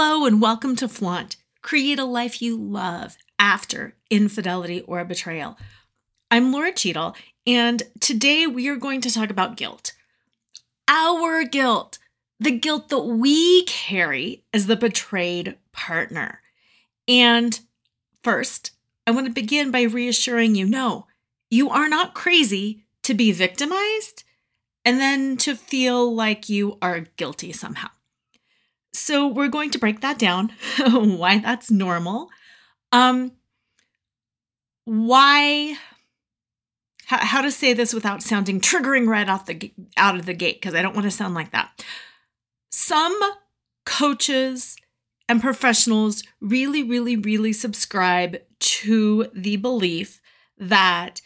Hello 0.00 0.26
and 0.26 0.40
welcome 0.40 0.76
to 0.76 0.86
Flaunt. 0.86 1.34
Create 1.60 1.98
a 1.98 2.04
life 2.04 2.40
you 2.40 2.56
love 2.56 3.16
after 3.36 3.96
infidelity 4.10 4.82
or 4.82 5.04
betrayal. 5.04 5.58
I'm 6.30 6.52
Lora 6.52 6.70
Cheadle, 6.70 7.16
and 7.44 7.82
today 7.98 8.46
we 8.46 8.68
are 8.68 8.76
going 8.76 9.00
to 9.00 9.12
talk 9.12 9.28
about 9.28 9.56
guilt. 9.56 9.94
Our 10.86 11.42
guilt, 11.42 11.98
the 12.38 12.52
guilt 12.52 12.90
that 12.90 13.06
we 13.06 13.64
carry 13.64 14.44
as 14.54 14.68
the 14.68 14.76
betrayed 14.76 15.56
partner. 15.72 16.42
And 17.08 17.58
first, 18.22 18.70
I 19.04 19.10
want 19.10 19.26
to 19.26 19.32
begin 19.32 19.72
by 19.72 19.82
reassuring 19.82 20.54
you 20.54 20.64
no, 20.64 21.08
you 21.50 21.70
are 21.70 21.88
not 21.88 22.14
crazy 22.14 22.84
to 23.02 23.14
be 23.14 23.32
victimized 23.32 24.22
and 24.84 25.00
then 25.00 25.36
to 25.38 25.56
feel 25.56 26.14
like 26.14 26.48
you 26.48 26.78
are 26.80 27.08
guilty 27.16 27.50
somehow. 27.50 27.88
So 28.92 29.28
we're 29.28 29.48
going 29.48 29.70
to 29.70 29.78
break 29.78 30.00
that 30.00 30.18
down, 30.18 30.52
why 30.78 31.38
that's 31.38 31.70
normal. 31.70 32.28
Um 32.92 33.32
why 34.84 35.76
how, 37.06 37.18
how 37.18 37.40
to 37.42 37.50
say 37.50 37.74
this 37.74 37.92
without 37.92 38.22
sounding 38.22 38.60
triggering 38.60 39.06
right 39.06 39.28
off 39.28 39.46
the 39.46 39.72
out 39.96 40.16
of 40.16 40.24
the 40.24 40.34
gate 40.34 40.60
because 40.60 40.74
I 40.74 40.82
don't 40.82 40.94
want 40.94 41.04
to 41.04 41.10
sound 41.10 41.34
like 41.34 41.52
that. 41.52 41.84
Some 42.70 43.18
coaches 43.84 44.76
and 45.28 45.40
professionals 45.40 46.22
really 46.40 46.82
really 46.82 47.16
really 47.16 47.52
subscribe 47.52 48.38
to 48.60 49.28
the 49.34 49.56
belief 49.56 50.20
that 50.56 51.20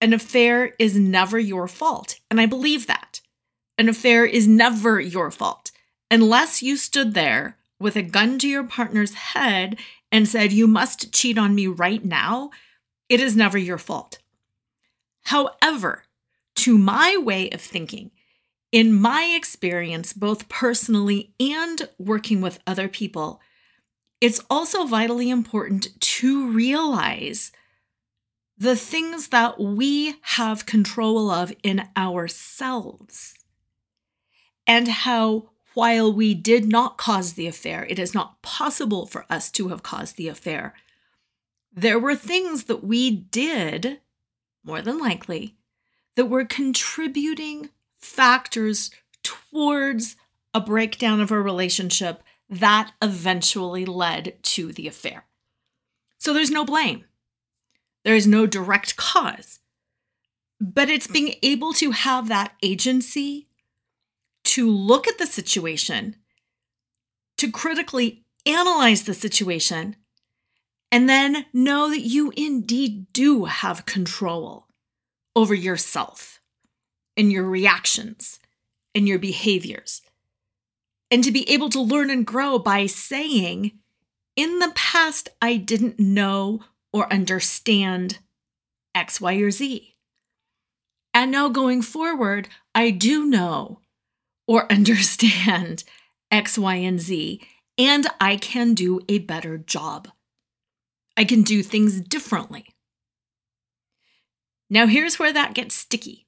an 0.00 0.14
affair 0.14 0.74
is 0.78 0.98
never 0.98 1.38
your 1.38 1.68
fault. 1.68 2.18
And 2.30 2.40
I 2.40 2.46
believe 2.46 2.86
that. 2.86 3.20
An 3.76 3.88
affair 3.88 4.24
is 4.24 4.48
never 4.48 5.00
your 5.00 5.30
fault 5.30 5.69
unless 6.10 6.62
you 6.62 6.76
stood 6.76 7.14
there 7.14 7.56
with 7.78 7.96
a 7.96 8.02
gun 8.02 8.38
to 8.40 8.48
your 8.48 8.64
partner's 8.64 9.14
head 9.14 9.78
and 10.12 10.28
said, 10.28 10.52
You 10.52 10.66
must 10.66 11.12
cheat 11.12 11.38
on 11.38 11.54
me 11.54 11.66
right 11.66 12.04
now, 12.04 12.50
it 13.08 13.20
is 13.20 13.36
never 13.36 13.58
your 13.58 13.78
fault. 13.78 14.18
However, 15.24 16.04
to 16.56 16.76
my 16.76 17.16
way 17.16 17.50
of 17.50 17.60
thinking, 17.60 18.10
in 18.72 18.92
my 18.92 19.34
experience, 19.36 20.12
both 20.12 20.48
personally 20.48 21.32
and 21.40 21.88
working 21.98 22.40
with 22.40 22.60
other 22.66 22.88
people, 22.88 23.40
it's 24.20 24.40
also 24.50 24.84
vitally 24.84 25.30
important 25.30 26.00
to 26.00 26.50
realize 26.52 27.52
the 28.56 28.76
things 28.76 29.28
that 29.28 29.58
we 29.58 30.16
have 30.20 30.66
control 30.66 31.30
of 31.30 31.52
in 31.62 31.82
ourselves 31.96 33.34
and 34.66 34.86
how 34.86 35.49
while 35.74 36.12
we 36.12 36.34
did 36.34 36.66
not 36.66 36.98
cause 36.98 37.34
the 37.34 37.46
affair, 37.46 37.86
it 37.88 37.98
is 37.98 38.14
not 38.14 38.42
possible 38.42 39.06
for 39.06 39.24
us 39.30 39.50
to 39.52 39.68
have 39.68 39.82
caused 39.82 40.16
the 40.16 40.28
affair. 40.28 40.74
There 41.72 41.98
were 41.98 42.16
things 42.16 42.64
that 42.64 42.82
we 42.82 43.10
did, 43.10 44.00
more 44.64 44.82
than 44.82 44.98
likely, 44.98 45.56
that 46.16 46.26
were 46.26 46.44
contributing 46.44 47.70
factors 47.98 48.90
towards 49.22 50.16
a 50.52 50.60
breakdown 50.60 51.20
of 51.20 51.30
a 51.30 51.40
relationship 51.40 52.22
that 52.48 52.92
eventually 53.00 53.84
led 53.84 54.34
to 54.42 54.72
the 54.72 54.88
affair. 54.88 55.24
So 56.18 56.32
there's 56.32 56.50
no 56.50 56.64
blame, 56.64 57.04
there 58.04 58.16
is 58.16 58.26
no 58.26 58.46
direct 58.46 58.96
cause. 58.96 59.60
But 60.60 60.90
it's 60.90 61.06
being 61.06 61.36
able 61.42 61.72
to 61.74 61.92
have 61.92 62.28
that 62.28 62.52
agency 62.62 63.46
to 64.44 64.70
look 64.70 65.06
at 65.06 65.18
the 65.18 65.26
situation, 65.26 66.16
to 67.38 67.50
critically 67.50 68.24
analyze 68.46 69.04
the 69.04 69.14
situation, 69.14 69.96
and 70.90 71.08
then 71.08 71.46
know 71.52 71.90
that 71.90 72.00
you 72.00 72.32
indeed 72.36 73.12
do 73.12 73.44
have 73.44 73.86
control 73.86 74.66
over 75.36 75.54
yourself 75.54 76.40
and 77.16 77.30
your 77.30 77.44
reactions 77.44 78.40
and 78.94 79.06
your 79.06 79.18
behaviors. 79.18 80.02
And 81.10 81.22
to 81.24 81.32
be 81.32 81.48
able 81.50 81.68
to 81.70 81.80
learn 81.80 82.10
and 82.10 82.26
grow 82.26 82.58
by 82.58 82.86
saying, 82.86 83.72
in 84.36 84.58
the 84.58 84.72
past, 84.74 85.28
I 85.42 85.56
didn't 85.56 85.98
know 85.98 86.60
or 86.92 87.12
understand 87.12 88.18
X, 88.94 89.20
Y, 89.20 89.34
or 89.36 89.50
Z. 89.50 89.94
And 91.12 91.30
now 91.30 91.48
going 91.48 91.82
forward, 91.82 92.48
I 92.74 92.90
do 92.90 93.26
know 93.26 93.79
or 94.50 94.70
understand 94.70 95.84
X, 96.32 96.58
Y, 96.58 96.74
and 96.74 97.00
Z, 97.00 97.40
and 97.78 98.08
I 98.20 98.36
can 98.36 98.74
do 98.74 99.00
a 99.08 99.20
better 99.20 99.58
job. 99.58 100.08
I 101.16 101.22
can 101.22 101.42
do 101.42 101.62
things 101.62 102.00
differently. 102.00 102.66
Now, 104.68 104.88
here's 104.88 105.20
where 105.20 105.32
that 105.32 105.54
gets 105.54 105.76
sticky. 105.76 106.26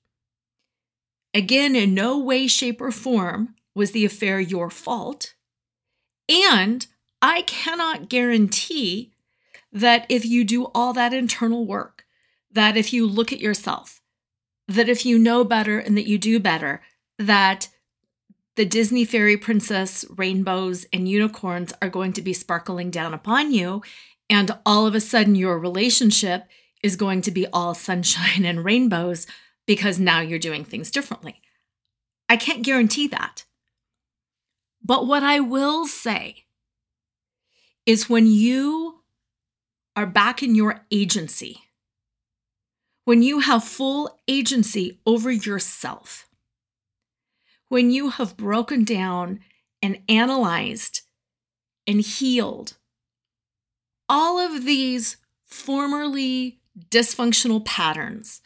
Again, 1.35 1.75
in 1.75 1.95
no 1.95 2.17
way, 2.17 2.47
shape, 2.47 2.81
or 2.81 2.93
form 2.93 3.57
was 3.75 3.91
the 3.91 4.05
affair 4.05 4.39
your 4.39 4.71
fault. 4.71 5.35
And 6.29 6.87
I 7.21 7.43
cannot 7.43 8.09
guarantee 8.09 9.15
that 9.73 10.07
if 10.09 10.25
you 10.25 10.45
do 10.45 10.67
all 10.67 10.93
that 10.93 11.13
internal 11.13 11.67
work, 11.67 12.05
that 12.53 12.77
if 12.77 12.93
you 12.93 13.05
look 13.05 13.33
at 13.33 13.41
yourself, 13.41 14.01
that 14.69 14.89
if 14.89 15.05
you 15.05 15.19
know 15.19 15.43
better 15.43 15.81
and 15.81 15.97
that 15.97 16.07
you 16.07 16.19
do 16.19 16.39
better, 16.39 16.83
that 17.19 17.69
the 18.57 18.65
Disney 18.65 19.05
fairy 19.05 19.37
princess 19.37 20.05
rainbows 20.17 20.85
and 20.93 21.09
unicorns 21.09 21.73
are 21.81 21.89
going 21.89 22.13
to 22.15 22.23
be 22.23 22.33
sparkling 22.33 22.91
down 22.91 23.15
upon 23.15 23.53
you. 23.53 23.83
And 24.29 24.51
all 24.67 24.87
of 24.87 24.95
a 24.95 25.01
sudden, 25.01 25.35
your 25.35 25.59
relationship 25.59 26.45
is 26.83 26.97
going 26.97 27.23
to 27.23 27.31
be 27.31 27.47
all 27.53 27.75
sunshine 27.75 28.45
and 28.45 28.65
rainbows 28.65 29.27
because 29.67 29.99
now 29.99 30.21
you're 30.21 30.39
doing 30.39 30.65
things 30.65 30.91
differently. 30.91 31.41
I 32.29 32.37
can't 32.37 32.63
guarantee 32.63 33.09
that. 33.09 33.45
But 34.85 35.07
what 35.07 35.23
I 35.23 35.41
will 35.41 35.87
say 35.87 36.45
is 37.87 38.09
when 38.11 38.27
you 38.27 39.01
are 39.97 40.07
back 40.07 40.43
in 40.43 40.55
your 40.55 40.85
agency, 40.91 41.63
when 43.05 43.23
you 43.23 43.41
have 43.41 43.65
full 43.65 44.19
agency 44.27 45.01
over 45.07 45.31
yourself, 45.31 46.27
when 47.73 47.91
you 47.91 48.11
have 48.11 48.37
broken 48.37 48.85
down 48.85 49.41
and 49.81 49.99
analyzed 50.07 51.01
and 51.87 52.03
healed 52.03 52.77
all 54.11 54.39
of 54.39 54.67
these 54.67 55.17
formerly 55.47 56.61
dysfunctional 56.91 57.65
patterns 57.65 58.43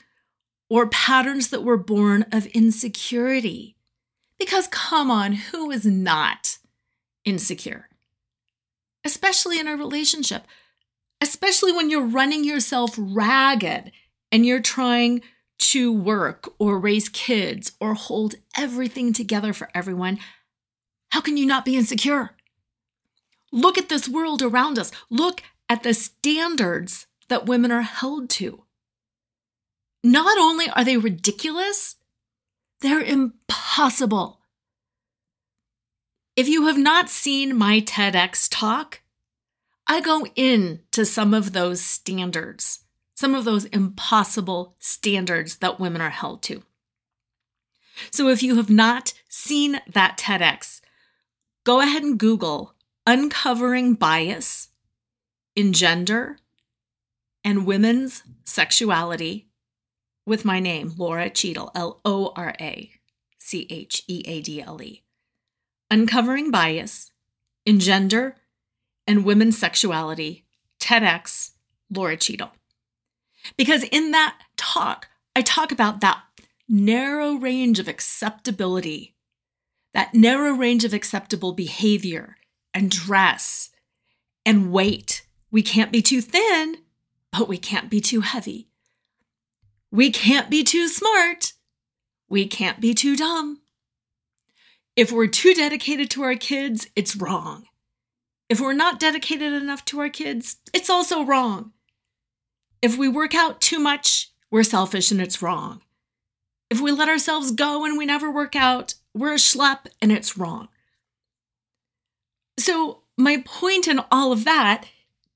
or 0.71 0.87
patterns 0.87 1.49
that 1.51 1.65
were 1.65 1.77
born 1.77 2.25
of 2.31 2.47
insecurity. 2.47 3.75
Because 4.39 4.69
come 4.69 5.11
on, 5.11 5.33
who 5.33 5.73
is 5.73 5.85
not 5.85 6.59
insecure? 7.25 7.89
Especially 9.05 9.59
in 9.59 9.67
a 9.67 9.77
relationship, 9.77 10.45
especially 11.21 11.73
when 11.73 11.91
you're 11.91 12.07
running 12.07 12.45
yourself 12.45 12.95
ragged 12.97 13.91
and 14.31 14.47
you're 14.47 14.61
trying 14.61 15.21
to 15.59 15.93
work 15.93 16.53
or 16.59 16.79
raise 16.79 17.09
kids 17.09 17.73
or 17.81 17.95
hold 17.95 18.35
everything 18.57 19.13
together 19.13 19.53
for 19.53 19.69
everyone, 19.75 20.19
how 21.11 21.21
can 21.21 21.37
you 21.37 21.47
not 21.47 21.65
be 21.65 21.77
insecure? 21.77 22.31
Look 23.53 23.79
at 23.79 23.89
this 23.89 24.09
world 24.09 24.43
around 24.43 24.79
us. 24.79 24.91
Look 25.09 25.43
at 25.69 25.83
the 25.83 25.95
standards 25.95 27.07
that 27.29 27.47
women 27.47 27.73
are 27.73 27.83
held 27.83 28.29
to. 28.31 28.65
Not 30.05 30.39
only 30.39 30.69
are 30.71 30.85
they 30.85 30.97
ridiculous, 30.97 31.97
they're 32.81 33.03
impossible. 33.03 34.41
If 36.37 36.49
you 36.49 36.67
have 36.67 36.79
not 36.79 37.09
seen 37.09 37.57
my 37.57 37.81
TEDx 37.81 38.49
talk, 38.51 39.01
I 39.87 40.01
go 40.01 40.27
into 40.37 41.05
some 41.05 41.33
of 41.33 41.53
those 41.53 41.81
standards 41.81 42.81
some 43.17 43.35
of 43.35 43.45
those 43.45 43.65
impossible 43.67 44.77
standards 44.79 45.57
that 45.57 45.81
women 45.81 46.01
are 46.01 46.11
held 46.11 46.43
to. 46.43 46.63
So 48.11 48.29
if 48.29 48.43
you 48.43 48.57
have 48.57 48.71
not 48.71 49.15
seen 49.29 49.81
that 49.93 50.19
TEDx, 50.19 50.83
go 51.65 51.81
ahead 51.81 52.03
and 52.03 52.19
Google 52.19 52.75
Uncovering 53.07 53.95
Bias 53.95 54.69
in 55.55 55.73
Gender 55.73 56.39
and 57.43 57.65
Women's 57.67 58.23
Sexuality 58.45 59.49
with 60.27 60.45
my 60.45 60.61
name, 60.61 60.93
Lora 60.97 61.31
Cheadle, 61.31 61.71
L 61.75 62.01
O 62.05 62.33
R 62.37 62.55
A 62.61 62.91
C 63.39 63.67
H 63.71 64.03
E 64.09 64.23
A 64.27 64.43
D 64.43 64.61
L 64.61 64.83
E. 64.83 65.05
Uncovering 65.91 66.51
Bias 66.51 67.13
in 67.65 67.79
Gender 67.81 68.37
and 69.07 69.25
Women's 69.25 69.57
Sexuality, 69.57 70.45
TEDx, 70.81 71.53
Lora 71.91 72.17
Cheadle. 72.17 72.51
Because 73.57 73.85
in 73.85 74.11
that 74.13 74.39
talk, 74.57 75.09
I 75.35 75.43
talk 75.43 75.73
about 75.73 76.01
that 76.01 76.23
narrow 76.69 77.35
range 77.35 77.79
of 77.79 77.89
acceptability, 77.89 79.15
that 79.95 80.15
narrow 80.15 80.53
range 80.53 80.85
of 80.85 80.93
acceptable 80.93 81.53
behavior 81.53 82.37
and 82.75 82.91
dress 82.91 83.71
and 84.45 84.73
weight. 84.73 85.27
We 85.51 85.63
can't 85.63 85.93
be 85.93 86.03
too 86.03 86.21
thin, 86.21 86.79
but 87.33 87.49
we 87.49 87.59
can't 87.59 87.91
be 87.91 88.01
too 88.01 88.21
heavy. 88.21 88.69
We 89.91 90.11
can't 90.11 90.51
be 90.51 90.65
too 90.65 90.89
smart. 90.89 91.53
We 92.29 92.47
can't 92.47 92.81
be 92.81 92.93
too 92.93 93.17
dumb. 93.17 93.61
If 94.97 95.13
we're 95.13 95.27
too 95.27 95.55
dedicated 95.55 96.11
to 96.11 96.23
our 96.23 96.35
kids, 96.35 96.89
it's 96.97 97.17
wrong. 97.17 97.65
If 98.49 98.61
we're 98.61 98.73
not 98.73 99.01
dedicated 99.01 99.53
enough 99.53 99.85
to 99.87 100.01
our 100.01 100.09
kids, 100.09 100.57
it's 100.73 100.91
also 100.91 101.25
wrong. 101.25 101.73
If 102.83 102.97
we 102.97 103.09
work 103.09 103.35
out 103.35 103.61
too 103.61 103.79
much, 103.79 104.31
we're 104.51 104.63
selfish 104.63 105.11
and 105.11 105.21
it's 105.21 105.43
wrong. 105.43 105.83
If 106.71 106.81
we 106.81 106.93
let 106.93 107.09
ourselves 107.09 107.53
go 107.53 107.85
and 107.85 107.97
we 107.97 108.07
never 108.07 108.31
work 108.31 108.57
out, 108.57 108.95
we're 109.15 109.33
a 109.33 109.37
schlep 109.37 109.87
and 110.03 110.13
it's 110.13 110.37
wrong. 110.37 110.69
So, 112.59 113.03
my 113.17 113.43
point 113.47 113.89
in 113.89 114.01
all 114.11 114.33
of 114.33 114.45
that 114.45 114.87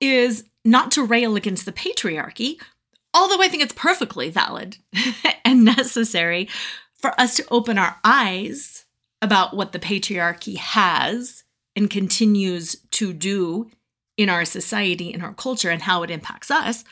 is 0.01 0.45
not 0.65 0.91
to 0.93 1.03
rail 1.03 1.37
against 1.37 1.65
the 1.65 1.73
patriarchy, 1.73 2.61
although 3.15 3.43
I 3.43 3.49
think 3.49 3.63
it's 3.63 3.75
perfectly 3.75 4.31
valid 4.31 4.77
and 5.45 5.65
necessary 5.65 6.49
for 6.95 7.19
us 7.19 7.37
to 7.37 7.47
open 7.51 7.79
our 7.79 7.97
eyes 8.05 8.85
about 9.23 9.55
what 9.55 9.73
the 9.73 9.79
patriarchy 9.79 10.57
has 10.57 11.45
and 11.77 11.91
continues 11.91 12.77
to 12.91 13.13
do 13.13 13.71
in 14.17 14.29
our 14.29 14.45
society, 14.45 15.13
in 15.13 15.23
our 15.23 15.33
culture, 15.33 15.71
and 15.71 15.83
how 15.83 16.03
it 16.03 16.11
impacts 16.11 16.51
us. 16.51 16.85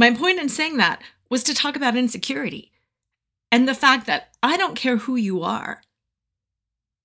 My 0.00 0.10
point 0.14 0.38
in 0.38 0.48
saying 0.48 0.78
that 0.78 1.02
was 1.28 1.42
to 1.42 1.52
talk 1.52 1.76
about 1.76 1.94
insecurity 1.94 2.72
and 3.52 3.68
the 3.68 3.74
fact 3.74 4.06
that 4.06 4.30
I 4.42 4.56
don't 4.56 4.74
care 4.74 4.96
who 4.96 5.14
you 5.14 5.42
are, 5.42 5.82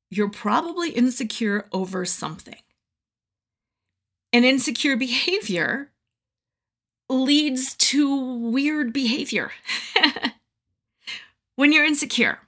you're 0.09 0.29
probably 0.29 0.91
insecure 0.91 1.67
over 1.73 2.05
something. 2.05 2.61
And 4.31 4.45
insecure 4.45 4.95
behavior 4.95 5.91
leads 7.09 7.75
to 7.75 8.15
weird 8.15 8.93
behavior. 8.93 9.51
when 11.57 11.73
you're 11.73 11.83
insecure, 11.83 12.39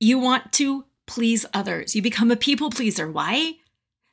you 0.00 0.18
want 0.18 0.52
to 0.54 0.86
please 1.06 1.46
others. 1.54 1.94
You 1.94 2.02
become 2.02 2.32
a 2.32 2.36
people 2.36 2.68
pleaser. 2.68 3.08
Why? 3.08 3.59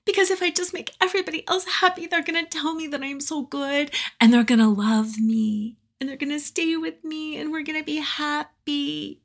Because 0.08 0.32
if 0.32 0.42
I 0.42 0.52
just 0.52 0.74
make 0.74 0.96
everybody 1.02 1.46
else 1.50 1.66
happy, 1.66 2.08
they're 2.08 2.24
going 2.24 2.42
to 2.42 2.50
tell 2.50 2.74
me 2.74 2.88
that 2.88 3.04
I'm 3.04 3.20
so 3.20 3.42
good 3.42 3.92
and 4.22 4.32
they're 4.32 4.46
going 4.46 4.62
to 4.62 4.70
love 4.70 5.20
me 5.20 5.76
and 6.00 6.10
they're 6.10 6.16
going 6.16 6.32
to 6.32 6.40
stay 6.40 6.78
with 6.78 7.04
me 7.04 7.38
and 7.38 7.52
we're 7.52 7.62
going 7.62 7.78
to 7.78 7.86
be 7.86 7.98
happy. 7.98 9.22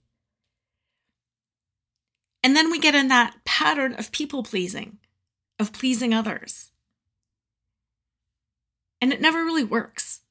And 2.43 2.57
then 2.57 2.69
we 2.69 2.81
get 2.81 2.97
in 2.97 3.07
that 3.09 3.37
pattern 3.45 3.95
of 3.95 4.11
people 4.11 4.43
pleasing, 4.43 4.99
of 5.61 5.73
pleasing 5.73 6.13
others. 6.13 6.73
And 9.01 9.13
it 9.13 9.21
never 9.21 9.45
really 9.45 9.65
works. 9.65 10.23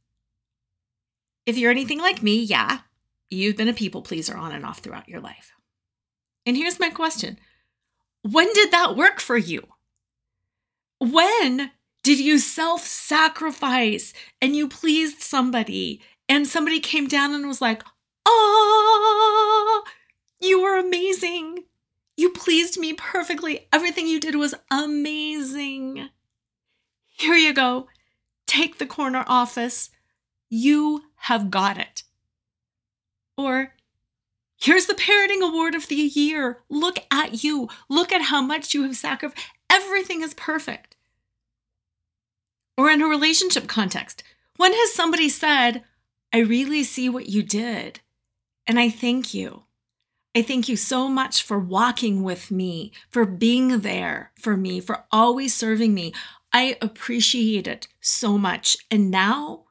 If 1.46 1.58
you're 1.58 1.72
anything 1.72 2.00
like 2.00 2.22
me, 2.22 2.44
yeah, 2.44 2.80
you've 3.30 3.56
been 3.56 3.70
a 3.70 3.74
people 3.74 4.02
pleaser 4.02 4.36
on 4.36 4.52
and 4.52 4.66
off 4.66 4.80
throughout 4.80 5.08
your 5.08 5.22
life. 5.22 5.54
And 6.46 6.58
here's 6.58 6.80
my 6.80 6.90
question 6.90 7.40
When 8.22 8.52
did 8.54 8.72
that 8.72 8.98
work 8.98 9.22
for 9.22 9.38
you? 9.38 9.66
When 11.02 11.72
did 12.04 12.20
you 12.20 12.38
self 12.38 12.86
sacrifice 12.86 14.14
and 14.40 14.56
you 14.56 14.68
pleased 14.68 15.20
somebody 15.20 16.00
and 16.30 16.48
somebody 16.48 16.80
came 16.80 17.08
down 17.08 17.34
and 17.34 17.48
was 17.48 17.60
like, 17.60 17.84
oh, 18.28 19.84
you 20.40 20.62
were 20.62 20.78
amazing. 20.78 21.64
You 22.16 22.30
pleased 22.30 22.80
me 22.80 22.94
perfectly. 22.94 23.68
Everything 23.74 24.06
you 24.06 24.20
did 24.20 24.36
was 24.36 24.54
amazing. 24.70 26.10
Here 27.08 27.34
you 27.34 27.52
go. 27.52 27.88
Take 28.46 28.78
the 28.78 28.86
corner 28.86 29.24
office. 29.26 29.90
You 30.52 31.06
have 31.16 31.50
got 31.50 31.80
it. 31.80 32.04
Or, 33.36 33.74
here's 34.56 34.86
the 34.86 34.94
parenting 34.94 35.42
award 35.42 35.74
of 35.74 35.88
the 35.88 35.96
year. 35.96 36.60
Look 36.70 37.00
at 37.10 37.44
you. 37.44 37.70
Look 37.90 38.12
at 38.12 38.22
how 38.22 38.44
much 38.44 38.76
you 38.76 38.84
have 38.84 38.96
sacrificed. 38.96 39.48
Everything 39.68 40.22
is 40.22 40.36
perfect. 40.36 40.91
Or 42.82 42.90
in 42.90 43.00
a 43.00 43.06
relationship 43.06 43.68
context, 43.68 44.24
when 44.58 44.74
has 44.74 44.92
somebody 44.92 45.30
said, 45.30 45.84
I 46.34 46.40
really 46.40 46.84
see 46.84 47.10
what 47.10 47.30
you 47.30 47.44
did, 47.44 48.00
and 48.66 48.80
I 48.80 48.90
thank 48.90 49.36
you? 49.36 49.66
I 50.34 50.42
thank 50.42 50.68
you 50.68 50.76
so 50.76 51.08
much 51.08 51.44
for 51.44 51.60
walking 51.60 52.24
with 52.24 52.50
me, 52.50 52.92
for 53.08 53.24
being 53.24 53.82
there 53.82 54.32
for 54.34 54.58
me, 54.58 54.80
for 54.80 55.06
always 55.12 55.54
serving 55.54 55.94
me. 55.94 56.12
I 56.52 56.76
appreciate 56.82 57.68
it 57.68 57.88
so 58.00 58.40
much. 58.40 58.78
And 58.90 59.12
now, 59.12 59.66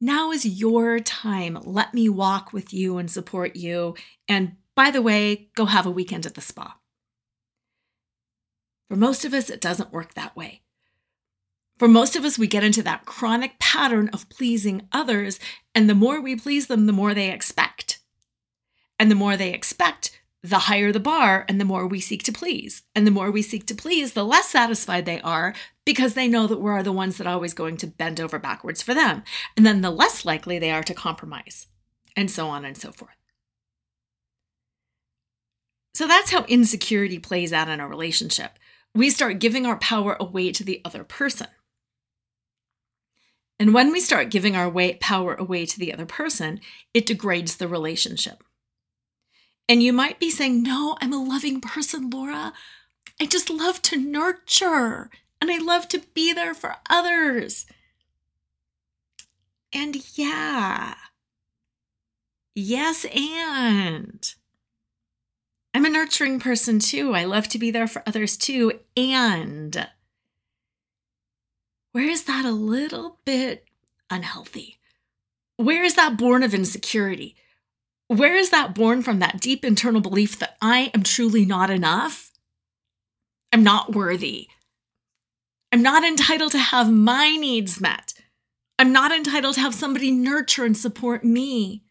now 0.00 0.30
is 0.30 0.46
your 0.46 1.00
time. 1.00 1.58
Let 1.64 1.94
me 1.94 2.08
walk 2.08 2.52
with 2.52 2.72
you 2.72 2.96
and 2.96 3.10
support 3.10 3.56
you. 3.56 3.96
And 4.28 4.52
by 4.76 4.92
the 4.92 5.02
way, 5.02 5.48
go 5.56 5.64
have 5.64 5.84
a 5.84 5.90
weekend 5.90 6.26
at 6.26 6.36
the 6.36 6.40
spa. 6.40 6.78
For 8.88 8.94
most 8.94 9.24
of 9.24 9.34
us, 9.34 9.50
it 9.50 9.60
doesn't 9.60 9.92
work 9.92 10.14
that 10.14 10.36
way. 10.36 10.62
For 11.78 11.88
most 11.88 12.14
of 12.14 12.24
us, 12.24 12.38
we 12.38 12.46
get 12.46 12.64
into 12.64 12.82
that 12.82 13.06
chronic 13.06 13.58
pattern 13.58 14.08
of 14.12 14.28
pleasing 14.28 14.88
others, 14.92 15.40
and 15.74 15.88
the 15.88 15.94
more 15.94 16.20
we 16.20 16.36
please 16.36 16.66
them, 16.66 16.86
the 16.86 16.92
more 16.92 17.14
they 17.14 17.30
expect. 17.30 17.98
And 18.98 19.10
the 19.10 19.16
more 19.16 19.36
they 19.36 19.52
expect, 19.52 20.22
the 20.44 20.60
higher 20.60 20.92
the 20.92 21.00
bar, 21.00 21.44
and 21.48 21.60
the 21.60 21.64
more 21.64 21.86
we 21.86 22.00
seek 22.00 22.22
to 22.24 22.32
please. 22.32 22.82
And 22.94 23.06
the 23.06 23.10
more 23.10 23.30
we 23.30 23.42
seek 23.42 23.66
to 23.66 23.74
please, 23.74 24.12
the 24.12 24.24
less 24.24 24.48
satisfied 24.48 25.06
they 25.06 25.20
are 25.22 25.54
because 25.84 26.14
they 26.14 26.28
know 26.28 26.46
that 26.46 26.60
we're 26.60 26.82
the 26.82 26.92
ones 26.92 27.16
that 27.16 27.26
are 27.26 27.34
always 27.34 27.54
going 27.54 27.76
to 27.78 27.86
bend 27.86 28.20
over 28.20 28.38
backwards 28.38 28.82
for 28.82 28.94
them. 28.94 29.24
And 29.56 29.66
then 29.66 29.80
the 29.80 29.90
less 29.90 30.24
likely 30.24 30.58
they 30.58 30.70
are 30.70 30.84
to 30.84 30.94
compromise, 30.94 31.66
and 32.16 32.30
so 32.30 32.48
on 32.48 32.64
and 32.64 32.76
so 32.76 32.92
forth. 32.92 33.16
So 35.94 36.06
that's 36.06 36.30
how 36.30 36.44
insecurity 36.44 37.18
plays 37.18 37.52
out 37.52 37.68
in 37.68 37.80
a 37.80 37.88
relationship. 37.88 38.58
We 38.94 39.10
start 39.10 39.38
giving 39.38 39.66
our 39.66 39.76
power 39.76 40.16
away 40.18 40.52
to 40.52 40.64
the 40.64 40.80
other 40.84 41.04
person. 41.04 41.48
And 43.62 43.72
when 43.72 43.92
we 43.92 44.00
start 44.00 44.28
giving 44.28 44.56
our 44.56 44.68
way, 44.68 44.94
power 44.94 45.36
away 45.36 45.66
to 45.66 45.78
the 45.78 45.92
other 45.92 46.04
person, 46.04 46.60
it 46.92 47.06
degrades 47.06 47.58
the 47.58 47.68
relationship. 47.68 48.42
And 49.68 49.80
you 49.80 49.92
might 49.92 50.18
be 50.18 50.30
saying, 50.30 50.64
No, 50.64 50.96
I'm 51.00 51.12
a 51.12 51.22
loving 51.22 51.60
person, 51.60 52.10
Lora. 52.10 52.54
I 53.20 53.26
just 53.26 53.50
love 53.50 53.80
to 53.82 53.96
nurture 53.96 55.10
and 55.40 55.48
I 55.48 55.58
love 55.58 55.86
to 55.90 56.02
be 56.12 56.32
there 56.32 56.54
for 56.54 56.74
others. 56.90 57.64
And 59.72 59.96
yeah, 60.18 60.94
yes, 62.56 63.06
and 63.14 64.34
I'm 65.72 65.84
a 65.84 65.88
nurturing 65.88 66.40
person 66.40 66.80
too. 66.80 67.14
I 67.14 67.26
love 67.26 67.46
to 67.50 67.60
be 67.60 67.70
there 67.70 67.86
for 67.86 68.02
others 68.08 68.36
too. 68.36 68.80
And 68.96 69.86
where 71.92 72.08
is 72.08 72.24
that 72.24 72.44
a 72.44 72.52
little 72.52 73.18
bit 73.24 73.66
unhealthy? 74.10 74.78
Where 75.56 75.84
is 75.84 75.94
that 75.94 76.16
born 76.16 76.42
of 76.42 76.54
insecurity? 76.54 77.36
Where 78.08 78.34
is 78.34 78.50
that 78.50 78.74
born 78.74 79.02
from 79.02 79.18
that 79.20 79.40
deep 79.40 79.64
internal 79.64 80.00
belief 80.00 80.38
that 80.38 80.56
I 80.60 80.90
am 80.94 81.02
truly 81.02 81.44
not 81.44 81.70
enough? 81.70 82.30
I'm 83.52 83.62
not 83.62 83.94
worthy. 83.94 84.48
I'm 85.70 85.82
not 85.82 86.04
entitled 86.04 86.52
to 86.52 86.58
have 86.58 86.90
my 86.90 87.36
needs 87.36 87.80
met. 87.80 88.14
I'm 88.78 88.92
not 88.92 89.12
entitled 89.12 89.54
to 89.54 89.60
have 89.60 89.74
somebody 89.74 90.10
nurture 90.10 90.64
and 90.64 90.76
support 90.76 91.24
me. 91.24 91.84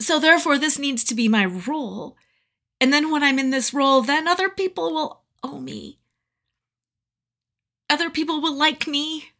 So, 0.00 0.18
therefore, 0.18 0.56
this 0.56 0.78
needs 0.78 1.04
to 1.04 1.14
be 1.14 1.28
my 1.28 1.44
role. 1.44 2.16
And 2.80 2.92
then 2.92 3.10
when 3.10 3.22
I'm 3.22 3.38
in 3.38 3.50
this 3.50 3.74
role, 3.74 4.00
then 4.00 4.26
other 4.26 4.48
people 4.48 4.92
will 4.92 5.22
owe 5.42 5.60
me 5.60 5.99
other 7.90 8.08
people 8.08 8.40
will 8.40 8.56
like 8.56 8.86
me. 8.86 9.32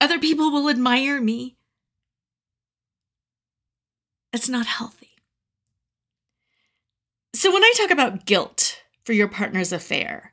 Other 0.00 0.18
people 0.18 0.50
will 0.50 0.68
admire 0.68 1.20
me. 1.20 1.56
It's 4.32 4.48
not 4.48 4.66
healthy. 4.66 5.10
So, 7.34 7.52
when 7.52 7.62
I 7.62 7.72
talk 7.76 7.90
about 7.90 8.26
guilt 8.26 8.82
for 9.04 9.12
your 9.12 9.28
partner's 9.28 9.72
affair 9.72 10.32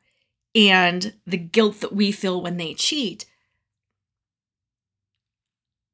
and 0.56 1.14
the 1.26 1.38
guilt 1.38 1.82
that 1.82 1.94
we 1.94 2.12
feel 2.12 2.42
when 2.42 2.58
they 2.58 2.74
cheat. 2.74 3.26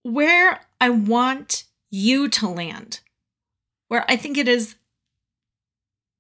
Where 0.04 0.62
I 0.80 0.90
want 0.90 1.66
you 1.90 2.30
to 2.30 2.48
land, 2.48 3.02
where 3.88 4.06
I 4.08 4.16
think 4.16 4.38
it 4.38 4.48
is 4.48 4.76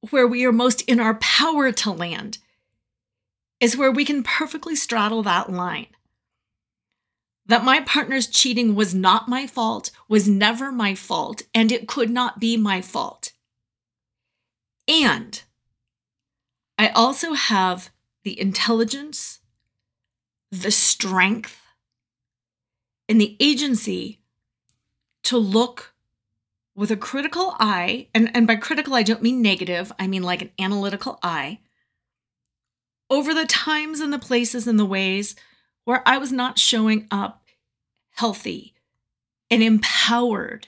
where 0.09 0.27
we 0.27 0.45
are 0.45 0.51
most 0.51 0.81
in 0.83 0.99
our 0.99 1.15
power 1.15 1.71
to 1.71 1.91
land, 1.91 2.37
is 3.59 3.77
where 3.77 3.91
we 3.91 4.05
can 4.05 4.23
perfectly 4.23 4.75
straddle 4.75 5.23
that 5.23 5.51
line. 5.51 5.87
That 7.45 7.63
my 7.63 7.81
partner's 7.81 8.27
cheating 8.27 8.75
was 8.75 8.95
not 8.95 9.29
my 9.29 9.47
fault, 9.47 9.91
was 10.07 10.27
never 10.27 10.71
my 10.71 10.95
fault, 10.95 11.43
and 11.53 11.71
it 11.71 11.87
could 11.87 12.09
not 12.09 12.39
be 12.39 12.57
my 12.57 12.81
fault. 12.81 13.33
And 14.87 15.41
I 16.77 16.89
also 16.89 17.33
have 17.33 17.91
the 18.23 18.39
intelligence, 18.39 19.39
the 20.51 20.71
strength, 20.71 21.61
and 23.07 23.21
the 23.21 23.37
agency 23.39 24.19
to 25.23 25.37
look 25.37 25.93
with 26.75 26.91
a 26.91 26.97
critical 26.97 27.55
eye, 27.59 28.09
and, 28.13 28.29
and 28.35 28.45
by 28.45 28.55
critical, 28.55 28.95
I 28.95 29.03
don't 29.03 29.21
mean 29.21 29.41
negative, 29.41 29.91
I 29.97 30.07
mean 30.07 30.23
like 30.23 30.41
an 30.41 30.51
analytical 30.59 31.19
eye, 31.23 31.59
over 33.09 33.33
the 33.33 33.45
times 33.45 33.99
and 33.99 34.11
the 34.11 34.19
places 34.19 34.67
and 34.67 34.79
the 34.79 34.85
ways 34.85 35.35
where 35.83 36.01
I 36.05 36.17
was 36.17 36.31
not 36.31 36.59
showing 36.59 37.07
up 37.11 37.43
healthy 38.11 38.73
and 39.49 39.61
empowered 39.61 40.67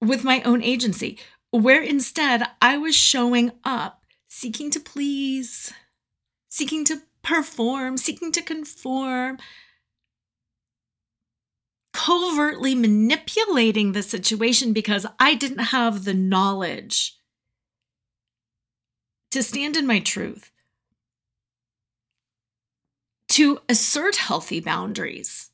with 0.00 0.24
my 0.24 0.42
own 0.42 0.62
agency, 0.62 1.18
where 1.50 1.82
instead 1.82 2.42
I 2.60 2.76
was 2.78 2.94
showing 2.94 3.52
up 3.64 4.04
seeking 4.28 4.70
to 4.70 4.80
please, 4.80 5.72
seeking 6.48 6.84
to 6.86 7.02
perform, 7.22 7.96
seeking 7.96 8.32
to 8.32 8.42
conform, 8.42 9.38
covertly 11.92 12.74
manipulating 12.74 13.92
the 13.92 14.02
situation 14.02 14.72
because 14.72 15.06
I 15.20 15.34
didn't 15.34 15.66
have 15.66 16.04
the 16.04 16.14
knowledge 16.14 17.16
to 19.30 19.42
stand 19.42 19.76
in 19.76 19.86
my 19.86 20.00
truth, 20.00 20.50
to 23.32 23.58
assert 23.66 24.16
healthy 24.16 24.60
boundaries, 24.60 25.50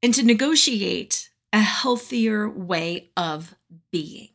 and 0.00 0.14
to 0.14 0.22
negotiate 0.22 1.30
a 1.52 1.58
healthier 1.58 2.48
way 2.48 3.10
of 3.16 3.56
being. 3.90 4.28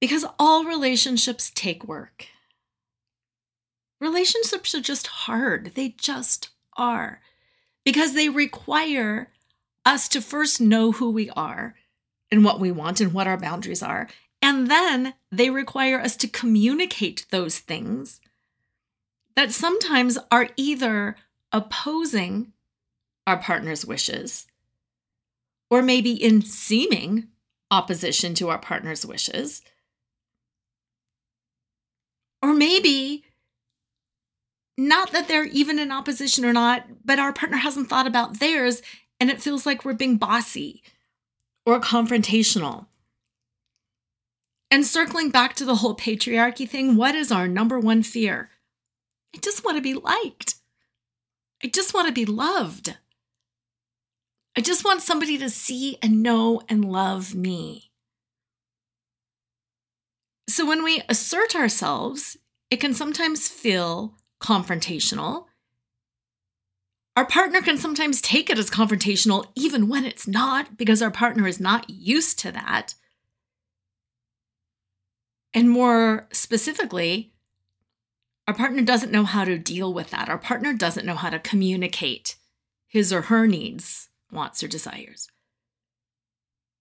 Because 0.00 0.24
all 0.38 0.64
relationships 0.64 1.50
take 1.54 1.84
work. 1.84 2.28
Relationships 4.00 4.74
are 4.74 4.80
just 4.80 5.06
hard. 5.06 5.72
They 5.74 5.90
just 5.90 6.48
are. 6.78 7.20
Because 7.84 8.14
they 8.14 8.30
require 8.30 9.32
us 9.84 10.08
to 10.08 10.22
first 10.22 10.62
know 10.62 10.92
who 10.92 11.10
we 11.10 11.28
are 11.30 11.74
and 12.30 12.42
what 12.42 12.58
we 12.58 12.72
want 12.72 13.02
and 13.02 13.12
what 13.12 13.26
our 13.26 13.38
boundaries 13.38 13.82
are. 13.82 14.08
And 14.46 14.68
then 14.70 15.14
they 15.32 15.50
require 15.50 15.98
us 15.98 16.14
to 16.18 16.28
communicate 16.28 17.26
those 17.30 17.58
things 17.58 18.20
that 19.34 19.50
sometimes 19.50 20.18
are 20.30 20.50
either 20.56 21.16
opposing 21.50 22.52
our 23.26 23.38
partner's 23.38 23.84
wishes 23.84 24.46
or 25.68 25.82
maybe 25.82 26.12
in 26.12 26.42
seeming 26.42 27.26
opposition 27.72 28.34
to 28.34 28.48
our 28.48 28.60
partner's 28.60 29.04
wishes. 29.04 29.62
Or 32.40 32.54
maybe 32.54 33.24
not 34.78 35.10
that 35.10 35.26
they're 35.26 35.46
even 35.46 35.80
in 35.80 35.90
opposition 35.90 36.44
or 36.44 36.52
not, 36.52 36.86
but 37.04 37.18
our 37.18 37.32
partner 37.32 37.56
hasn't 37.56 37.88
thought 37.88 38.06
about 38.06 38.38
theirs 38.38 38.80
and 39.18 39.28
it 39.28 39.42
feels 39.42 39.66
like 39.66 39.84
we're 39.84 39.92
being 39.92 40.18
bossy 40.18 40.84
or 41.64 41.80
confrontational. 41.80 42.86
And 44.70 44.84
circling 44.84 45.30
back 45.30 45.54
to 45.54 45.64
the 45.64 45.76
whole 45.76 45.96
patriarchy 45.96 46.68
thing, 46.68 46.96
what 46.96 47.14
is 47.14 47.30
our 47.30 47.46
number 47.46 47.78
one 47.78 48.02
fear? 48.02 48.50
I 49.34 49.38
just 49.38 49.64
want 49.64 49.76
to 49.76 49.82
be 49.82 49.94
liked. 49.94 50.56
I 51.62 51.68
just 51.68 51.94
want 51.94 52.08
to 52.08 52.12
be 52.12 52.24
loved. 52.24 52.96
I 54.56 54.60
just 54.60 54.84
want 54.84 55.02
somebody 55.02 55.38
to 55.38 55.50
see 55.50 55.98
and 56.02 56.22
know 56.22 56.62
and 56.68 56.84
love 56.84 57.34
me. 57.34 57.90
So 60.48 60.66
when 60.66 60.82
we 60.82 61.02
assert 61.08 61.54
ourselves, 61.54 62.36
it 62.70 62.80
can 62.80 62.94
sometimes 62.94 63.48
feel 63.48 64.14
confrontational. 64.40 65.46
Our 67.16 67.26
partner 67.26 67.60
can 67.60 67.78
sometimes 67.78 68.20
take 68.20 68.50
it 68.50 68.58
as 68.58 68.70
confrontational, 68.70 69.46
even 69.54 69.88
when 69.88 70.04
it's 70.04 70.26
not, 70.26 70.76
because 70.76 71.02
our 71.02 71.10
partner 71.10 71.46
is 71.46 71.60
not 71.60 71.88
used 71.88 72.38
to 72.40 72.52
that. 72.52 72.94
And 75.56 75.70
more 75.70 76.28
specifically, 76.32 77.32
our 78.46 78.54
partner 78.54 78.82
doesn't 78.82 79.10
know 79.10 79.24
how 79.24 79.44
to 79.44 79.58
deal 79.58 79.92
with 79.92 80.10
that. 80.10 80.28
Our 80.28 80.38
partner 80.38 80.74
doesn't 80.74 81.06
know 81.06 81.16
how 81.16 81.30
to 81.30 81.40
communicate 81.40 82.36
his 82.86 83.12
or 83.12 83.22
her 83.22 83.46
needs 83.48 84.08
wants, 84.30 84.62
or 84.62 84.68
desires. 84.68 85.28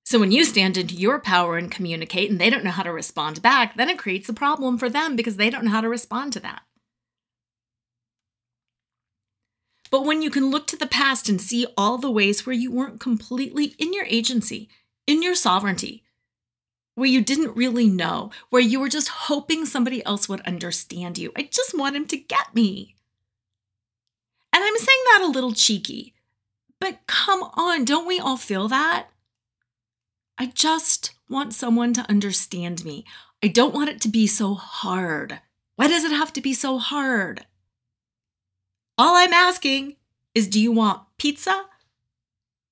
So 0.03 0.19
when 0.19 0.31
you 0.31 0.43
stand 0.43 0.77
into 0.77 0.93
your 0.93 1.19
power 1.19 1.57
and 1.57 1.71
communicate 1.71 2.29
and 2.29 2.39
they 2.39 2.49
don't 2.49 2.63
know 2.63 2.71
how 2.71 2.83
to 2.83 2.91
respond 2.91 3.41
back, 3.41 3.75
then 3.75 3.89
it 3.89 3.97
creates 3.97 4.29
a 4.29 4.33
problem 4.33 4.77
for 4.77 4.89
them 4.89 5.15
because 5.15 5.37
they 5.37 5.49
don't 5.49 5.65
know 5.65 5.71
how 5.71 5.81
to 5.81 5.89
respond 5.89 6.33
to 6.33 6.39
that. 6.41 6.63
But 9.89 10.05
when 10.05 10.21
you 10.21 10.29
can 10.29 10.49
look 10.49 10.67
to 10.67 10.77
the 10.77 10.85
past 10.85 11.29
and 11.29 11.39
see 11.39 11.65
all 11.77 11.97
the 11.97 12.11
ways 12.11 12.45
where 12.45 12.55
you 12.55 12.71
weren't 12.71 12.99
completely 12.99 13.75
in 13.79 13.93
your 13.93 14.05
agency, 14.05 14.67
in 15.07 15.23
your 15.23 15.35
sovereignty, 15.35 16.03
where 16.95 17.09
you 17.09 17.21
didn't 17.21 17.55
really 17.55 17.87
know, 17.87 18.31
where 18.49 18.61
you 18.61 18.79
were 18.79 18.89
just 18.89 19.09
hoping 19.09 19.65
somebody 19.65 20.03
else 20.05 20.27
would 20.27 20.41
understand 20.41 21.17
you. 21.17 21.31
I 21.35 21.43
just 21.43 21.77
want 21.77 21.95
him 21.95 22.07
to 22.07 22.17
get 22.17 22.55
me. 22.55 22.95
And 24.51 24.63
I'm 24.63 24.77
saying 24.77 25.03
that 25.11 25.21
a 25.23 25.31
little 25.31 25.53
cheeky 25.53 26.15
but 26.79 26.99
come 27.07 27.43
on, 27.55 27.85
don't 27.85 28.07
we 28.07 28.19
all 28.19 28.37
feel 28.37 28.67
that? 28.67 29.07
I 30.37 30.47
just 30.47 31.15
want 31.29 31.53
someone 31.53 31.93
to 31.93 32.09
understand 32.09 32.83
me. 32.83 33.05
I 33.41 33.47
don't 33.47 33.73
want 33.73 33.89
it 33.89 34.01
to 34.01 34.09
be 34.09 34.27
so 34.27 34.53
hard. 34.53 35.39
Why 35.75 35.87
does 35.87 36.03
it 36.03 36.11
have 36.11 36.33
to 36.33 36.41
be 36.41 36.53
so 36.53 36.77
hard? 36.77 37.45
All 38.97 39.15
I'm 39.15 39.33
asking 39.33 39.95
is 40.33 40.47
do 40.47 40.59
you 40.59 40.71
want 40.71 41.01
pizza 41.17 41.65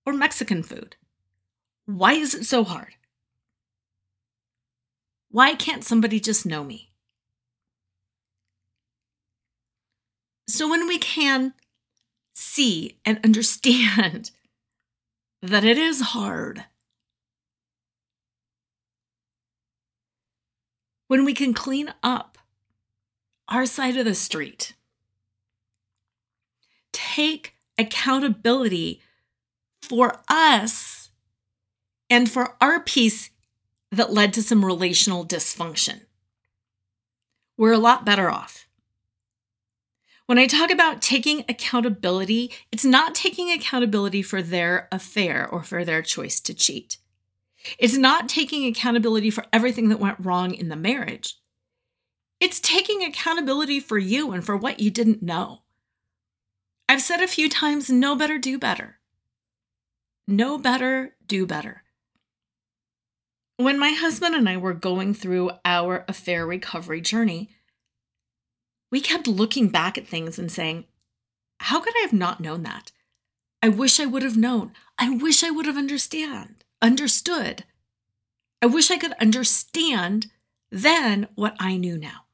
or 0.05 0.13
Mexican 0.13 0.63
food? 0.63 0.95
Why 1.85 2.13
is 2.13 2.33
it 2.33 2.45
so 2.45 2.63
hard? 2.63 2.95
Why 5.33 5.55
can't 5.55 5.83
somebody 5.83 6.19
just 6.19 6.45
know 6.45 6.63
me? 6.63 6.91
So, 10.47 10.69
when 10.69 10.87
we 10.87 10.99
can 10.99 11.55
see 12.35 12.99
and 13.03 13.19
understand 13.23 14.29
that 15.41 15.63
it 15.63 15.79
is 15.79 16.01
hard. 16.01 16.65
When 21.07 21.25
we 21.25 21.33
can 21.33 21.55
clean 21.55 21.91
up 22.03 22.37
our 23.47 23.65
side 23.65 23.97
of 23.97 24.05
the 24.05 24.13
street, 24.13 24.75
take 26.91 27.55
accountability 27.79 29.01
for 29.81 30.21
us 30.27 31.09
and 32.07 32.29
for 32.29 32.55
our 32.61 32.79
piece 32.79 33.31
that 33.95 34.13
led 34.13 34.33
to 34.33 34.43
some 34.43 34.65
relational 34.65 35.25
dysfunction, 35.25 36.01
we're 37.57 37.71
a 37.71 37.77
lot 37.77 38.05
better 38.05 38.29
off. 38.29 38.67
When 40.25 40.39
I 40.39 40.47
talk 40.47 40.71
about 40.71 41.01
taking 41.01 41.43
accountability, 41.49 42.51
it's 42.71 42.85
not 42.85 43.13
taking 43.13 43.51
accountability 43.51 44.21
for 44.21 44.41
their 44.41 44.87
affair 44.91 45.47
or 45.47 45.63
for 45.63 45.83
their 45.83 46.01
choice 46.01 46.39
to 46.41 46.53
cheat. 46.53 46.97
It's 47.77 47.97
not 47.97 48.29
taking 48.29 48.65
accountability 48.65 49.29
for 49.29 49.45
everything 49.51 49.89
that 49.89 49.99
went 49.99 50.17
wrong 50.19 50.53
in 50.53 50.69
the 50.69 50.75
marriage. 50.75 51.37
It's 52.39 52.59
taking 52.59 53.03
accountability 53.03 53.79
for 53.79 53.97
you 53.97 54.31
and 54.31 54.45
for 54.45 54.57
what 54.57 54.79
you 54.79 54.89
didn't 54.89 55.21
know. 55.21 55.61
I've 56.89 57.01
said 57.01 57.21
a 57.21 57.27
few 57.27 57.49
times 57.49 57.89
know 57.89 58.15
better, 58.15 58.37
do 58.37 58.57
better. 58.57 58.99
Know 60.27 60.57
better, 60.57 61.15
do 61.27 61.45
better. 61.45 61.82
When 63.63 63.79
my 63.79 63.91
husband 63.91 64.35
and 64.35 64.49
I 64.49 64.57
were 64.57 64.73
going 64.73 65.13
through 65.13 65.51
our 65.63 66.03
affair 66.09 66.45
recovery 66.45 66.99
journey, 66.99 67.49
we 68.91 68.99
kept 68.99 69.25
looking 69.25 69.69
back 69.69 69.97
at 69.97 70.05
things 70.05 70.37
and 70.37 70.51
saying, 70.51 70.83
How 71.61 71.79
could 71.79 71.93
I 71.95 72.01
have 72.01 72.11
not 72.11 72.41
known 72.41 72.63
that? 72.63 72.91
I 73.61 73.69
wish 73.69 74.01
I 74.01 74.05
would 74.05 74.21
have 74.21 74.35
known. 74.35 74.73
I 74.99 75.11
wish 75.11 75.45
I 75.45 75.49
would 75.49 75.65
have 75.65 75.77
understand, 75.77 76.65
understood. 76.81 77.63
I 78.61 78.65
wish 78.65 78.91
I 78.91 78.97
could 78.97 79.13
understand 79.13 80.29
then 80.69 81.29
what 81.35 81.55
I 81.57 81.77
knew 81.77 81.97
now. 81.97 82.25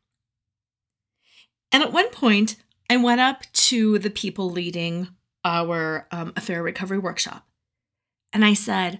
And 1.71 1.83
at 1.83 1.93
one 1.93 2.09
point, 2.09 2.55
I 2.89 2.97
went 2.97 3.21
up 3.21 3.43
to 3.53 3.99
the 3.99 4.09
people 4.09 4.49
leading 4.49 5.09
our 5.45 6.07
um, 6.09 6.33
affair 6.35 6.63
recovery 6.63 6.97
workshop 6.97 7.45
and 8.33 8.43
I 8.43 8.55
said, 8.55 8.99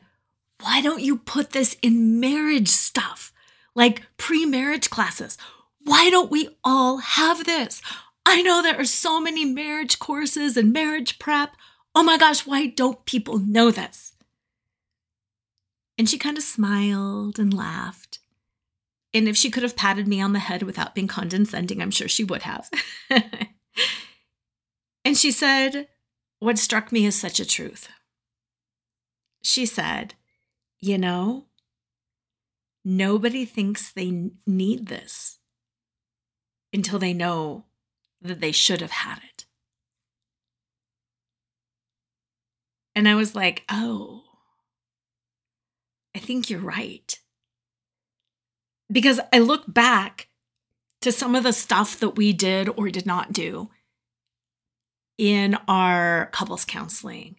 Why 0.62 0.82
don't 0.82 1.02
you 1.02 1.18
put 1.18 1.52
this 1.52 1.78
in 1.82 2.20
marriage 2.20 2.70
stuff, 2.70 3.32
like 3.76 4.04
pre 4.18 4.46
marriage 4.46 4.90
classes? 4.90 5.38
Why 5.82 6.10
don't 6.10 6.32
we 6.32 6.50
all 6.64 6.98
have 6.98 7.46
this? 7.46 7.82
I 8.26 8.42
know 8.42 8.62
there 8.62 8.80
are 8.80 8.86
so 8.86 9.20
many 9.20 9.46
marriage 9.46 10.00
courses 10.00 10.58
and 10.58 10.74
marriage 10.74 11.18
prep. 11.18 11.56
Oh 11.96 12.04
my 12.04 12.18
gosh, 12.18 12.46
why 12.46 12.68
don't 12.68 13.06
people 13.06 13.40
know 13.40 13.72
this? 13.72 14.14
And 15.98 16.10
she 16.10 16.18
kind 16.18 16.38
of 16.38 16.44
smiled 16.44 17.40
and 17.40 17.54
laughed. 17.54 18.20
And 19.14 19.28
if 19.28 19.36
she 19.36 19.50
could 19.50 19.64
have 19.64 19.76
patted 19.76 20.08
me 20.08 20.22
on 20.22 20.34
the 20.34 20.40
head 20.40 20.64
without 20.64 20.94
being 20.94 21.08
condescending, 21.08 21.82
I'm 21.82 21.92
sure 21.92 22.08
she 22.08 22.24
would 22.24 22.44
have. 22.44 22.70
and 25.04 25.18
she 25.18 25.32
said, 25.32 25.88
What 26.40 26.60
struck 26.60 26.92
me 26.92 27.06
as 27.08 27.16
such 27.16 27.40
a 27.40 27.46
truth. 27.46 27.90
She 29.42 29.66
said, 29.66 30.14
You 30.82 30.98
know, 30.98 31.46
nobody 32.86 33.46
thinks 33.46 33.92
they 33.92 34.32
need 34.48 34.88
this 34.88 35.40
until 36.74 37.00
they 37.00 37.14
know 37.14 37.66
that 38.22 38.40
they 38.40 38.52
should 38.52 38.82
have 38.82 38.92
had 38.92 39.18
it. 39.18 39.46
And 42.96 43.08
I 43.08 43.16
was 43.16 43.36
like, 43.36 43.64
Oh, 43.70 44.24
I 46.16 46.20
think 46.20 46.50
you're 46.50 46.60
right. 46.60 47.18
Because 48.92 49.20
I 49.32 49.40
look 49.40 49.64
back 49.68 50.30
to 51.02 51.12
some 51.12 51.36
of 51.36 51.44
the 51.44 51.54
stuff 51.54 52.00
that 52.00 52.18
we 52.18 52.34
did 52.34 52.70
or 52.78 52.90
did 52.90 53.06
not 53.06 53.32
do 53.32 53.70
in 55.18 55.56
our 55.68 56.30
couples 56.32 56.66
counseling, 56.66 57.39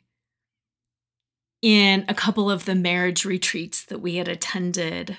in 1.62 2.04
a 2.08 2.14
couple 2.14 2.50
of 2.50 2.64
the 2.64 2.74
marriage 2.74 3.24
retreats 3.24 3.84
that 3.84 4.00
we 4.00 4.16
had 4.16 4.28
attended 4.28 5.18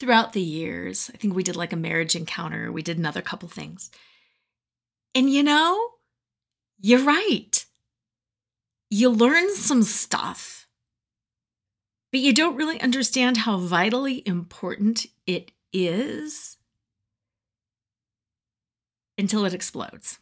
throughout 0.00 0.32
the 0.32 0.40
years. 0.40 1.10
I 1.14 1.16
think 1.16 1.34
we 1.34 1.44
did 1.44 1.56
like 1.56 1.72
a 1.72 1.76
marriage 1.76 2.16
encounter, 2.16 2.72
we 2.72 2.82
did 2.82 2.98
another 2.98 3.22
couple 3.22 3.48
things. 3.48 3.90
And 5.14 5.30
you 5.30 5.42
know, 5.42 5.90
you're 6.80 7.04
right. 7.04 7.64
You 8.90 9.10
learn 9.10 9.54
some 9.54 9.82
stuff 9.82 10.62
but 12.12 12.20
you 12.20 12.34
don't 12.34 12.56
really 12.56 12.80
understand 12.80 13.38
how 13.38 13.56
vitally 13.56 14.22
important 14.26 15.06
it 15.26 15.50
is 15.72 16.58
until 19.16 19.46
it 19.46 19.54
explodes. 19.54 20.18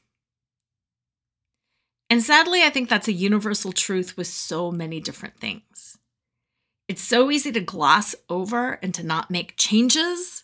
And 2.11 2.23
sadly, 2.23 2.65
I 2.65 2.71
think 2.71 2.89
that's 2.89 3.07
a 3.07 3.13
universal 3.13 3.73
truth 3.73 4.17
with 4.17 4.27
so 4.27 4.73
many 4.73 5.01
different 5.01 5.39
things. 5.39 5.97
It's 6.89 7.03
so 7.03 7.31
easy 7.31 7.53
to 7.53 7.61
gloss 7.61 8.17
over 8.29 8.81
and 8.83 8.93
to 8.95 9.07
not 9.07 9.31
make 9.31 9.57
changes 9.57 10.43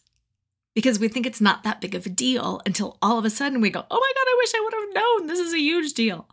because 0.76 1.00
we 1.00 1.08
think 1.08 1.26
it's 1.26 1.40
not 1.40 1.64
that 1.64 1.80
big 1.80 1.96
of 1.96 2.06
a 2.06 2.10
deal 2.10 2.62
until 2.64 2.98
all 3.02 3.18
of 3.18 3.24
a 3.24 3.30
sudden 3.30 3.60
we 3.60 3.70
go, 3.70 3.84
oh 3.90 3.98
my 3.98 4.12
God, 4.14 4.30
I 4.30 4.36
wish 4.38 4.52
I 4.54 4.60
would 4.62 4.74
have 4.74 4.94
known 4.94 5.26
this 5.26 5.40
is 5.40 5.52
a 5.52 5.58
huge 5.58 5.92
deal. 5.94 6.28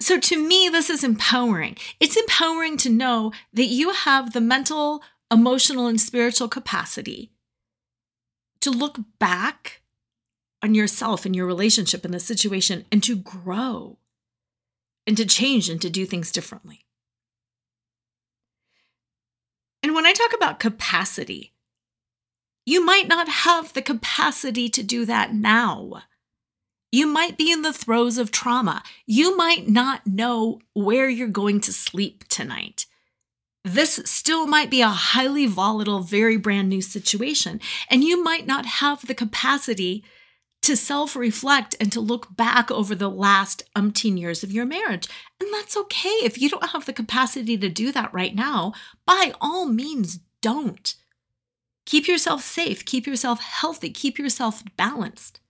So 0.00 0.20
to 0.20 0.48
me, 0.48 0.68
this 0.68 0.88
is 0.88 1.02
empowering. 1.02 1.76
It's 1.98 2.16
empowering 2.16 2.76
to 2.78 2.90
know 2.90 3.32
that 3.52 3.66
you 3.66 3.90
have 3.90 4.32
the 4.32 4.40
mental, 4.40 5.02
emotional, 5.32 5.86
and 5.86 6.00
spiritual 6.00 6.48
capacity 6.48 7.32
to 8.60 8.70
look 8.70 8.98
back 9.18 9.81
on 10.62 10.74
yourself 10.74 11.26
and 11.26 11.34
your 11.34 11.46
relationship 11.46 12.04
and 12.04 12.14
the 12.14 12.20
situation 12.20 12.84
and 12.92 13.02
to 13.02 13.16
grow 13.16 13.98
and 15.06 15.16
to 15.16 15.24
change 15.24 15.68
and 15.68 15.80
to 15.82 15.90
do 15.90 16.06
things 16.06 16.30
differently. 16.30 16.86
And 19.82 19.94
when 19.94 20.06
I 20.06 20.12
talk 20.12 20.32
about 20.32 20.60
capacity, 20.60 21.52
you 22.64 22.84
might 22.84 23.08
not 23.08 23.28
have 23.28 23.72
the 23.72 23.82
capacity 23.82 24.68
to 24.68 24.82
do 24.82 25.04
that 25.06 25.34
now. 25.34 26.02
You 26.92 27.06
might 27.06 27.36
be 27.36 27.50
in 27.50 27.62
the 27.62 27.72
throes 27.72 28.18
of 28.18 28.30
trauma. 28.30 28.82
You 29.06 29.36
might 29.36 29.68
not 29.68 30.06
know 30.06 30.60
where 30.74 31.08
you're 31.08 31.26
going 31.26 31.60
to 31.62 31.72
sleep 31.72 32.28
tonight. 32.28 32.86
This 33.64 34.00
still 34.04 34.46
might 34.46 34.70
be 34.70 34.82
a 34.82 34.88
highly 34.88 35.46
volatile, 35.46 36.00
very 36.00 36.36
brand 36.36 36.68
new 36.68 36.82
situation. 36.82 37.60
And 37.88 38.04
you 38.04 38.22
might 38.22 38.46
not 38.46 38.66
have 38.66 39.06
the 39.06 39.14
capacity 39.14 40.04
to 40.62 40.76
self 40.76 41.16
reflect 41.16 41.74
and 41.80 41.92
to 41.92 42.00
look 42.00 42.34
back 42.34 42.70
over 42.70 42.94
the 42.94 43.10
last 43.10 43.64
umpteen 43.76 44.18
years 44.18 44.42
of 44.42 44.52
your 44.52 44.64
marriage. 44.64 45.08
And 45.40 45.52
that's 45.52 45.76
okay. 45.76 46.08
If 46.22 46.40
you 46.40 46.48
don't 46.48 46.70
have 46.70 46.86
the 46.86 46.92
capacity 46.92 47.58
to 47.58 47.68
do 47.68 47.92
that 47.92 48.14
right 48.14 48.34
now, 48.34 48.72
by 49.06 49.32
all 49.40 49.66
means, 49.66 50.20
don't. 50.40 50.94
Keep 51.84 52.06
yourself 52.06 52.42
safe, 52.42 52.84
keep 52.84 53.06
yourself 53.06 53.40
healthy, 53.40 53.90
keep 53.90 54.18
yourself 54.18 54.62
balanced. 54.76 55.40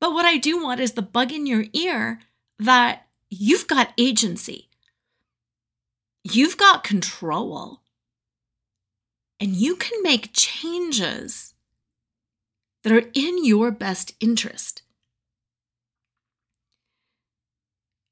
But 0.00 0.12
what 0.12 0.24
I 0.24 0.36
do 0.36 0.62
want 0.62 0.80
is 0.80 0.92
the 0.92 1.02
bug 1.02 1.32
in 1.32 1.46
your 1.46 1.64
ear 1.72 2.20
that 2.58 3.06
you've 3.30 3.68
got 3.68 3.92
agency, 3.98 4.68
you've 6.24 6.56
got 6.56 6.84
control, 6.84 7.82
and 9.40 9.54
you 9.54 9.76
can 9.76 10.02
make 10.02 10.30
changes 10.32 11.54
that 12.84 12.92
are 12.92 13.10
in 13.14 13.44
your 13.44 13.70
best 13.70 14.14
interest. 14.20 14.82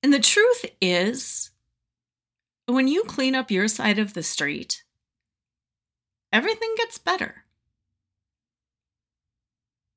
And 0.02 0.12
the 0.12 0.20
truth 0.20 0.64
is, 0.80 1.50
when 2.66 2.88
you 2.88 3.04
clean 3.04 3.34
up 3.34 3.50
your 3.50 3.68
side 3.68 3.98
of 3.98 4.14
the 4.14 4.22
street, 4.22 4.84
everything 6.32 6.74
gets 6.76 6.98
better. 6.98 7.44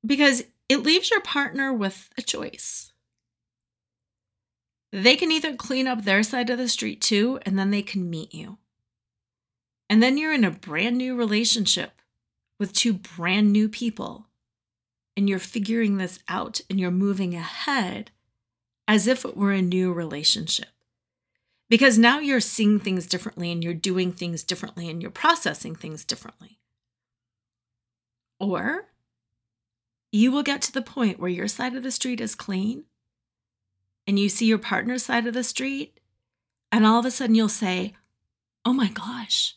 Because 0.04 0.44
it 0.68 0.82
leaves 0.82 1.10
your 1.10 1.20
partner 1.20 1.72
with 1.72 2.08
a 2.16 2.22
choice. 2.22 2.92
They 4.92 5.16
can 5.16 5.30
either 5.30 5.54
clean 5.54 5.86
up 5.86 6.04
their 6.04 6.22
side 6.22 6.50
of 6.50 6.58
the 6.58 6.68
street 6.68 7.00
too, 7.00 7.38
and 7.42 7.58
then 7.58 7.70
they 7.70 7.82
can 7.82 8.10
meet 8.10 8.34
you. 8.34 8.58
And 9.88 10.02
then 10.02 10.16
you're 10.16 10.32
in 10.32 10.44
a 10.44 10.50
brand 10.50 10.96
new 10.96 11.16
relationship 11.16 12.00
with 12.58 12.72
two 12.72 12.94
brand 12.94 13.52
new 13.52 13.68
people, 13.68 14.26
and 15.20 15.28
you're 15.28 15.38
figuring 15.38 15.98
this 15.98 16.18
out 16.28 16.62
and 16.70 16.80
you're 16.80 16.90
moving 16.90 17.34
ahead 17.34 18.10
as 18.88 19.06
if 19.06 19.22
it 19.22 19.36
were 19.36 19.52
a 19.52 19.60
new 19.60 19.92
relationship. 19.92 20.70
Because 21.68 21.98
now 21.98 22.20
you're 22.20 22.40
seeing 22.40 22.80
things 22.80 23.04
differently 23.04 23.52
and 23.52 23.62
you're 23.62 23.74
doing 23.74 24.12
things 24.12 24.42
differently 24.42 24.88
and 24.88 25.02
you're 25.02 25.10
processing 25.10 25.74
things 25.74 26.06
differently. 26.06 26.58
Or 28.38 28.86
you 30.10 30.32
will 30.32 30.42
get 30.42 30.62
to 30.62 30.72
the 30.72 30.80
point 30.80 31.20
where 31.20 31.28
your 31.28 31.48
side 31.48 31.74
of 31.74 31.82
the 31.82 31.90
street 31.90 32.22
is 32.22 32.34
clean 32.34 32.84
and 34.06 34.18
you 34.18 34.30
see 34.30 34.46
your 34.46 34.56
partner's 34.56 35.04
side 35.04 35.26
of 35.26 35.34
the 35.34 35.44
street, 35.44 36.00
and 36.72 36.86
all 36.86 37.00
of 37.00 37.04
a 37.04 37.10
sudden 37.10 37.34
you'll 37.34 37.50
say, 37.50 37.92
Oh 38.64 38.72
my 38.72 38.88
gosh, 38.88 39.54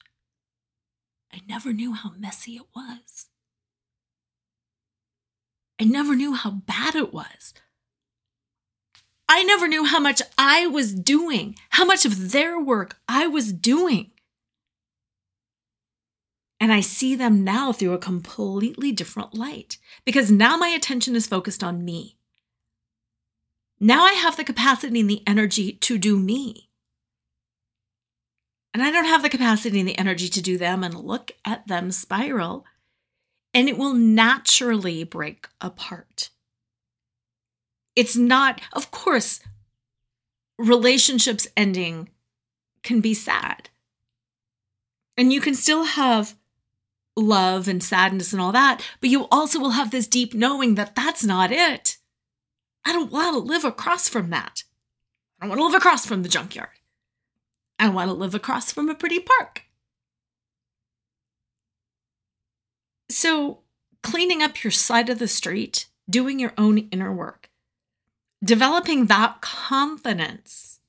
I 1.32 1.40
never 1.48 1.72
knew 1.72 1.94
how 1.94 2.12
messy 2.20 2.58
it 2.58 2.66
was. 2.76 3.28
I 5.84 5.86
never 5.86 6.16
knew 6.16 6.34
how 6.34 6.50
bad 6.50 6.96
it 6.96 7.14
was. 7.14 7.54
I 9.28 9.44
never 9.44 9.68
knew 9.68 9.84
how 9.84 10.00
much 10.00 10.22
I 10.38 10.66
was 10.66 10.94
doing, 10.94 11.58
how 11.72 11.84
much 11.84 12.06
of 12.06 12.32
their 12.32 12.58
work 12.58 13.02
I 13.10 13.28
was 13.28 13.52
doing. 13.52 14.12
And 16.58 16.72
I 16.72 16.80
see 16.80 17.16
them 17.16 17.44
now 17.44 17.74
through 17.74 17.92
a 17.92 17.98
completely 17.98 18.94
different 18.94 19.34
light 19.34 19.78
because 20.06 20.32
now 20.32 20.56
my 20.56 20.70
attention 20.70 21.18
is 21.18 21.28
focused 21.28 21.66
on 21.66 21.84
me. 21.84 22.16
Now 23.78 24.06
I 24.06 24.14
have 24.14 24.38
the 24.38 24.46
capacity 24.46 25.02
and 25.02 25.10
the 25.10 25.22
energy 25.28 25.74
to 25.74 25.98
do 25.98 26.18
me. 26.18 26.70
And 28.74 28.82
I 28.82 28.90
don't 28.90 29.04
have 29.04 29.22
the 29.22 29.30
capacity 29.30 29.82
and 29.82 29.90
the 29.90 30.00
energy 30.00 30.30
to 30.30 30.42
do 30.42 30.58
them 30.58 30.82
and 30.82 30.94
look 30.94 31.34
at 31.44 31.68
them 31.68 31.92
spiral. 31.92 32.66
And 33.54 33.70
it 33.70 33.78
will 33.78 33.94
naturally 33.94 35.04
break 35.04 35.48
apart. 35.62 36.30
It's 37.96 38.16
not, 38.16 38.62
of 38.74 38.90
course, 38.90 39.40
relationships 40.58 41.48
ending 41.56 42.10
can 42.82 43.00
be 43.00 43.14
sad. 43.14 43.70
And 45.16 45.32
you 45.32 45.40
can 45.40 45.54
still 45.54 45.84
have 45.84 46.36
love 47.16 47.68
and 47.68 47.84
sadness 47.84 48.34
and 48.34 48.42
all 48.42 48.52
that, 48.52 48.82
but 49.00 49.10
you 49.10 49.28
also 49.32 49.60
will 49.60 49.72
have 49.72 49.92
this 49.92 50.08
deep 50.08 50.34
knowing 50.34 50.76
that 50.76 50.96
that's 50.96 51.24
not 51.24 51.52
it. 51.52 51.98
I 52.86 52.92
don't 52.92 53.12
want 53.12 53.34
to 53.34 53.40
live 53.40 53.64
across 53.64 54.10
from 54.10 54.30
that. 54.32 54.64
I 55.40 55.46
don't 55.46 55.50
want 55.50 55.60
to 55.60 55.66
live 55.66 55.76
across 55.76 56.06
from 56.06 56.24
the 56.24 56.30
junkyard. 56.30 56.70
I 57.78 57.90
want 57.90 58.10
to 58.10 58.14
live 58.14 58.34
across 58.34 58.72
from 58.72 58.90
a 58.90 58.96
pretty 58.96 59.20
park. 59.20 59.64
So, 63.14 63.60
cleaning 64.02 64.42
up 64.42 64.64
your 64.64 64.72
side 64.72 65.08
of 65.08 65.20
the 65.20 65.28
street, 65.28 65.86
doing 66.10 66.40
your 66.40 66.54
own 66.58 66.80
inner 66.90 67.14
work, 67.14 67.52
developing 68.44 69.06
that 69.06 69.40
confidence, 69.40 70.80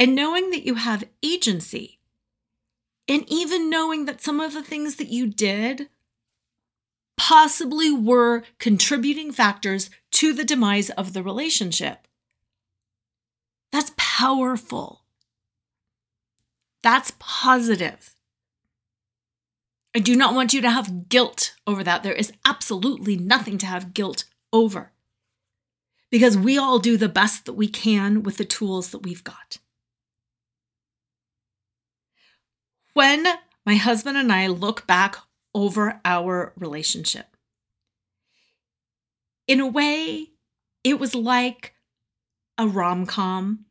and 0.00 0.16
knowing 0.16 0.50
that 0.50 0.66
you 0.66 0.74
have 0.74 1.04
agency, 1.22 2.00
and 3.06 3.24
even 3.28 3.70
knowing 3.70 4.06
that 4.06 4.20
some 4.20 4.40
of 4.40 4.52
the 4.52 4.64
things 4.64 4.96
that 4.96 5.06
you 5.06 5.28
did 5.28 5.88
possibly 7.16 7.92
were 7.92 8.42
contributing 8.58 9.30
factors 9.30 9.90
to 10.10 10.32
the 10.32 10.44
demise 10.44 10.90
of 10.90 11.12
the 11.12 11.22
relationship. 11.22 12.08
That's 13.70 13.92
powerful. 13.96 15.02
That's 16.82 17.12
positive. 17.20 18.15
I 19.96 19.98
do 19.98 20.14
not 20.14 20.34
want 20.34 20.52
you 20.52 20.60
to 20.60 20.68
have 20.68 21.08
guilt 21.08 21.54
over 21.66 21.82
that. 21.82 22.02
There 22.02 22.12
is 22.12 22.30
absolutely 22.44 23.16
nothing 23.16 23.56
to 23.56 23.64
have 23.64 23.94
guilt 23.94 24.24
over 24.52 24.92
because 26.10 26.36
we 26.36 26.58
all 26.58 26.78
do 26.78 26.98
the 26.98 27.08
best 27.08 27.46
that 27.46 27.54
we 27.54 27.66
can 27.66 28.22
with 28.22 28.36
the 28.36 28.44
tools 28.44 28.90
that 28.90 29.04
we've 29.04 29.24
got. 29.24 29.56
When 32.92 33.26
my 33.64 33.76
husband 33.76 34.18
and 34.18 34.30
I 34.30 34.48
look 34.48 34.86
back 34.86 35.16
over 35.54 35.98
our 36.04 36.52
relationship, 36.58 37.34
in 39.48 39.60
a 39.60 39.66
way, 39.66 40.26
it 40.84 41.00
was 41.00 41.14
like 41.14 41.72
a 42.58 42.68
rom 42.68 43.06
com 43.06 43.64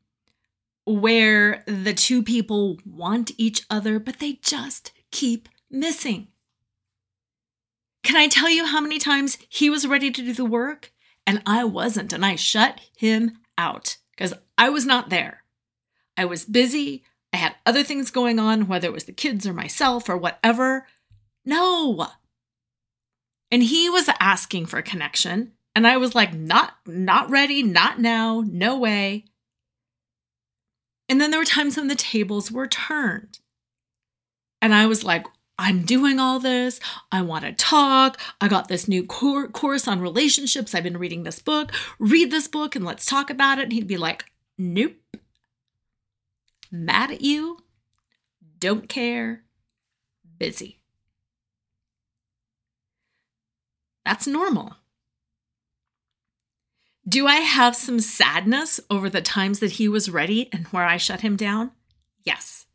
where 0.85 1.63
the 1.67 1.93
two 1.93 2.23
people 2.23 2.79
want 2.83 3.29
each 3.38 3.63
other, 3.69 3.99
but 3.99 4.17
they 4.17 4.39
just 4.41 4.91
keep 5.11 5.49
missing. 5.69 6.28
Can 8.04 8.15
I 8.15 8.28
tell 8.28 8.49
you 8.49 8.65
how 8.65 8.82
many 8.82 8.99
times 8.99 9.38
he 9.49 9.69
was 9.69 9.88
ready 9.88 10.12
to 10.12 10.21
do 10.21 10.34
the 10.34 10.45
work 10.45 10.91
and 11.25 11.41
I 11.45 11.63
wasn't, 11.63 12.13
and 12.13 12.25
I 12.25 12.36
shut 12.36 12.80
him 12.95 13.39
out 13.58 13.97
because 14.12 14.34
I 14.58 14.69
was 14.69 14.86
not 14.86 15.10
there. 15.10 15.43
I 16.15 16.25
was 16.25 16.45
busy. 16.45 17.04
I 17.34 17.38
had 17.38 17.56
other 17.65 17.84
things 17.84 18.12
going 18.12 18.39
on, 18.39 18.67
whether 18.67 18.88
it 18.88 18.93
was 18.93 19.06
the 19.06 19.12
kids 19.12 19.47
or 19.47 19.54
myself 19.54 20.08
or 20.08 20.17
whatever. 20.17 20.88
No. 21.43 22.08
And 23.51 23.63
he 23.63 23.89
was 23.89 24.10
asking 24.19 24.67
for 24.67 24.78
a 24.78 24.84
connection, 24.84 25.54
and 25.75 25.86
I 25.86 25.97
was 25.97 26.15
like, 26.15 26.34
not 26.34 26.75
not 26.86 27.30
ready, 27.30 27.62
not 27.63 27.99
now, 27.99 28.43
no 28.45 28.78
way. 28.78 29.25
And 31.08 31.21
then 31.21 31.32
there 31.32 31.39
were 31.39 31.45
times 31.45 31.78
when 31.78 31.88
the 31.88 31.95
tables 31.95 32.51
were 32.51 32.67
turned. 32.67 33.39
And 34.62 34.73
I 34.73 34.88
was 34.88 35.04
like, 35.04 35.25
I'm 35.58 35.84
doing 35.84 36.20
all 36.20 36.39
this. 36.39 36.80
I 37.12 37.22
want 37.22 37.46
to 37.46 37.54
talk. 37.54 38.20
I 38.41 38.48
got 38.48 38.68
this 38.68 38.88
new 38.88 39.06
cor- 39.06 39.48
course 39.48 39.88
on 39.88 40.02
relationships. 40.02 40.76
I've 40.76 40.84
been 40.84 40.98
reading 40.98 41.24
this 41.24 41.39
book. 41.39 41.72
Read 41.98 42.30
this 42.30 42.48
book 42.48 42.76
and 42.76 42.84
let's 42.84 43.06
talk 43.06 43.30
about 43.30 43.60
it. 43.60 43.63
And 43.63 43.74
he'd 43.74 43.88
be 43.88 43.98
like, 43.98 44.26
Nope. 44.58 44.96
Mad 46.72 47.12
at 47.12 47.22
you. 47.22 47.60
Don't 48.60 48.89
care. 48.89 49.44
Busy. 50.38 50.80
That's 54.06 54.28
normal. 54.28 54.76
Do 57.08 57.28
I 57.28 57.36
have 57.36 57.76
some 57.76 58.00
sadness 58.00 58.80
over 58.89 59.10
the 59.10 59.22
times 59.22 59.60
that 59.60 59.74
he 59.74 59.88
was 59.88 60.10
ready 60.10 60.50
and 60.52 60.65
where 60.68 60.86
I 60.86 60.98
shut 60.98 61.22
him 61.22 61.36
down? 61.36 61.72
Yes. 62.24 62.65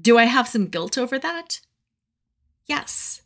Do 0.00 0.18
I 0.18 0.24
have 0.24 0.48
some 0.48 0.68
guilt 0.68 0.96
over 0.96 1.18
that? 1.18 1.60
Yes. 2.66 3.22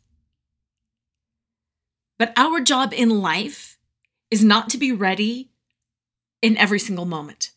But 2.17 2.33
our 2.35 2.59
job 2.59 2.93
in 2.93 3.09
life 3.09 3.77
is 4.31 4.43
not 4.43 4.69
to 4.71 4.77
be 4.77 4.91
ready 4.91 5.51
in 6.41 6.57
every 6.57 6.79
single 6.79 7.05
moment. 7.05 7.51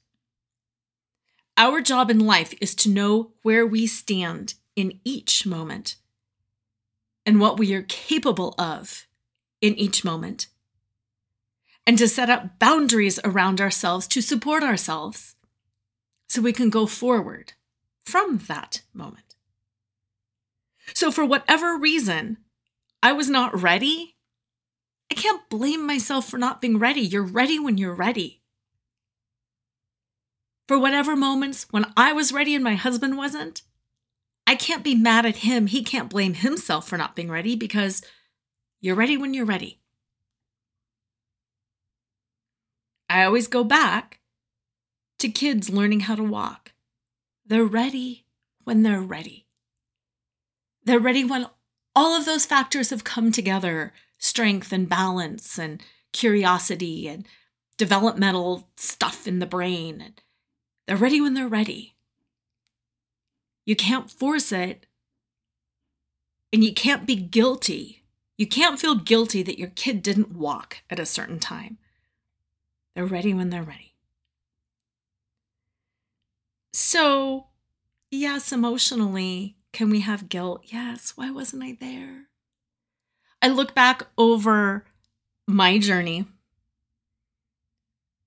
Our 1.57 1.81
job 1.81 2.11
in 2.11 2.21
life 2.21 2.55
is 2.61 2.75
to 2.77 2.91
know 2.91 3.33
where 3.43 3.67
we 3.67 3.87
stand 3.87 4.55
in 4.77 5.01
each 5.05 5.45
moment 5.45 5.97
and 7.27 7.41
what 7.41 7.59
we 7.59 7.75
are 7.75 7.83
capable 7.83 8.55
of 8.59 9.07
in 9.61 9.75
each 9.75 10.05
moment, 10.05 10.47
and 11.85 11.99
to 11.99 12.07
set 12.07 12.31
up 12.31 12.59
boundaries 12.61 13.19
around 13.25 13.61
ourselves 13.61 14.07
to 14.07 14.21
support 14.21 14.63
ourselves 14.63 15.35
so 16.29 16.41
we 16.41 16.53
can 16.53 16.71
go 16.71 16.87
forward 16.87 17.55
from 18.09 18.39
that 18.49 18.83
moment. 18.95 19.37
So, 20.95 21.11
for 21.11 21.25
whatever 21.25 21.77
reason, 21.77 22.39
I 23.03 23.13
was 23.13 23.29
not 23.29 23.61
ready. 23.61 24.17
I 25.11 25.15
can't 25.15 25.49
blame 25.51 25.87
myself 25.87 26.29
for 26.29 26.39
not 26.39 26.61
being 26.61 26.79
ready. 26.79 27.03
You're 27.03 27.23
ready 27.23 27.59
when 27.59 27.77
you're 27.77 27.95
ready. 27.95 28.43
For 30.67 30.79
whatever 30.79 31.17
moments 31.17 31.67
when 31.71 31.87
I 31.97 32.13
was 32.13 32.33
ready 32.33 32.55
and 32.55 32.65
my 32.65 32.75
husband 32.75 33.17
wasn't, 33.17 33.63
I 34.47 34.55
can't 34.55 34.85
be 34.85 34.95
mad 34.95 35.27
at 35.27 35.37
him. 35.37 35.67
He 35.67 35.83
can't 35.83 36.11
blame 36.11 36.35
himself 36.35 36.89
for 36.89 36.97
not 36.97 37.15
being 37.15 37.31
ready 37.31 37.57
because 37.57 38.03
you're 38.81 38.95
ready 38.95 39.17
when 39.17 39.35
you're 39.35 39.45
ready. 39.45 39.81
I 43.11 43.25
always 43.25 43.49
go 43.49 43.65
back 43.65 44.21
to 45.19 45.29
kids 45.29 45.71
learning 45.71 46.01
how 46.01 46.15
to 46.15 46.23
walk. 46.23 46.73
They're 47.49 47.65
ready 47.65 48.27
when 48.65 48.83
they're 48.83 49.01
ready. 49.01 49.47
They're 50.85 50.99
ready 50.99 51.25
when 51.25 51.47
all 51.97 52.15
of 52.15 52.27
those 52.27 52.45
factors 52.45 52.91
have 52.91 53.05
come 53.05 53.33
together 53.33 53.95
strength 54.19 54.71
and 54.71 54.87
balance 54.87 55.59
and 55.59 55.83
curiosity 56.13 57.09
and 57.09 57.27
developmental 57.79 58.69
stuff 58.77 59.27
in 59.27 59.39
the 59.39 59.47
brain. 59.47 60.13
They're 60.87 60.97
ready 60.99 61.23
when 61.23 61.33
they're 61.33 61.49
ready. 61.49 61.95
You 63.65 63.77
can't 63.77 64.11
force 64.11 64.53
it, 64.53 64.87
and 66.53 66.63
you 66.63 66.75
can't 66.75 67.07
be 67.07 67.17
guilty. 67.17 68.03
You 68.37 68.47
can't 68.47 68.79
feel 68.79 68.95
guilty 68.95 69.43
that 69.43 69.59
your 69.59 69.71
kid 69.75 70.03
didn't 70.03 70.37
walk 70.37 70.79
at 70.91 70.99
a 70.99 71.07
certain 71.07 71.39
time. 71.39 71.79
They're 72.95 73.07
ready 73.07 73.33
when 73.33 73.49
they're 73.49 73.63
ready. 73.63 73.95
So, 76.73 77.47
yes, 78.11 78.53
emotionally, 78.53 79.57
can 79.73 79.91
we 79.91 80.01
have 80.01 80.29
guilt? 80.29 80.63
Yes. 80.67 81.13
Why 81.17 81.31
wasn't 81.31 81.65
I 81.65 81.77
there? 81.81 82.27
I 83.41 83.49
look 83.49 83.75
back 83.75 84.03
over 84.17 84.85
my 85.47 85.79
journey. 85.79 86.27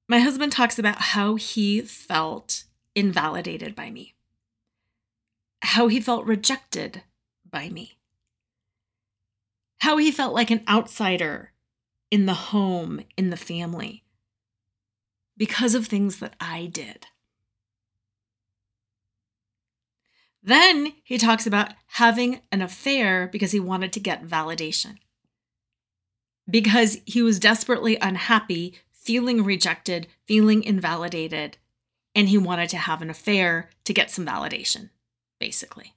My 0.08 0.20
husband 0.20 0.52
talks 0.52 0.78
about 0.78 1.00
how 1.02 1.36
he 1.36 1.82
felt 1.82 2.66
invalidated 2.96 3.76
by 3.76 3.90
me, 3.90 4.16
how 5.62 5.88
he 5.88 6.02
felt 6.02 6.26
rejected 6.26 7.04
by 7.50 7.70
me, 7.70 7.98
how 9.80 9.98
he 9.98 10.12
felt 10.12 10.34
like 10.34 10.52
an 10.52 10.64
outsider 10.68 11.54
in 12.10 12.26
the 12.26 12.34
home, 12.34 13.02
in 13.18 13.30
the 13.30 13.38
family, 13.38 14.04
because 15.38 15.76
of 15.76 15.88
things 15.88 16.20
that 16.20 16.36
I 16.42 16.66
did. 16.66 17.08
Then 20.44 20.94
he 21.04 21.18
talks 21.18 21.46
about 21.46 21.74
having 21.88 22.42
an 22.52 22.62
affair 22.62 23.28
because 23.28 23.52
he 23.52 23.60
wanted 23.60 23.94
to 23.94 24.00
get 24.00 24.26
validation. 24.26 24.98
Because 26.50 26.98
he 27.06 27.22
was 27.22 27.40
desperately 27.40 27.98
unhappy, 27.98 28.76
feeling 28.92 29.44
rejected, 29.44 30.08
feeling 30.26 30.64
invalidated, 30.64 31.58
and 32.16 32.28
he 32.28 32.38
wanted 32.38 32.70
to 32.70 32.78
have 32.78 33.02
an 33.02 33.10
affair 33.10 33.70
to 33.86 33.94
get 33.94 34.10
some 34.10 34.26
validation, 34.26 34.90
basically. 35.40 35.94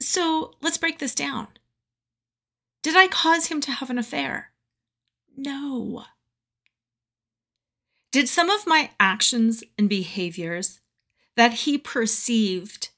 So 0.00 0.54
let's 0.60 0.78
break 0.78 0.98
this 0.98 1.14
down. 1.14 1.48
Did 2.82 2.96
I 2.96 3.06
cause 3.08 3.46
him 3.46 3.60
to 3.62 3.72
have 3.72 3.90
an 3.90 3.98
affair? 3.98 4.50
No. 5.36 6.04
Did 8.10 8.28
some 8.28 8.50
of 8.50 8.66
my 8.66 8.90
actions 9.00 9.64
and 9.78 9.88
behaviors 9.88 10.80
that 11.36 11.52
he 11.52 11.78
perceived 11.78 12.90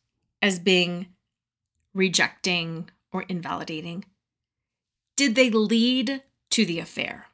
as 0.42 0.58
being 0.58 1.06
rejecting 1.94 2.90
or 3.12 3.22
invalidating, 3.22 4.04
did 5.16 5.34
they 5.34 5.50
lead 5.50 6.22
to 6.50 6.64
the 6.64 6.80
affair? 6.80 7.26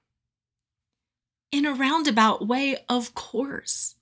In 1.50 1.64
a 1.64 1.72
roundabout 1.72 2.46
way, 2.46 2.76
of 2.88 3.14
course. 3.14 3.96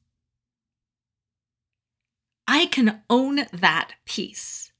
I 2.46 2.66
can 2.66 3.02
own 3.08 3.46
that 3.52 3.92
piece. 4.04 4.72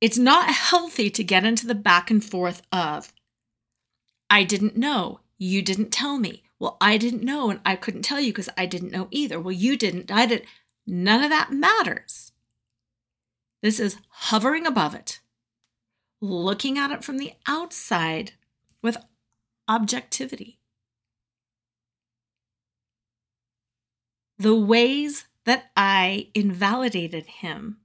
It's 0.00 0.18
not 0.18 0.48
healthy 0.48 1.10
to 1.10 1.24
get 1.24 1.44
into 1.44 1.66
the 1.66 1.74
back 1.74 2.10
and 2.10 2.24
forth 2.24 2.62
of, 2.72 3.12
I 4.30 4.44
didn't 4.44 4.76
know, 4.76 5.20
you 5.38 5.62
didn't 5.62 5.90
tell 5.90 6.18
me, 6.18 6.43
Well, 6.58 6.76
I 6.80 6.96
didn't 6.96 7.22
know 7.22 7.50
and 7.50 7.60
I 7.64 7.76
couldn't 7.76 8.02
tell 8.02 8.20
you 8.20 8.32
because 8.32 8.48
I 8.56 8.66
didn't 8.66 8.92
know 8.92 9.08
either. 9.10 9.40
Well, 9.40 9.52
you 9.52 9.76
didn't. 9.76 10.10
I 10.10 10.26
didn't. 10.26 10.48
None 10.86 11.22
of 11.22 11.30
that 11.30 11.52
matters. 11.52 12.32
This 13.62 13.80
is 13.80 13.96
hovering 14.08 14.66
above 14.66 14.94
it, 14.94 15.20
looking 16.20 16.78
at 16.78 16.90
it 16.90 17.02
from 17.02 17.16
the 17.16 17.32
outside 17.46 18.32
with 18.82 18.98
objectivity. 19.68 20.58
The 24.38 24.54
ways 24.54 25.24
that 25.46 25.70
I 25.76 26.28
invalidated 26.34 27.24
him, 27.26 27.78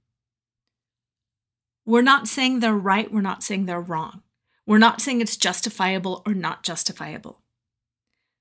we're 1.86 2.02
not 2.02 2.28
saying 2.28 2.60
they're 2.60 2.74
right, 2.74 3.10
we're 3.10 3.20
not 3.22 3.42
saying 3.42 3.64
they're 3.66 3.80
wrong. 3.80 4.22
We're 4.66 4.78
not 4.78 5.00
saying 5.00 5.20
it's 5.20 5.36
justifiable 5.36 6.22
or 6.26 6.34
not 6.34 6.62
justifiable. 6.62 7.39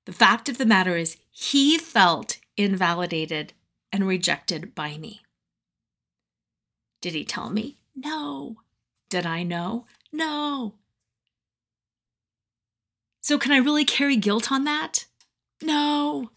The 0.09 0.15
fact 0.15 0.49
of 0.49 0.57
the 0.57 0.65
matter 0.65 0.97
is, 0.97 1.17
he 1.29 1.77
felt 1.77 2.39
invalidated 2.57 3.53
and 3.91 4.07
rejected 4.07 4.73
by 4.73 4.97
me. 4.97 5.21
Did 6.99 7.13
he 7.13 7.23
tell 7.23 7.51
me? 7.51 7.77
No. 7.95 8.55
Did 9.11 9.27
I 9.27 9.43
know? 9.43 9.85
No. 10.11 10.73
So, 13.21 13.37
can 13.37 13.51
I 13.51 13.57
really 13.57 13.85
carry 13.85 14.15
guilt 14.15 14.51
on 14.51 14.63
that? 14.63 15.05
No. 15.61 16.31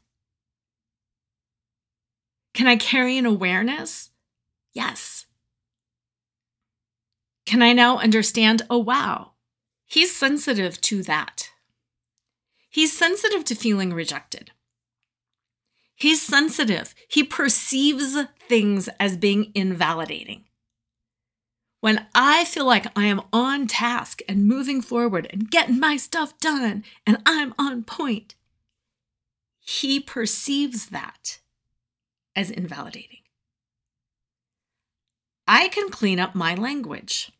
Can 2.52 2.66
I 2.66 2.76
carry 2.76 3.16
an 3.16 3.24
awareness? 3.24 4.10
Yes. 4.74 5.24
Can 7.46 7.62
I 7.62 7.72
now 7.72 7.96
understand? 7.96 8.60
Oh, 8.68 8.76
wow, 8.76 9.30
he's 9.86 10.14
sensitive 10.14 10.78
to 10.82 11.02
that. 11.04 11.51
He's 12.72 12.96
sensitive 12.96 13.44
to 13.44 13.54
feeling 13.54 13.92
rejected. 13.92 14.50
He's 15.94 16.22
sensitive. 16.22 16.94
He 17.06 17.22
perceives 17.22 18.16
things 18.48 18.88
as 18.98 19.18
being 19.18 19.52
invalidating. 19.54 20.44
When 21.80 22.06
I 22.14 22.44
feel 22.44 22.64
like 22.64 22.86
I 22.96 23.04
am 23.04 23.20
on 23.30 23.66
task 23.66 24.20
and 24.26 24.48
moving 24.48 24.80
forward 24.80 25.28
and 25.30 25.50
getting 25.50 25.78
my 25.78 25.98
stuff 25.98 26.38
done 26.40 26.82
and 27.06 27.18
I'm 27.26 27.52
on 27.58 27.84
point, 27.84 28.36
he 29.60 30.00
perceives 30.00 30.86
that 30.86 31.40
as 32.34 32.50
invalidating. 32.50 33.18
I 35.46 35.68
can 35.68 35.90
clean 35.90 36.18
up 36.18 36.34
my 36.34 36.54
language. 36.54 37.32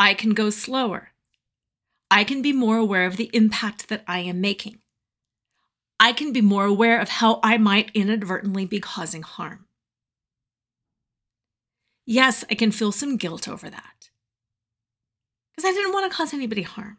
I 0.00 0.14
can 0.14 0.34
go 0.34 0.50
slower. 0.50 1.12
I 2.10 2.24
can 2.24 2.42
be 2.42 2.52
more 2.52 2.76
aware 2.76 3.06
of 3.06 3.16
the 3.16 3.30
impact 3.32 3.88
that 3.88 4.04
I 4.06 4.20
am 4.20 4.40
making. 4.40 4.78
I 5.98 6.12
can 6.12 6.32
be 6.32 6.40
more 6.40 6.64
aware 6.64 7.00
of 7.00 7.08
how 7.08 7.40
I 7.42 7.58
might 7.58 7.90
inadvertently 7.94 8.66
be 8.66 8.80
causing 8.80 9.22
harm. 9.22 9.66
Yes, 12.04 12.44
I 12.50 12.54
can 12.54 12.70
feel 12.70 12.92
some 12.92 13.16
guilt 13.16 13.48
over 13.48 13.68
that 13.68 14.10
because 15.50 15.68
I 15.68 15.72
didn't 15.72 15.92
want 15.92 16.10
to 16.10 16.16
cause 16.16 16.34
anybody 16.34 16.62
harm. 16.62 16.98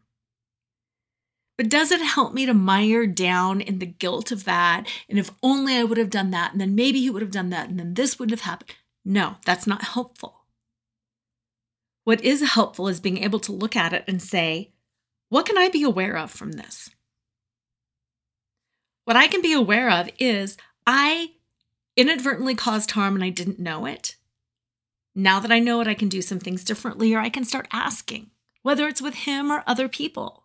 But 1.58 1.70
does 1.70 1.92
it 1.92 2.02
help 2.02 2.34
me 2.34 2.46
to 2.46 2.54
mire 2.54 3.08
down 3.08 3.62
in 3.62 3.80
the 3.80 3.86
guilt 3.86 4.32
of 4.32 4.44
that? 4.44 4.88
And 5.10 5.18
if 5.18 5.32
only 5.42 5.76
I 5.76 5.84
would 5.84 5.98
have 5.98 6.10
done 6.10 6.32
that, 6.32 6.52
and 6.52 6.62
then 6.62 6.76
maybe 6.76 7.00
he 7.00 7.10
would 7.10 7.22
have 7.22 7.32
done 7.32 7.50
that, 7.50 7.70
and 7.70 7.80
then 7.80 7.96
this 7.96 8.20
wouldn't 8.20 8.40
have 8.40 8.48
happened. 8.48 8.76
No, 9.04 9.38
that's 9.46 9.66
not 9.66 9.84
helpful. 9.84 10.46
What 12.04 12.24
is 12.24 12.42
helpful 12.42 12.88
is 12.88 13.00
being 13.00 13.18
able 13.24 13.40
to 13.40 13.52
look 13.52 13.76
at 13.76 13.94
it 13.94 14.04
and 14.08 14.22
say, 14.22 14.72
what 15.30 15.46
can 15.46 15.58
I 15.58 15.70
be 15.70 15.84
aware 15.84 16.18
of 16.18 16.32
from 16.32 16.54
this? 16.54 16.90
What 19.06 19.16
I 19.16 19.28
can 19.28 19.42
be 19.42 19.54
aware 19.54 19.90
of 19.90 20.10
is 20.20 20.58
I 20.86 21.32
inadvertently 21.96 22.56
caused 22.56 22.92
harm 22.92 23.16
and 23.16 23.24
I 23.24 23.30
didn't 23.30 23.60
know 23.60 23.86
it. 23.86 24.16
Now 25.16 25.40
that 25.40 25.52
I 25.52 25.60
know 25.60 25.82
it, 25.82 25.88
I 25.88 25.96
can 25.96 26.10
do 26.10 26.22
some 26.22 26.40
things 26.40 26.64
differently, 26.64 27.14
or 27.16 27.20
I 27.20 27.30
can 27.30 27.44
start 27.44 27.68
asking, 27.72 28.30
whether 28.62 28.88
it's 28.88 29.02
with 29.02 29.16
him 29.16 29.52
or 29.52 29.64
other 29.66 29.90
people. 29.90 30.44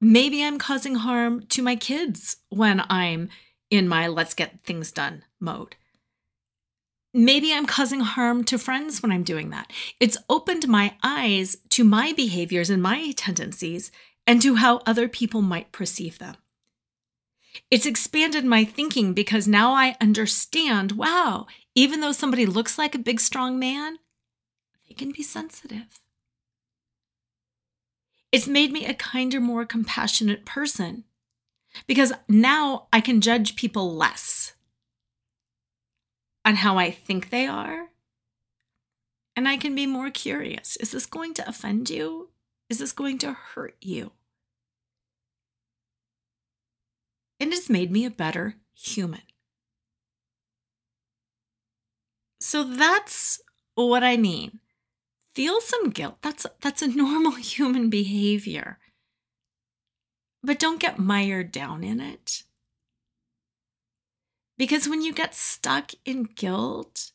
Maybe 0.00 0.42
I'm 0.42 0.58
causing 0.58 0.96
harm 0.96 1.46
to 1.50 1.62
my 1.62 1.76
kids 1.76 2.38
when 2.48 2.82
I'm 2.90 3.28
in 3.70 3.86
my 3.86 4.08
let's 4.08 4.34
get 4.34 4.64
things 4.64 4.90
done 4.90 5.22
mode. 5.38 5.76
Maybe 7.14 7.52
I'm 7.52 7.66
causing 7.66 8.00
harm 8.00 8.42
to 8.44 8.58
friends 8.58 9.02
when 9.02 9.12
I'm 9.12 9.22
doing 9.22 9.50
that. 9.50 9.70
It's 10.00 10.16
opened 10.30 10.66
my 10.66 10.94
eyes 11.02 11.58
to 11.70 11.84
my 11.84 12.12
behaviors 12.14 12.70
and 12.70 12.82
my 12.82 13.12
tendencies 13.12 13.90
and 14.26 14.40
to 14.40 14.54
how 14.56 14.80
other 14.86 15.08
people 15.08 15.42
might 15.42 15.72
perceive 15.72 16.18
them. 16.18 16.36
It's 17.70 17.84
expanded 17.84 18.46
my 18.46 18.64
thinking 18.64 19.12
because 19.12 19.46
now 19.46 19.72
I 19.72 19.96
understand 20.00 20.92
wow, 20.92 21.46
even 21.74 22.00
though 22.00 22.12
somebody 22.12 22.46
looks 22.46 22.78
like 22.78 22.94
a 22.94 22.98
big, 22.98 23.20
strong 23.20 23.58
man, 23.58 23.98
they 24.88 24.94
can 24.94 25.12
be 25.12 25.22
sensitive. 25.22 26.00
It's 28.30 28.48
made 28.48 28.72
me 28.72 28.86
a 28.86 28.94
kinder, 28.94 29.38
more 29.38 29.66
compassionate 29.66 30.46
person 30.46 31.04
because 31.86 32.12
now 32.26 32.86
I 32.90 33.02
can 33.02 33.20
judge 33.20 33.56
people 33.56 33.94
less 33.94 34.54
on 36.44 36.56
how 36.56 36.78
I 36.78 36.90
think 36.90 37.30
they 37.30 37.46
are. 37.46 37.88
And 39.34 39.48
I 39.48 39.56
can 39.56 39.74
be 39.74 39.86
more 39.86 40.10
curious. 40.10 40.76
Is 40.76 40.90
this 40.90 41.06
going 41.06 41.34
to 41.34 41.48
offend 41.48 41.88
you? 41.88 42.30
Is 42.68 42.78
this 42.78 42.92
going 42.92 43.18
to 43.18 43.32
hurt 43.32 43.76
you? 43.80 44.12
And 47.40 47.52
it's 47.52 47.70
made 47.70 47.90
me 47.90 48.04
a 48.04 48.10
better 48.10 48.56
human. 48.74 49.22
So 52.40 52.64
that's 52.64 53.40
what 53.74 54.04
I 54.04 54.16
mean 54.16 54.60
feel 55.34 55.60
some 55.60 55.90
guilt. 55.90 56.18
That's 56.22 56.46
that's 56.60 56.82
a 56.82 56.88
normal 56.88 57.32
human 57.36 57.90
behavior. 57.90 58.78
But 60.42 60.58
don't 60.58 60.80
get 60.80 60.98
mired 60.98 61.52
down 61.52 61.84
in 61.84 62.00
it. 62.00 62.42
Because 64.58 64.88
when 64.88 65.02
you 65.02 65.12
get 65.12 65.34
stuck 65.34 65.92
in 66.04 66.24
guilt, 66.24 67.12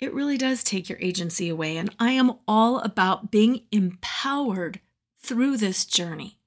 it 0.00 0.12
really 0.12 0.36
does 0.36 0.62
take 0.62 0.88
your 0.88 0.98
agency 1.00 1.48
away. 1.48 1.76
And 1.76 1.94
I 1.98 2.10
am 2.12 2.32
all 2.46 2.80
about 2.80 3.30
being 3.30 3.62
empowered 3.70 4.80
through 5.20 5.56
this 5.56 5.84
journey. 5.84 6.38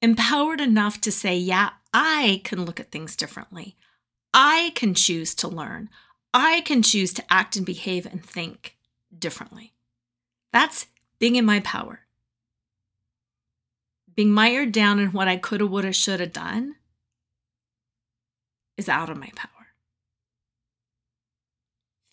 Empowered 0.00 0.60
enough 0.60 1.00
to 1.02 1.12
say, 1.12 1.36
yeah, 1.36 1.70
I 1.94 2.40
can 2.42 2.64
look 2.64 2.80
at 2.80 2.90
things 2.90 3.14
differently. 3.14 3.76
I 4.34 4.72
can 4.74 4.94
choose 4.94 5.34
to 5.36 5.48
learn. 5.48 5.90
I 6.34 6.62
can 6.62 6.82
choose 6.82 7.12
to 7.14 7.32
act 7.32 7.56
and 7.56 7.66
behave 7.66 8.06
and 8.06 8.24
think 8.24 8.76
differently. 9.16 9.74
That's 10.52 10.86
being 11.18 11.36
in 11.36 11.44
my 11.44 11.60
power. 11.60 12.00
Being 14.14 14.30
mired 14.30 14.72
down 14.72 14.98
in 14.98 15.12
what 15.12 15.28
I 15.28 15.36
coulda, 15.36 15.66
woulda, 15.66 15.92
shoulda 15.92 16.26
done 16.26 16.76
is 18.76 18.88
out 18.88 19.10
of 19.10 19.18
my 19.18 19.30
power. 19.34 19.48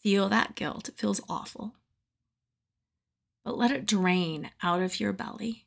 Feel 0.01 0.29
that 0.29 0.55
guilt. 0.55 0.89
It 0.89 0.97
feels 0.97 1.21
awful. 1.27 1.75
But 3.43 3.57
let 3.57 3.71
it 3.71 3.85
drain 3.85 4.51
out 4.61 4.81
of 4.81 4.99
your 4.99 5.13
belly, 5.13 5.65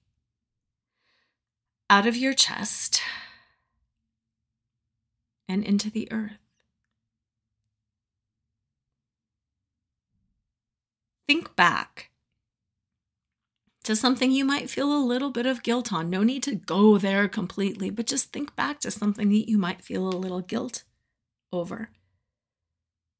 out 1.90 2.06
of 2.06 2.16
your 2.16 2.34
chest, 2.34 3.02
and 5.48 5.64
into 5.64 5.90
the 5.90 6.10
earth. 6.12 6.38
think 11.32 11.56
back 11.56 12.10
to 13.84 13.96
something 13.96 14.30
you 14.30 14.44
might 14.44 14.70
feel 14.70 14.92
a 14.92 14.98
little 15.04 15.30
bit 15.30 15.46
of 15.46 15.62
guilt 15.62 15.92
on. 15.92 16.08
No 16.08 16.22
need 16.22 16.42
to 16.44 16.54
go 16.54 16.98
there 16.98 17.28
completely, 17.28 17.90
but 17.90 18.06
just 18.06 18.32
think 18.32 18.54
back 18.56 18.80
to 18.80 18.90
something 18.90 19.28
that 19.30 19.48
you 19.48 19.58
might 19.58 19.82
feel 19.82 20.08
a 20.08 20.10
little 20.10 20.40
guilt 20.40 20.84
over. 21.52 21.90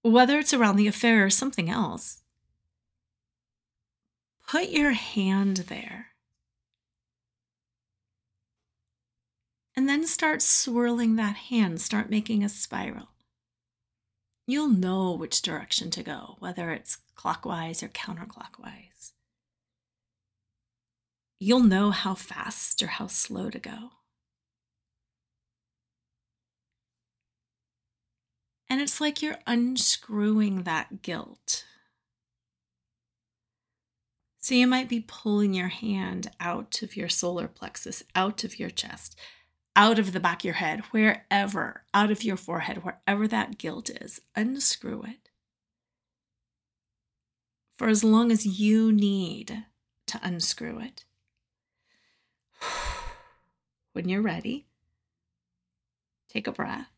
Whether 0.02 0.38
it's 0.38 0.54
around 0.54 0.76
the 0.76 0.86
affair 0.86 1.24
or 1.24 1.30
something 1.30 1.70
else, 1.70 2.22
put 4.48 4.70
your 4.70 4.92
hand 4.92 5.58
there. 5.68 6.08
And 9.74 9.88
then 9.88 10.06
start 10.06 10.42
swirling 10.42 11.16
that 11.16 11.36
hand, 11.36 11.80
start 11.80 12.10
making 12.10 12.44
a 12.44 12.48
spiral 12.48 13.08
you'll 14.46 14.68
know 14.68 15.12
which 15.12 15.42
direction 15.42 15.90
to 15.90 16.02
go, 16.02 16.36
whether 16.38 16.70
it's 16.70 16.98
clockwise 17.14 17.82
or 17.82 17.88
counterclockwise. 17.88 19.12
You'll 21.44 21.64
know 21.64 21.90
how 21.90 22.14
fast 22.14 22.84
or 22.84 22.86
how 22.86 23.08
slow 23.08 23.50
to 23.50 23.58
go. 23.58 23.90
And 28.70 28.80
it's 28.80 29.00
like 29.00 29.20
you're 29.20 29.40
unscrewing 29.44 30.62
that 30.62 31.02
guilt. 31.02 31.64
So 34.38 34.54
you 34.54 34.68
might 34.68 34.88
be 34.88 35.04
pulling 35.04 35.52
your 35.52 35.66
hand 35.66 36.30
out 36.38 36.80
of 36.80 36.96
your 36.96 37.08
solar 37.08 37.48
plexus, 37.48 38.04
out 38.14 38.44
of 38.44 38.60
your 38.60 38.70
chest, 38.70 39.18
out 39.74 39.98
of 39.98 40.12
the 40.12 40.20
back 40.20 40.42
of 40.42 40.44
your 40.44 40.54
head, 40.54 40.82
wherever, 40.92 41.82
out 41.92 42.12
of 42.12 42.22
your 42.22 42.36
forehead, 42.36 42.84
wherever 42.84 43.26
that 43.26 43.58
guilt 43.58 43.90
is. 43.90 44.20
Unscrew 44.36 45.02
it. 45.02 45.28
For 47.78 47.88
as 47.88 48.04
long 48.04 48.30
as 48.30 48.60
you 48.60 48.92
need 48.92 49.64
to 50.06 50.20
unscrew 50.22 50.78
it. 50.78 51.04
When 53.92 54.08
you're 54.08 54.22
ready, 54.22 54.66
take 56.28 56.46
a 56.46 56.52
breath. 56.52 56.88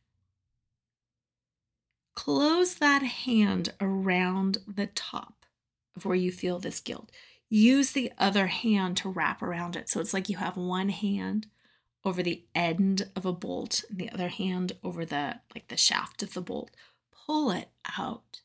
Close 2.14 2.74
that 2.74 3.02
hand 3.02 3.72
around 3.80 4.58
the 4.66 4.86
top 4.86 5.44
of 5.96 6.04
where 6.04 6.16
you 6.16 6.30
feel 6.30 6.58
this 6.58 6.80
guilt 6.80 7.10
use 7.54 7.92
the 7.92 8.12
other 8.18 8.48
hand 8.48 8.96
to 8.98 9.08
wrap 9.08 9.42
around 9.42 9.76
it. 9.76 9.88
So 9.88 10.00
it's 10.00 10.12
like 10.12 10.28
you 10.28 10.36
have 10.38 10.56
one 10.56 10.88
hand 10.88 11.46
over 12.04 12.22
the 12.22 12.42
end 12.54 13.08
of 13.14 13.24
a 13.24 13.32
bolt 13.32 13.84
and 13.88 13.98
the 13.98 14.10
other 14.10 14.28
hand 14.28 14.72
over 14.82 15.04
the 15.04 15.40
like 15.54 15.68
the 15.68 15.76
shaft 15.76 16.22
of 16.22 16.34
the 16.34 16.40
bolt. 16.40 16.70
Pull 17.26 17.50
it 17.50 17.68
out. 17.98 18.40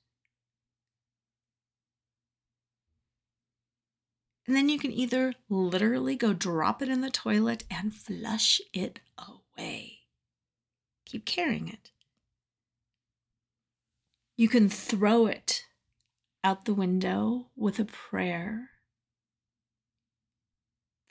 And 4.50 4.58
then 4.58 4.68
you 4.68 4.80
can 4.80 4.92
either 4.92 5.36
literally 5.48 6.16
go 6.16 6.34
drop 6.34 6.82
it 6.82 6.90
in 6.90 7.02
the 7.02 7.12
toilet 7.12 7.66
and 7.70 7.94
flush 7.94 8.60
it 8.74 9.00
away. 9.16 10.00
Keep 11.06 11.26
carrying 11.26 11.68
it. 11.68 11.92
You 14.38 14.50
can 14.50 14.68
throw 14.68 15.28
it 15.28 15.68
out 16.44 16.66
the 16.66 16.74
window 16.74 17.50
with 17.56 17.78
a 17.78 17.86
prayer 17.86 18.72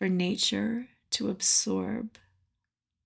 for 0.00 0.08
nature 0.08 0.88
to 1.10 1.30
absorb, 1.30 2.18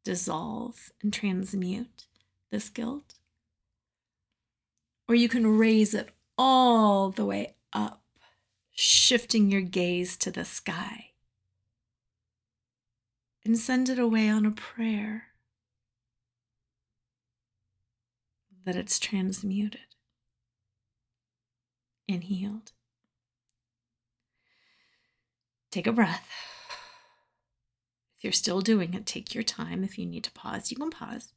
dissolve, 0.02 0.92
and 1.02 1.12
transmute 1.12 2.06
this 2.50 2.70
guilt. 2.70 3.16
Or 5.06 5.14
you 5.14 5.28
can 5.28 5.58
raise 5.58 5.92
it 5.92 6.08
all 6.38 7.10
the 7.10 7.26
way 7.26 7.56
up, 7.74 8.01
shifting 8.72 9.50
your 9.50 9.60
gaze 9.60 10.16
to 10.18 10.30
the 10.30 10.44
sky, 10.44 11.10
and 13.44 13.58
send 13.58 13.88
it 13.88 13.98
away 13.98 14.28
on 14.28 14.46
a 14.46 14.50
prayer 14.50 15.28
that 18.64 18.76
it's 18.76 18.98
transmuted 18.98 19.80
and 22.08 22.24
healed. 22.24 22.72
Take 25.70 25.86
a 25.86 25.92
breath. 25.92 26.28
If 28.18 28.24
you're 28.24 28.32
still 28.32 28.60
doing 28.60 28.94
it, 28.94 29.06
take 29.06 29.34
your 29.34 29.42
time. 29.42 29.82
If 29.82 29.98
you 29.98 30.06
need 30.06 30.22
to 30.24 30.30
pause, 30.30 30.70
you 30.70 30.76
can 30.76 30.90
pause. 30.90 31.32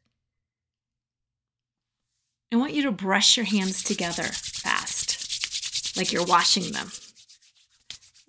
I 2.54 2.58
want 2.58 2.74
you 2.74 2.84
to 2.84 2.92
brush 2.92 3.38
your 3.38 3.46
hands 3.46 3.82
together 3.82 4.24
fast, 4.24 5.98
like 5.98 6.14
you're 6.14 6.26
washing 6.26 6.72
them. 6.74 6.92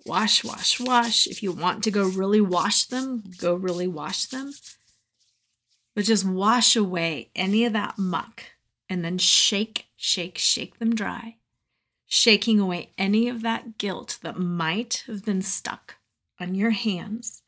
Wash, 0.07 0.43
wash, 0.43 0.79
wash. 0.79 1.27
If 1.27 1.43
you 1.43 1.51
want 1.51 1.83
to 1.83 1.91
go 1.91 2.07
really 2.07 2.39
wash 2.39 2.85
them, 2.85 3.23
go 3.37 3.53
really 3.55 3.87
wash 3.87 4.25
them. 4.27 4.53
But 5.93 6.05
just 6.05 6.25
wash 6.25 6.75
away 6.77 7.29
any 7.35 7.65
of 7.65 7.73
that 7.73 7.97
muck 7.97 8.43
and 8.89 9.03
then 9.03 9.17
shake, 9.17 9.87
shake, 9.97 10.37
shake 10.37 10.79
them 10.79 10.95
dry, 10.95 11.35
shaking 12.05 12.59
away 12.59 12.91
any 12.97 13.27
of 13.27 13.41
that 13.41 13.77
guilt 13.77 14.19
that 14.21 14.39
might 14.39 15.03
have 15.07 15.25
been 15.25 15.41
stuck 15.41 15.95
on 16.39 16.55
your 16.55 16.71
hands 16.71 17.41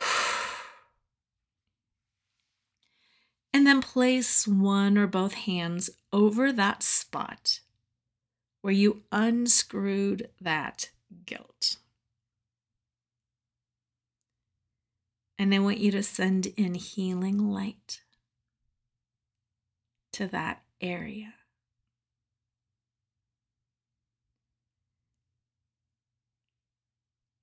and 3.54 3.66
then 3.66 3.80
place 3.80 4.46
one 4.46 4.98
or 4.98 5.06
both 5.06 5.34
hands 5.34 5.88
over 6.12 6.52
that 6.52 6.82
spot 6.82 7.60
where 8.60 8.72
you 8.72 9.04
unscrewed 9.12 10.28
that 10.40 10.90
guilt. 11.24 11.76
And 15.38 15.54
I 15.54 15.58
want 15.58 15.78
you 15.78 15.90
to 15.92 16.02
send 16.02 16.46
in 16.56 16.74
healing 16.74 17.50
light 17.50 18.00
to 20.12 20.26
that 20.28 20.62
area. 20.80 21.34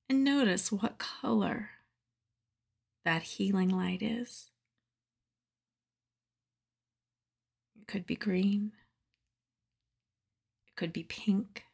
And 0.09 0.23
notice 0.23 0.71
what 0.71 0.97
color 0.97 1.69
that 3.05 3.23
healing 3.23 3.69
light 3.69 4.01
is. 4.01 4.51
It 7.79 7.87
could 7.87 8.05
be 8.05 8.15
green, 8.15 8.71
it 10.67 10.75
could 10.75 10.93
be 10.93 11.03
pink. 11.03 11.65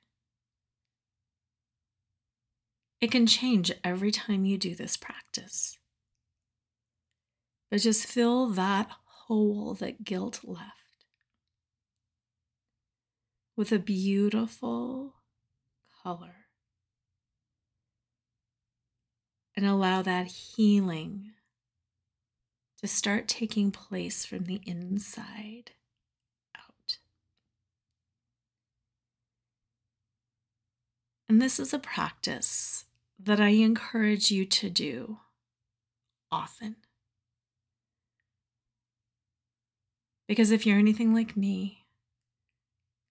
It 3.01 3.11
can 3.11 3.25
change 3.25 3.71
every 3.83 4.11
time 4.11 4.45
you 4.45 4.57
do 4.57 4.75
this 4.75 4.97
practice. 4.97 5.77
But 7.71 7.81
just 7.81 8.05
fill 8.05 8.47
that 8.49 8.89
hole 9.27 9.73
that 9.75 10.03
guilt 10.03 10.41
left 10.43 11.05
with 13.55 13.71
a 13.71 13.79
beautiful 13.79 15.15
color 16.03 16.35
and 19.55 19.65
allow 19.65 20.01
that 20.01 20.27
healing 20.27 21.31
to 22.81 22.87
start 22.87 23.27
taking 23.27 23.71
place 23.71 24.25
from 24.25 24.45
the 24.45 24.61
inside 24.65 25.71
out. 26.57 26.97
And 31.27 31.41
this 31.41 31.59
is 31.59 31.73
a 31.73 31.79
practice 31.79 32.85
that 33.21 33.39
I 33.39 33.49
encourage 33.49 34.31
you 34.31 34.45
to 34.45 34.69
do 34.69 35.19
often. 36.31 36.77
Because 40.27 40.51
if 40.51 40.65
you're 40.65 40.77
anything 40.77 41.13
like 41.13 41.35
me, 41.35 41.85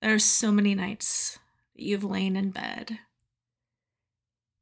there 0.01 0.15
are 0.15 0.21
so 0.21 0.53
many 0.53 0.75
nights 0.75 1.39
that 1.75 1.83
you've 1.83 2.05
lain 2.05 2.37
in 2.37 2.51
bed 2.51 2.99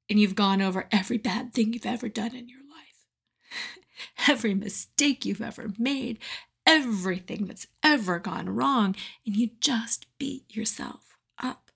and 0.09 0.19
you've 0.19 0.35
gone 0.35 0.63
over 0.63 0.89
every 0.91 1.19
bad 1.19 1.53
thing 1.53 1.73
you've 1.73 1.87
ever 1.87 2.09
done 2.09 2.35
in 2.35 2.49
your 2.49 2.61
life, 2.61 4.29
every 4.29 4.55
mistake 4.55 5.25
you've 5.25 5.43
ever 5.43 5.71
made, 5.79 6.19
everything 6.65 7.47
that's 7.47 7.67
ever 7.83 8.19
gone 8.19 8.49
wrong, 8.49 8.97
and 9.27 9.37
you 9.37 9.51
just 9.61 10.07
beat 10.19 10.57
yourself 10.57 11.17
up. 11.43 11.71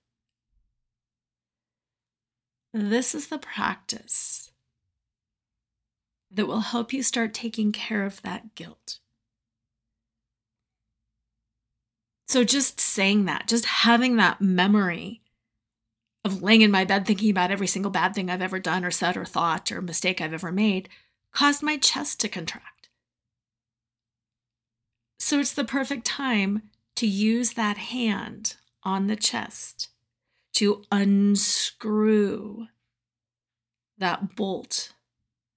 This 2.73 3.13
is 3.13 3.27
the 3.27 3.37
practice 3.37 4.51
that 6.31 6.47
will 6.47 6.61
help 6.61 6.93
you 6.93 7.03
start 7.03 7.33
taking 7.33 7.71
care 7.71 8.05
of 8.05 8.21
that 8.21 8.55
guilt. 8.55 8.99
So, 12.27 12.45
just 12.45 12.79
saying 12.79 13.25
that, 13.25 13.49
just 13.49 13.65
having 13.65 14.15
that 14.15 14.39
memory 14.39 15.21
of 16.23 16.41
laying 16.41 16.61
in 16.61 16.71
my 16.71 16.85
bed 16.85 17.05
thinking 17.05 17.29
about 17.29 17.51
every 17.51 17.67
single 17.67 17.91
bad 17.91 18.15
thing 18.15 18.29
I've 18.29 18.41
ever 18.41 18.59
done 18.59 18.85
or 18.85 18.91
said 18.91 19.17
or 19.17 19.25
thought 19.25 19.71
or 19.71 19.81
mistake 19.81 20.21
I've 20.21 20.33
ever 20.33 20.51
made 20.51 20.87
caused 21.33 21.63
my 21.63 21.77
chest 21.77 22.19
to 22.21 22.29
contract. 22.29 22.89
So 25.19 25.39
it's 25.39 25.53
the 25.53 25.65
perfect 25.65 26.05
time 26.05 26.63
to 26.95 27.07
use 27.07 27.53
that 27.53 27.77
hand 27.77 28.57
on 28.83 29.07
the 29.07 29.15
chest 29.15 29.90
to 30.53 30.83
unscrew 30.91 32.67
that 33.97 34.35
bolt 34.35 34.93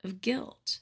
of 0.05 0.21
guilt. 0.21 0.81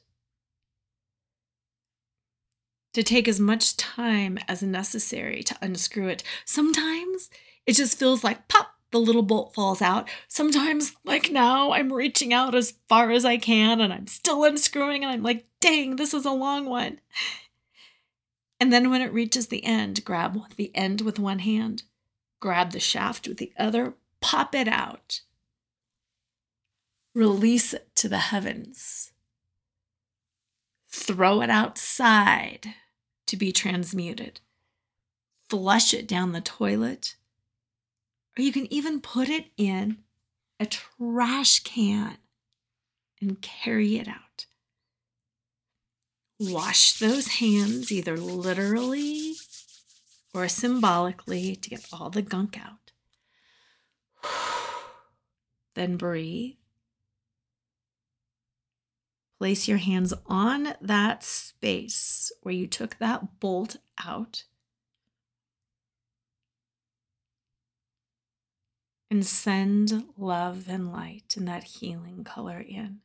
To 2.95 3.03
take 3.03 3.27
as 3.27 3.41
much 3.41 3.77
time 3.77 4.39
as 4.49 4.63
necessary 4.63 5.43
to 5.45 5.57
unscrew 5.63 6.09
it. 6.09 6.23
Sometimes 6.45 7.31
it 7.65 7.75
just 7.75 7.99
feels 7.99 8.23
like 8.23 8.49
pop, 8.49 8.75
the 8.91 8.99
little 8.99 9.23
bolt 9.23 9.55
falls 9.55 9.81
out. 9.81 10.11
Sometimes, 10.29 10.95
like 11.05 11.31
now, 11.31 11.73
I'm 11.73 11.93
reaching 11.93 12.35
out 12.35 12.55
as 12.55 12.75
far 12.89 13.11
as 13.11 13.25
I 13.25 13.39
can 13.39 13.81
and 13.81 13.93
I'm 13.93 14.07
still 14.07 14.45
unscrewing, 14.45 15.03
and 15.03 15.11
I'm 15.11 15.23
like, 15.23 15.47
dang, 15.61 15.97
this 15.97 16.13
is 16.13 16.27
a 16.27 16.31
long 16.31 16.67
one. 16.67 17.01
And 18.61 18.73
then 18.73 18.91
when 18.91 19.01
it 19.01 19.13
reaches 19.13 19.47
the 19.47 19.65
end, 19.65 20.05
grab 20.05 20.39
the 20.57 20.71
end 20.77 21.01
with 21.01 21.19
one 21.19 21.39
hand, 21.39 21.85
grab 22.41 22.73
the 22.73 22.81
shaft 22.81 23.27
with 23.27 23.39
the 23.39 23.53
other, 23.59 23.95
pop 24.23 24.55
it 24.55 24.69
out, 24.69 25.21
release 27.15 27.75
it 27.75 27.95
to 27.97 28.09
the 28.09 28.19
heavens, 28.19 29.13
throw 30.89 31.43
it 31.43 31.51
outside 31.51 32.75
to 33.27 33.37
be 33.37 33.53
transmuted, 33.53 34.41
flush 35.49 35.93
it 35.93 36.09
down 36.09 36.33
the 36.33 36.41
toilet 36.41 37.17
or 38.37 38.43
you 38.43 38.53
can 38.53 38.73
even 38.73 39.01
put 39.01 39.29
it 39.29 39.47
in 39.57 39.99
a 40.59 40.67
trash 40.67 41.61
can 41.61 42.17
and 43.21 43.41
carry 43.41 43.97
it 43.97 44.09
out. 44.09 44.47
Wash 46.41 46.99
those 46.99 47.39
hands 47.39 47.93
either 47.93 48.17
literally 48.17 49.35
or 50.35 50.49
symbolically 50.49 51.57
to 51.57 51.71
get 51.71 51.87
all 51.93 52.11
the 52.11 52.23
gunk 52.23 52.59
out. 52.59 52.82
Then 55.75 55.97
breathe. 55.97 56.55
Place 59.39 59.67
your 59.67 59.79
hands 59.79 60.15
on 60.27 60.75
that 60.81 61.25
space 61.25 62.31
where 62.43 62.55
you 62.55 62.67
took 62.67 62.99
that 62.99 63.41
bolt 63.41 63.77
out. 64.05 64.45
And 69.11 69.27
send 69.27 70.05
love 70.17 70.67
and 70.69 70.93
light 70.93 71.35
and 71.37 71.47
that 71.49 71.65
healing 71.65 72.25
color 72.25 72.61
in. 72.61 73.01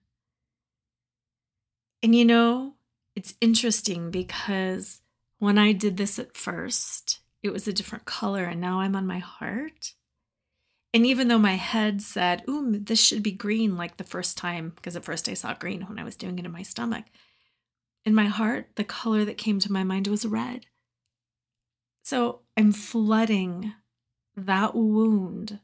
And 2.03 2.15
you 2.15 2.23
know, 2.23 2.75
it's 3.15 3.33
interesting 3.41 4.11
because 4.11 5.01
when 5.39 5.57
I 5.57 5.71
did 5.71 5.97
this 5.97 6.19
at 6.19 6.37
first, 6.37 7.19
it 7.41 7.51
was 7.51 7.67
a 7.67 7.73
different 7.73 8.05
color, 8.05 8.43
and 8.45 8.61
now 8.61 8.79
I'm 8.79 8.95
on 8.95 9.07
my 9.07 9.19
heart. 9.19 9.93
And 10.93 11.05
even 11.05 11.27
though 11.27 11.37
my 11.37 11.55
head 11.55 12.01
said, 12.01 12.43
Ooh, 12.49 12.79
this 12.79 13.03
should 13.03 13.21
be 13.21 13.31
green 13.31 13.77
like 13.77 13.97
the 13.97 14.03
first 14.03 14.37
time, 14.37 14.71
because 14.75 14.95
at 14.95 15.05
first 15.05 15.29
I 15.29 15.33
saw 15.33 15.53
green 15.53 15.81
when 15.83 15.99
I 15.99 16.03
was 16.03 16.15
doing 16.15 16.39
it 16.39 16.45
in 16.45 16.51
my 16.51 16.63
stomach, 16.63 17.05
in 18.05 18.15
my 18.15 18.25
heart, 18.25 18.69
the 18.75 18.83
color 18.83 19.25
that 19.25 19.37
came 19.37 19.59
to 19.59 19.71
my 19.71 19.83
mind 19.83 20.07
was 20.07 20.25
red. 20.25 20.65
So 22.03 22.39
I'm 22.55 22.71
flooding 22.71 23.73
that 24.35 24.75
wound 24.75 25.59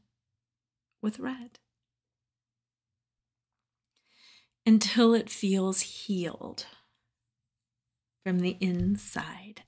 with 1.02 1.20
red 1.20 1.60
until 4.66 5.14
it 5.14 5.30
feels 5.30 5.82
healed 5.82 6.66
from 8.26 8.40
the 8.40 8.58
inside. 8.60 9.64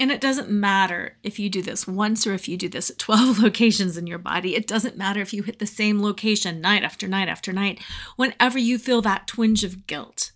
And 0.00 0.12
it 0.12 0.20
doesn't 0.20 0.48
matter 0.48 1.16
if 1.24 1.40
you 1.40 1.50
do 1.50 1.60
this 1.60 1.86
once 1.86 2.26
or 2.26 2.32
if 2.32 2.48
you 2.48 2.56
do 2.56 2.68
this 2.68 2.90
at 2.90 2.98
12 2.98 3.40
locations 3.40 3.96
in 3.96 4.06
your 4.06 4.18
body. 4.18 4.54
It 4.54 4.66
doesn't 4.66 4.96
matter 4.96 5.20
if 5.20 5.32
you 5.32 5.42
hit 5.42 5.58
the 5.58 5.66
same 5.66 6.00
location 6.00 6.60
night 6.60 6.84
after 6.84 7.08
night 7.08 7.28
after 7.28 7.52
night. 7.52 7.80
Whenever 8.16 8.58
you 8.58 8.78
feel 8.78 9.02
that 9.02 9.26
twinge 9.26 9.64
of 9.64 9.86
guilt, 9.86 10.32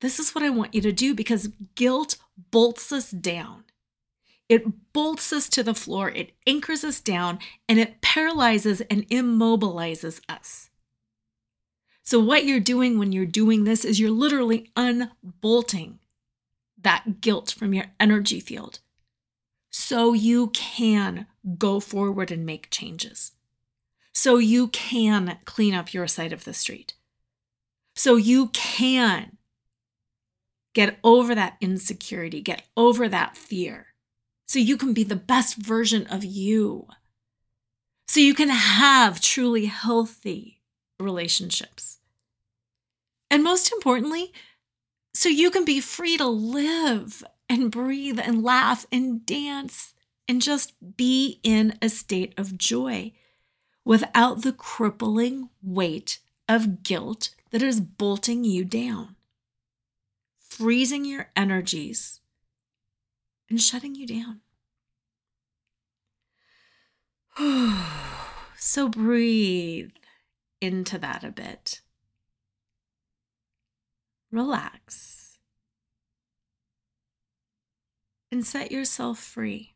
this 0.00 0.18
is 0.18 0.34
what 0.34 0.44
I 0.44 0.50
want 0.50 0.74
you 0.74 0.82
to 0.82 0.92
do 0.92 1.14
because 1.14 1.50
guilt 1.74 2.16
bolts 2.50 2.92
us 2.92 3.10
down. 3.10 3.64
It 4.48 4.92
bolts 4.92 5.32
us 5.32 5.48
to 5.48 5.62
the 5.62 5.74
floor, 5.74 6.10
it 6.10 6.32
anchors 6.46 6.84
us 6.84 7.00
down, 7.00 7.38
and 7.66 7.78
it 7.78 8.02
paralyzes 8.02 8.82
and 8.82 9.08
immobilizes 9.08 10.20
us. 10.28 10.68
So, 12.02 12.20
what 12.20 12.44
you're 12.44 12.60
doing 12.60 12.98
when 12.98 13.12
you're 13.12 13.24
doing 13.24 13.64
this 13.64 13.86
is 13.86 13.98
you're 13.98 14.10
literally 14.10 14.70
unbolting 14.76 15.98
that 16.84 17.20
guilt 17.20 17.50
from 17.50 17.74
your 17.74 17.86
energy 17.98 18.40
field 18.40 18.80
so 19.70 20.12
you 20.12 20.48
can 20.50 21.26
go 21.58 21.80
forward 21.80 22.30
and 22.30 22.46
make 22.46 22.70
changes. 22.70 23.32
So 24.12 24.38
you 24.38 24.68
can 24.68 25.38
clean 25.44 25.74
up 25.74 25.92
your 25.92 26.06
side 26.06 26.32
of 26.32 26.44
the 26.44 26.54
street. 26.54 26.94
So 27.96 28.14
you 28.14 28.48
can 28.48 29.36
get 30.74 30.98
over 31.02 31.34
that 31.34 31.56
insecurity, 31.60 32.40
get 32.40 32.62
over 32.76 33.08
that 33.08 33.36
fear. 33.36 33.88
So 34.46 34.60
you 34.60 34.76
can 34.76 34.92
be 34.92 35.02
the 35.02 35.16
best 35.16 35.56
version 35.56 36.06
of 36.06 36.24
you. 36.24 36.86
So 38.06 38.20
you 38.20 38.34
can 38.34 38.50
have 38.50 39.20
truly 39.20 39.66
healthy 39.66 40.60
relationships. 41.00 41.98
And 43.28 43.42
most 43.42 43.72
importantly, 43.72 44.32
so 45.14 45.28
you 45.28 45.50
can 45.50 45.64
be 45.64 45.80
free 45.80 46.16
to 46.16 46.26
live 46.26 47.22
and 47.48 47.70
breathe 47.70 48.18
and 48.18 48.42
laugh 48.42 48.84
and 48.90 49.24
dance 49.24 49.94
and 50.26 50.42
just 50.42 50.74
be 50.96 51.40
in 51.42 51.78
a 51.80 51.88
state 51.88 52.34
of 52.36 52.58
joy 52.58 53.12
without 53.84 54.42
the 54.42 54.52
crippling 54.52 55.50
weight 55.62 56.18
of 56.48 56.82
guilt 56.82 57.34
that 57.50 57.62
is 57.62 57.80
bolting 57.80 58.44
you 58.44 58.64
down, 58.64 59.14
freezing 60.40 61.04
your 61.04 61.30
energies, 61.36 62.20
and 63.48 63.60
shutting 63.60 63.94
you 63.94 64.06
down. 64.06 64.40
so 68.58 68.88
breathe 68.88 69.90
into 70.60 70.98
that 70.98 71.22
a 71.22 71.30
bit 71.30 71.82
relax, 74.34 75.38
and 78.30 78.44
set 78.44 78.72
yourself 78.72 79.18
free. 79.18 79.74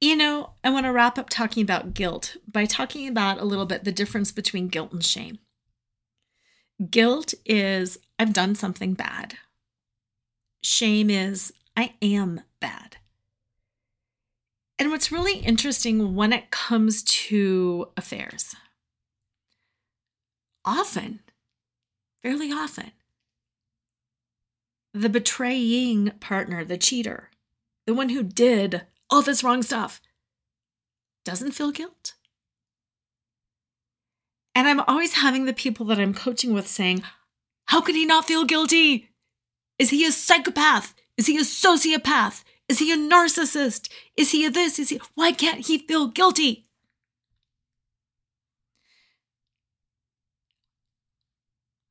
You 0.00 0.16
know, 0.16 0.50
I 0.62 0.70
want 0.70 0.84
to 0.84 0.92
wrap 0.92 1.18
up 1.18 1.30
talking 1.30 1.62
about 1.62 1.94
guilt 1.94 2.36
by 2.46 2.66
talking 2.66 3.08
about 3.08 3.38
a 3.38 3.44
little 3.44 3.64
bit 3.64 3.84
the 3.84 3.92
difference 3.92 4.30
between 4.30 4.68
guilt 4.68 4.92
and 4.92 5.04
shame. 5.04 5.38
Guilt 6.90 7.32
is, 7.46 7.98
I've 8.18 8.34
done 8.34 8.54
something 8.54 8.92
bad. 8.92 9.34
Shame 10.62 11.08
is, 11.08 11.54
I 11.76 11.94
am 12.02 12.42
bad. 12.60 12.98
And 14.78 14.90
what's 14.90 15.10
really 15.10 15.38
interesting 15.38 16.14
when 16.14 16.34
it 16.34 16.50
comes 16.50 17.02
to 17.02 17.88
affairs, 17.96 18.54
often 20.66 21.20
fairly 22.22 22.52
often. 22.52 22.92
The 24.94 25.08
betraying 25.08 26.12
partner, 26.20 26.64
the 26.64 26.78
cheater, 26.78 27.30
the 27.86 27.94
one 27.94 28.08
who 28.08 28.22
did 28.22 28.82
all 29.10 29.22
this 29.22 29.44
wrong 29.44 29.62
stuff, 29.62 30.00
doesn't 31.24 31.52
feel 31.52 31.70
guilt. 31.70 32.14
And 34.54 34.66
I'm 34.66 34.80
always 34.80 35.14
having 35.14 35.44
the 35.44 35.52
people 35.52 35.84
that 35.86 35.98
I'm 35.98 36.14
coaching 36.14 36.54
with 36.54 36.66
saying, 36.66 37.02
How 37.66 37.80
could 37.80 37.94
he 37.94 38.06
not 38.06 38.26
feel 38.26 38.44
guilty? 38.44 39.10
Is 39.78 39.90
he 39.90 40.06
a 40.06 40.12
psychopath? 40.12 40.94
Is 41.16 41.26
he 41.26 41.36
a 41.36 41.40
sociopath? 41.40 42.42
Is 42.68 42.78
he 42.78 42.92
a 42.92 42.96
narcissist? 42.96 43.90
Is 44.16 44.32
he 44.32 44.44
a 44.44 44.50
this? 44.50 44.78
Is 44.78 44.88
he 44.88 45.00
why 45.14 45.32
can't 45.32 45.66
he 45.66 45.78
feel 45.78 46.08
guilty? 46.08 46.65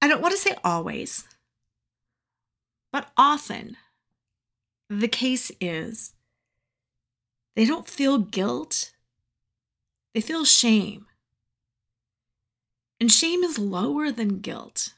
I 0.06 0.08
don't 0.08 0.22
want 0.22 0.36
to 0.36 0.40
say 0.40 0.54
always, 0.64 1.24
but 2.94 3.10
often 3.18 3.76
the 4.88 5.08
case 5.08 5.52
is 5.60 6.14
they 7.56 7.66
don't 7.66 7.90
feel 7.90 8.20
guilt, 8.20 8.92
they 10.14 10.22
feel 10.22 10.46
shame. 10.46 11.08
And 13.00 13.12
shame 13.12 13.44
is 13.44 13.58
lower 13.58 14.12
than 14.12 14.42
guilt. 14.42 14.94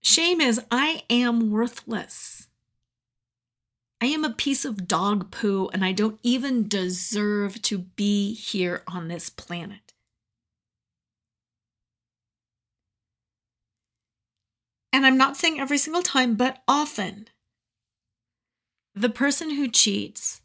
Shame 0.00 0.40
is, 0.40 0.60
I 0.70 1.02
am 1.10 1.50
worthless. 1.50 2.46
I 4.00 4.06
am 4.06 4.24
a 4.24 4.32
piece 4.32 4.64
of 4.64 4.86
dog 4.86 5.32
poo 5.32 5.68
and 5.72 5.84
I 5.84 5.90
don't 5.90 6.20
even 6.22 6.68
deserve 6.68 7.60
to 7.62 7.78
be 7.78 8.34
here 8.34 8.84
on 8.86 9.08
this 9.08 9.30
planet. 9.30 9.89
And 14.92 15.06
I'm 15.06 15.16
not 15.16 15.36
saying 15.36 15.60
every 15.60 15.78
single 15.78 16.02
time, 16.02 16.34
but 16.34 16.62
often, 16.66 17.28
the 18.94 19.08
person 19.08 19.50
who 19.50 19.68
cheats 19.68 20.40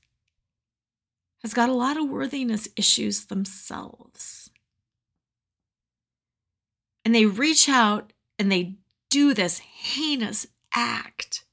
has 1.41 1.53
got 1.53 1.69
a 1.69 1.73
lot 1.73 1.97
of 1.97 2.09
worthiness 2.09 2.67
issues 2.75 3.25
themselves. 3.25 4.49
And 7.03 7.13
they 7.13 7.25
reach 7.25 7.69
out 7.69 8.13
and 8.39 8.51
they 8.51 8.75
do 9.09 9.33
this 9.33 9.59
heinous 9.59 10.47
act. 10.73 11.45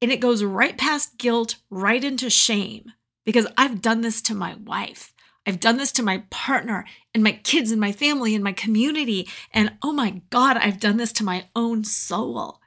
And 0.00 0.10
it 0.10 0.20
goes 0.20 0.42
right 0.42 0.76
past 0.76 1.18
guilt, 1.18 1.56
right 1.70 2.02
into 2.02 2.30
shame 2.30 2.92
because 3.24 3.46
I've 3.56 3.80
done 3.80 4.00
this 4.00 4.20
to 4.22 4.34
my 4.34 4.54
wife. 4.54 5.11
I've 5.46 5.60
done 5.60 5.76
this 5.76 5.92
to 5.92 6.02
my 6.02 6.24
partner 6.30 6.84
and 7.14 7.22
my 7.22 7.32
kids 7.32 7.70
and 7.70 7.80
my 7.80 7.92
family 7.92 8.34
and 8.34 8.44
my 8.44 8.52
community. 8.52 9.28
And 9.52 9.72
oh 9.82 9.92
my 9.92 10.22
God, 10.30 10.56
I've 10.56 10.80
done 10.80 10.96
this 10.96 11.12
to 11.14 11.24
my 11.24 11.46
own 11.56 11.84
soul. 11.84 12.60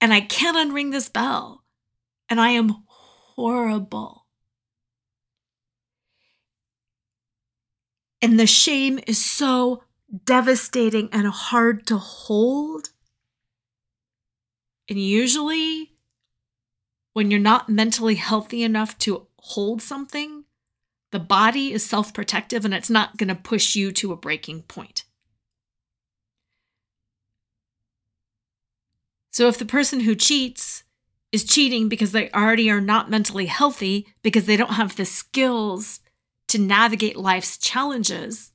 And 0.00 0.12
I 0.12 0.20
can't 0.20 0.56
unring 0.56 0.90
this 0.92 1.08
bell. 1.08 1.62
And 2.28 2.40
I 2.40 2.50
am 2.50 2.84
horrible. 2.88 4.26
And 8.20 8.38
the 8.38 8.46
shame 8.46 9.00
is 9.06 9.24
so 9.24 9.82
devastating 10.24 11.08
and 11.12 11.26
hard 11.26 11.86
to 11.86 11.96
hold. 11.96 12.90
And 14.88 14.98
usually 14.98 15.92
when 17.14 17.30
you're 17.30 17.40
not 17.40 17.68
mentally 17.68 18.14
healthy 18.14 18.62
enough 18.62 18.96
to 18.98 19.26
hold 19.38 19.82
something, 19.82 20.41
the 21.12 21.20
body 21.20 21.72
is 21.72 21.84
self 21.84 22.12
protective 22.12 22.64
and 22.64 22.74
it's 22.74 22.90
not 22.90 23.16
going 23.16 23.28
to 23.28 23.34
push 23.34 23.76
you 23.76 23.92
to 23.92 24.12
a 24.12 24.16
breaking 24.16 24.62
point. 24.62 25.04
So 29.30 29.46
if 29.48 29.58
the 29.58 29.64
person 29.64 30.00
who 30.00 30.14
cheats 30.14 30.84
is 31.30 31.44
cheating 31.44 31.88
because 31.88 32.12
they 32.12 32.30
already 32.32 32.70
are 32.70 32.80
not 32.80 33.10
mentally 33.10 33.46
healthy, 33.46 34.06
because 34.22 34.44
they 34.44 34.56
don't 34.56 34.74
have 34.74 34.96
the 34.96 35.06
skills 35.06 36.00
to 36.48 36.58
navigate 36.58 37.16
life's 37.16 37.56
challenges, 37.56 38.52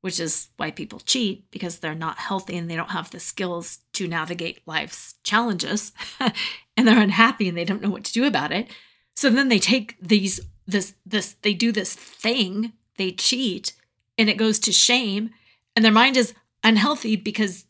which 0.00 0.18
is 0.18 0.48
why 0.56 0.70
people 0.70 1.00
cheat 1.00 1.50
because 1.50 1.78
they're 1.78 1.94
not 1.94 2.18
healthy 2.18 2.56
and 2.56 2.70
they 2.70 2.76
don't 2.76 2.92
have 2.92 3.10
the 3.10 3.20
skills 3.20 3.80
to 3.92 4.08
navigate 4.08 4.66
life's 4.66 5.16
challenges 5.22 5.92
and 6.76 6.88
they're 6.88 6.98
unhappy 6.98 7.48
and 7.48 7.58
they 7.58 7.66
don't 7.66 7.82
know 7.82 7.90
what 7.90 8.04
to 8.04 8.12
do 8.12 8.24
about 8.24 8.52
it. 8.52 8.70
So 9.14 9.28
then 9.28 9.48
they 9.48 9.58
take 9.58 9.96
these 10.00 10.40
this 10.70 10.94
this 11.04 11.34
they 11.42 11.54
do 11.54 11.72
this 11.72 11.94
thing, 11.94 12.72
they 12.96 13.12
cheat 13.12 13.74
and 14.16 14.28
it 14.28 14.36
goes 14.36 14.58
to 14.60 14.72
shame 14.72 15.30
and 15.76 15.84
their 15.84 15.92
mind 15.92 16.16
is 16.16 16.34
unhealthy 16.62 17.16
because 17.16 17.64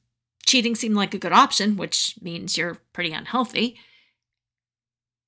cheating 0.46 0.74
seemed 0.74 0.96
like 0.96 1.14
a 1.14 1.18
good 1.18 1.32
option, 1.32 1.76
which 1.76 2.16
means 2.20 2.56
you're 2.56 2.78
pretty 2.92 3.12
unhealthy. 3.12 3.76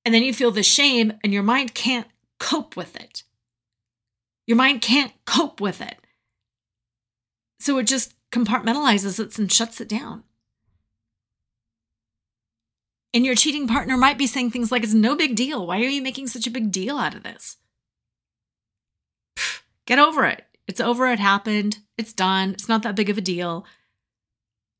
And 0.05 0.13
then 0.13 0.23
you 0.23 0.33
feel 0.33 0.51
the 0.51 0.63
shame, 0.63 1.13
and 1.23 1.31
your 1.31 1.43
mind 1.43 1.73
can't 1.73 2.07
cope 2.39 2.75
with 2.75 2.95
it. 2.97 3.23
Your 4.45 4.57
mind 4.57 4.81
can't 4.81 5.13
cope 5.25 5.61
with 5.61 5.79
it. 5.79 5.97
So 7.61 7.77
it 7.77 7.83
just 7.83 8.13
compartmentalizes 8.31 9.17
it 9.17 9.39
and 9.39 9.49
shuts 9.49 9.79
it 9.79 9.87
down. 9.87 10.23
And 13.13 13.25
your 13.25 13.35
cheating 13.35 13.67
partner 13.67 13.95
might 13.95 14.17
be 14.17 14.27
saying 14.27 14.51
things 14.51 14.71
like, 14.71 14.83
It's 14.83 14.93
no 14.93 15.15
big 15.15 15.35
deal. 15.35 15.65
Why 15.65 15.77
are 15.77 15.87
you 15.87 16.01
making 16.01 16.27
such 16.27 16.47
a 16.47 16.51
big 16.51 16.71
deal 16.71 16.97
out 16.97 17.15
of 17.15 17.23
this? 17.23 17.57
Get 19.85 19.99
over 19.99 20.25
it. 20.25 20.45
It's 20.67 20.79
over. 20.79 21.07
It 21.07 21.19
happened. 21.19 21.79
It's 21.97 22.13
done. 22.13 22.51
It's 22.51 22.69
not 22.69 22.83
that 22.83 22.95
big 22.95 23.09
of 23.09 23.17
a 23.17 23.21
deal. 23.21 23.65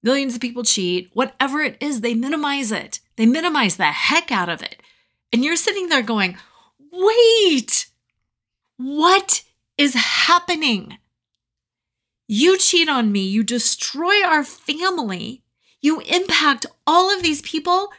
Millions 0.01 0.35
of 0.35 0.41
people 0.41 0.63
cheat. 0.63 1.09
Whatever 1.13 1.61
it 1.61 1.77
is, 1.79 2.01
they 2.01 2.13
minimize 2.13 2.71
it. 2.71 2.99
They 3.15 3.25
minimize 3.25 3.77
the 3.77 3.85
heck 3.85 4.31
out 4.31 4.49
of 4.49 4.61
it. 4.61 4.81
And 5.31 5.43
you're 5.43 5.55
sitting 5.55 5.89
there 5.89 6.01
going, 6.01 6.37
wait, 6.91 7.87
what 8.77 9.43
is 9.77 9.93
happening? 9.93 10.97
You 12.27 12.57
cheat 12.57 12.89
on 12.89 13.11
me. 13.11 13.21
You 13.27 13.43
destroy 13.43 14.23
our 14.23 14.43
family. 14.43 15.43
You 15.81 15.99
impact 16.01 16.65
all 16.87 17.13
of 17.13 17.21
these 17.21 17.41
people. 17.41 17.89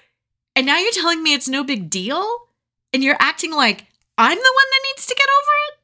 And 0.57 0.67
now 0.67 0.79
you're 0.79 0.93
telling 0.93 1.23
me 1.23 1.35
it's 1.35 1.49
no 1.49 1.65
big 1.65 1.91
deal? 1.91 2.27
And 2.93 3.03
you're 3.03 3.17
acting 3.19 3.53
like 3.53 3.87
I'm 4.17 4.37
the 4.37 4.55
one 4.55 4.71
that 4.71 4.87
needs 4.89 5.07
to 5.07 5.15
get 5.15 5.29
over 5.29 5.51
it? 5.69 5.84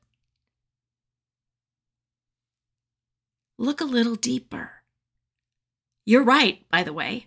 Look 3.61 3.83
a 3.83 3.85
little 3.85 4.15
deeper. 4.15 4.71
You're 6.07 6.25
right, 6.25 6.67
by 6.71 6.83
the 6.83 6.95
way. 6.95 7.27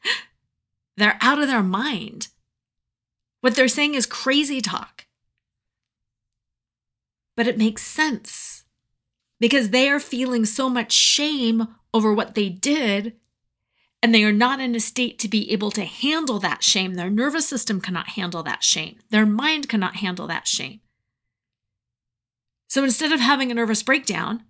they're 0.98 1.16
out 1.22 1.38
of 1.38 1.48
their 1.48 1.62
mind. 1.62 2.28
What 3.40 3.54
they're 3.56 3.66
saying 3.66 3.94
is 3.94 4.04
crazy 4.04 4.60
talk. 4.60 5.06
But 7.34 7.46
it 7.46 7.56
makes 7.56 7.82
sense 7.82 8.64
because 9.40 9.70
they 9.70 9.88
are 9.88 9.98
feeling 9.98 10.44
so 10.44 10.68
much 10.68 10.92
shame 10.92 11.66
over 11.94 12.12
what 12.12 12.34
they 12.34 12.50
did 12.50 13.14
and 14.02 14.14
they 14.14 14.24
are 14.24 14.32
not 14.32 14.60
in 14.60 14.74
a 14.74 14.80
state 14.80 15.18
to 15.20 15.28
be 15.28 15.50
able 15.50 15.70
to 15.70 15.86
handle 15.86 16.38
that 16.40 16.62
shame. 16.62 16.92
Their 16.92 17.08
nervous 17.08 17.48
system 17.48 17.80
cannot 17.80 18.08
handle 18.10 18.42
that 18.42 18.62
shame, 18.62 18.98
their 19.08 19.24
mind 19.24 19.70
cannot 19.70 19.96
handle 19.96 20.26
that 20.26 20.46
shame. 20.46 20.80
So 22.68 22.84
instead 22.84 23.12
of 23.12 23.20
having 23.20 23.50
a 23.50 23.54
nervous 23.54 23.82
breakdown, 23.82 24.44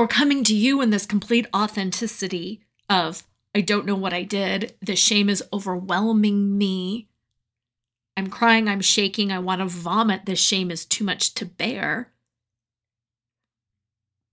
or 0.00 0.08
coming 0.08 0.42
to 0.42 0.54
you 0.54 0.80
in 0.80 0.88
this 0.88 1.04
complete 1.04 1.46
authenticity 1.54 2.62
of, 2.88 3.22
I 3.54 3.60
don't 3.60 3.84
know 3.84 3.94
what 3.94 4.14
I 4.14 4.22
did. 4.22 4.72
The 4.80 4.96
shame 4.96 5.28
is 5.28 5.44
overwhelming 5.52 6.56
me. 6.56 7.10
I'm 8.16 8.28
crying, 8.28 8.66
I'm 8.66 8.80
shaking, 8.80 9.30
I 9.30 9.40
want 9.40 9.60
to 9.60 9.66
vomit. 9.66 10.24
This 10.24 10.38
shame 10.38 10.70
is 10.70 10.86
too 10.86 11.04
much 11.04 11.34
to 11.34 11.44
bear. 11.44 12.12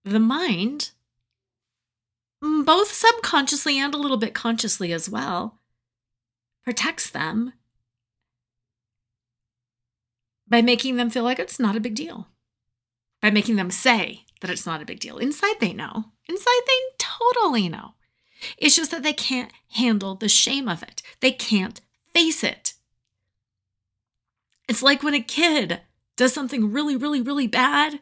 The 0.05 0.22
mind, 0.22 0.91
mm, 2.41 2.65
both 2.65 2.93
subconsciously 2.93 3.78
and 3.78 3.93
a 3.93 3.97
little 3.97 4.15
bit 4.15 4.34
consciously 4.34 4.93
as 4.93 5.09
well, 5.09 5.59
protects 6.63 7.09
them 7.09 7.51
by 10.47 10.61
making 10.61 10.95
them 10.95 11.09
feel 11.09 11.26
like 11.26 11.39
it's 11.39 11.59
not 11.59 11.76
a 11.76 11.82
big 11.82 11.93
deal, 11.93 12.30
by 13.22 13.32
making 13.32 13.57
them 13.57 13.70
say, 13.70 14.24
that 14.41 14.49
it's 14.49 14.65
not 14.65 14.81
a 14.81 14.85
big 14.85 14.99
deal. 14.99 15.17
Inside, 15.17 15.59
they 15.59 15.73
know. 15.73 16.05
Inside, 16.27 16.61
they 16.65 16.95
totally 16.97 17.69
know. 17.69 17.93
It's 18.57 18.75
just 18.75 18.91
that 18.91 19.03
they 19.03 19.13
can't 19.13 19.51
handle 19.71 20.15
the 20.15 20.29
shame 20.29 20.67
of 20.67 20.83
it, 20.83 21.01
they 21.19 21.31
can't 21.31 21.81
face 22.13 22.43
it. 22.43 22.73
It's 24.67 24.83
like 24.83 25.01
when 25.01 25.13
a 25.13 25.21
kid 25.21 25.81
does 26.17 26.33
something 26.33 26.71
really, 26.71 26.97
really, 26.97 27.21
really 27.21 27.47
bad 27.47 28.01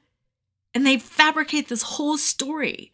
and 0.73 0.85
they 0.85 0.97
fabricate 0.97 1.69
this 1.69 1.83
whole 1.83 2.17
story 2.17 2.91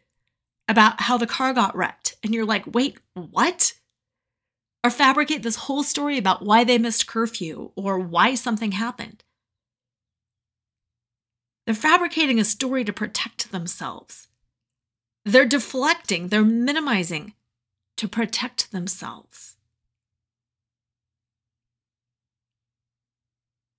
about 0.67 1.01
how 1.01 1.17
the 1.17 1.27
car 1.27 1.53
got 1.53 1.75
wrecked. 1.75 2.15
And 2.23 2.33
you're 2.33 2.45
like, 2.45 2.65
wait, 2.67 2.99
what? 3.13 3.73
Or 4.83 4.89
fabricate 4.89 5.43
this 5.43 5.55
whole 5.55 5.83
story 5.83 6.17
about 6.17 6.45
why 6.45 6.63
they 6.63 6.77
missed 6.77 7.07
curfew 7.07 7.71
or 7.75 7.97
why 7.99 8.35
something 8.35 8.73
happened. 8.73 9.23
They're 11.72 11.76
fabricating 11.78 12.38
a 12.38 12.43
story 12.43 12.84
to 12.84 12.91
protect 12.91 13.53
themselves. 13.53 14.28
They're 15.24 15.45
deflecting, 15.45 16.28
they're 16.28 16.43
minimizing 16.43 17.34
to 17.95 18.09
protect 18.09 18.74
themselves. 18.74 19.55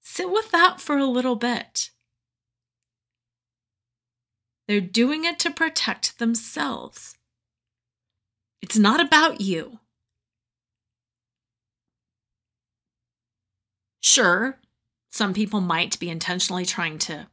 Sit 0.01 0.31
with 0.31 0.51
that 0.53 0.81
for 0.81 0.97
a 0.97 1.05
little 1.05 1.37
bit. 1.37 1.91
They're 4.67 4.81
doing 4.81 5.27
it 5.27 5.39
to 5.41 5.51
protect 5.51 6.19
themselves. 6.19 7.19
It's 8.63 8.79
not 8.79 9.03
about 9.03 9.43
you. 9.43 9.81
Sure, 14.01 14.59
some 15.11 15.35
people 15.35 15.61
might 15.61 15.99
be 15.99 16.09
intentionally 16.09 16.65
trying 16.65 16.97
to 17.01 17.27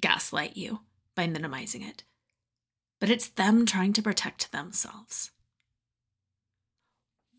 gaslight 0.00 0.56
you 0.56 0.80
by 1.14 1.26
minimizing 1.26 1.82
it, 1.82 2.04
but 3.00 3.10
it's 3.10 3.28
them 3.28 3.66
trying 3.66 3.92
to 3.94 4.02
protect 4.02 4.52
themselves. 4.52 5.30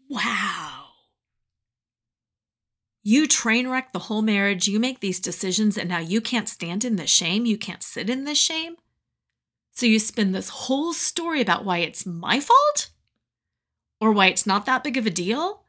Wow. 0.10 0.86
You 3.04 3.28
train 3.28 3.70
wreck 3.70 3.94
the 3.94 4.00
whole 4.00 4.22
marriage, 4.22 4.68
you 4.68 4.80
make 4.80 5.00
these 5.00 5.20
decisions, 5.20 5.78
and 5.78 5.88
now 5.88 6.00
you 6.00 6.20
can't 6.20 6.50
stand 6.50 6.84
in 6.84 6.98
the 6.98 7.08
shame, 7.08 7.46
you 7.46 7.58
can't 7.58 7.84
sit 7.84 8.10
in 8.10 8.26
the 8.26 8.36
shame. 8.36 8.76
So 9.72 9.86
you 9.86 10.00
spin 10.00 10.32
this 10.32 10.50
whole 10.50 10.92
story 10.92 11.40
about 11.40 11.64
why 11.64 11.78
it's 11.78 12.06
my 12.06 12.40
fault 12.40 12.90
or 14.02 14.12
why 14.12 14.28
it's 14.28 14.46
not 14.46 14.66
that 14.66 14.84
big 14.84 14.98
of 14.98 15.06
a 15.06 15.10
deal, 15.10 15.64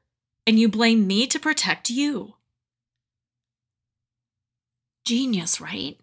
and 0.47 0.59
you 0.59 0.69
blame 0.69 1.07
me 1.07 1.27
to 1.27 1.39
protect 1.39 1.91
you. 1.91 2.35
Genius, 5.05 5.61
right? 5.61 5.99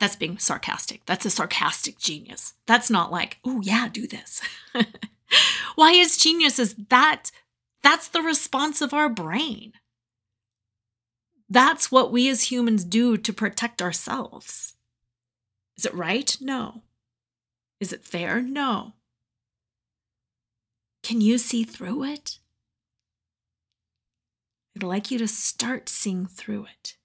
That's 0.00 0.16
being 0.16 0.38
sarcastic. 0.38 1.02
That's 1.06 1.26
a 1.26 1.30
sarcastic 1.30 1.98
genius. 1.98 2.54
That's 2.66 2.90
not 2.90 3.12
like, 3.12 3.38
oh, 3.44 3.60
yeah, 3.62 3.88
do 3.88 4.06
this. 4.06 4.40
Why 5.76 5.92
is 5.92 6.16
genius 6.16 6.58
is 6.58 6.74
that 6.88 7.30
that's 7.82 8.08
the 8.08 8.22
response 8.22 8.80
of 8.80 8.92
our 8.92 9.08
brain. 9.08 9.72
That's 11.48 11.90
what 11.90 12.12
we 12.12 12.28
as 12.28 12.50
humans 12.50 12.84
do 12.84 13.16
to 13.16 13.32
protect 13.32 13.82
ourselves. 13.82 14.74
Is 15.76 15.84
it 15.84 15.94
right? 15.94 16.36
No. 16.40 16.82
Is 17.80 17.92
it 17.92 18.04
fair? 18.04 18.40
No. 18.40 18.94
Can 21.02 21.20
you 21.20 21.38
see 21.38 21.64
through 21.64 22.04
it? 22.04 22.38
I'd 24.76 24.82
like 24.82 25.10
you 25.10 25.18
to 25.18 25.28
start 25.28 25.88
seeing 25.88 26.26
through 26.26 26.66
it. 26.66 26.96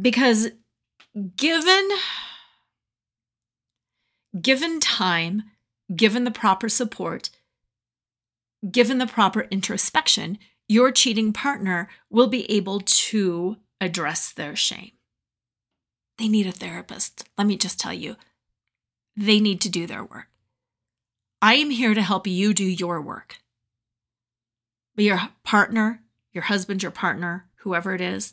Because 0.00 0.50
given 1.36 1.88
given 4.40 4.80
time 4.80 5.42
given 5.94 6.24
the 6.24 6.30
proper 6.30 6.68
support 6.68 7.28
given 8.70 8.98
the 8.98 9.06
proper 9.06 9.42
introspection 9.50 10.38
your 10.68 10.90
cheating 10.90 11.32
partner 11.32 11.88
will 12.08 12.28
be 12.28 12.50
able 12.50 12.80
to 12.80 13.56
address 13.78 14.32
their 14.32 14.56
shame. 14.56 14.92
They 16.18 16.28
need 16.28 16.46
a 16.46 16.52
therapist. 16.52 17.28
Let 17.36 17.46
me 17.46 17.56
just 17.56 17.78
tell 17.78 17.92
you 17.92 18.16
they 19.16 19.40
need 19.40 19.60
to 19.62 19.68
do 19.68 19.86
their 19.86 20.04
work. 20.04 20.28
I 21.42 21.54
am 21.56 21.70
here 21.70 21.92
to 21.92 22.00
help 22.00 22.26
you 22.26 22.54
do 22.54 22.64
your 22.64 23.02
work. 23.02 23.36
But 24.94 25.04
your 25.04 25.20
partner, 25.42 26.02
your 26.32 26.44
husband, 26.44 26.82
your 26.82 26.92
partner, 26.92 27.46
whoever 27.56 27.94
it 27.94 28.00
is, 28.00 28.32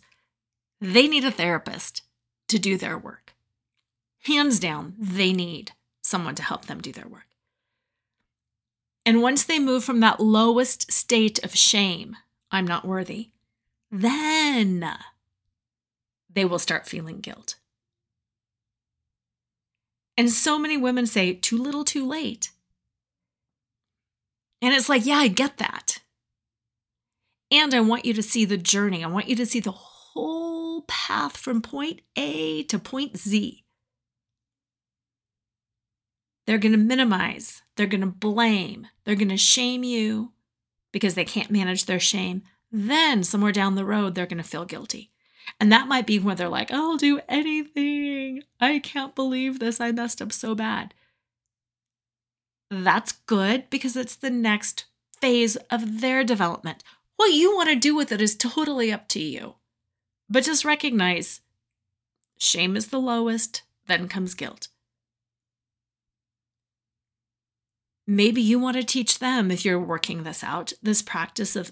they 0.82 1.08
need 1.08 1.26
a 1.26 1.32
therapist 1.32 2.04
to 2.48 2.60
do 2.60 2.78
their 2.78 2.98
work. 2.98 3.34
Hands 4.26 4.60
down, 4.60 4.96
they 4.98 5.34
need 5.34 5.72
someone 6.02 6.36
to 6.36 6.44
help 6.44 6.66
them 6.66 6.82
do 6.82 6.92
their 6.92 7.08
work. 7.08 7.28
And 9.06 9.22
once 9.22 9.44
they 9.44 9.60
move 9.60 9.84
from 9.84 10.02
that 10.02 10.20
lowest 10.20 10.92
state 10.92 11.44
of 11.44 11.56
shame, 11.56 12.16
I'm 12.52 12.68
not 12.68 12.86
worthy, 12.86 13.30
then 13.92 14.86
they 16.30 16.46
will 16.46 16.60
start 16.60 16.88
feeling 16.88 17.20
guilt. 17.20 17.56
And 20.18 20.30
so 20.30 20.60
many 20.60 20.78
women 20.78 21.08
say, 21.08 21.34
too 21.34 21.58
little, 21.58 21.86
too 21.86 22.06
late. 22.06 22.52
And 24.62 24.74
it's 24.74 24.90
like, 24.90 25.06
yeah, 25.06 25.16
I 25.16 25.30
get 25.30 25.58
that. 25.58 26.02
And 27.52 27.74
I 27.74 27.80
want 27.80 28.06
you 28.06 28.14
to 28.14 28.22
see 28.22 28.46
the 28.46 28.58
journey. 28.58 29.04
I 29.04 29.08
want 29.08 29.30
you 29.30 29.36
to 29.38 29.46
see 29.46 29.60
the 29.60 29.72
whole 30.80 30.86
path 30.88 31.38
from 31.38 31.62
point 31.62 32.02
A 32.16 32.64
to 32.64 32.80
point 32.80 33.18
Z. 33.18 33.64
They're 36.48 36.58
going 36.58 36.72
to 36.72 36.78
minimize, 36.78 37.62
they're 37.76 37.86
going 37.86 38.02
to 38.02 38.08
blame, 38.08 38.88
they're 39.04 39.16
going 39.16 39.30
to 39.30 39.38
shame 39.38 39.84
you 39.84 40.32
because 40.92 41.14
they 41.14 41.26
can't 41.26 41.52
manage 41.52 41.86
their 41.86 42.00
shame. 42.00 42.42
Then, 42.72 43.24
somewhere 43.24 43.52
down 43.52 43.76
the 43.76 43.86
road, 43.86 44.16
they're 44.16 44.26
going 44.26 44.42
to 44.42 44.50
feel 44.50 44.66
guilty. 44.66 45.12
And 45.60 45.72
that 45.72 45.88
might 45.88 46.08
be 46.08 46.18
when 46.18 46.38
they're 46.38 46.50
like, 46.50 46.72
I'll 46.72 46.98
do 46.98 47.20
anything. 47.28 48.44
I 48.60 48.80
can't 48.80 49.16
believe 49.16 49.60
this. 49.60 49.80
I 49.80 49.92
messed 49.92 50.22
up 50.22 50.32
so 50.32 50.56
bad. 50.56 50.94
That's 52.72 53.12
good 53.12 53.70
because 53.70 53.96
it's 53.96 54.16
the 54.16 54.30
next 54.30 54.86
phase 55.20 55.56
of 55.72 56.02
their 56.02 56.24
development. 56.24 56.84
What 57.18 57.34
you 57.34 57.56
want 57.56 57.70
to 57.70 57.76
do 57.76 57.96
with 57.96 58.12
it 58.12 58.22
is 58.22 58.36
totally 58.36 58.92
up 58.92 59.08
to 59.10 59.20
you. 59.20 59.56
But 60.30 60.44
just 60.44 60.66
recognize 60.66 61.42
shame 62.38 62.76
is 62.76 62.88
the 62.88 63.00
lowest, 63.00 63.64
then 63.88 64.08
comes 64.08 64.34
guilt. 64.34 64.68
Maybe 68.06 68.42
you 68.42 68.60
want 68.60 68.78
to 68.78 68.84
teach 68.84 69.20
them, 69.20 69.52
if 69.52 69.64
you're 69.64 69.80
working 69.80 70.24
this 70.24 70.44
out, 70.44 70.74
this 70.82 71.02
practice 71.02 71.56
of 71.56 71.72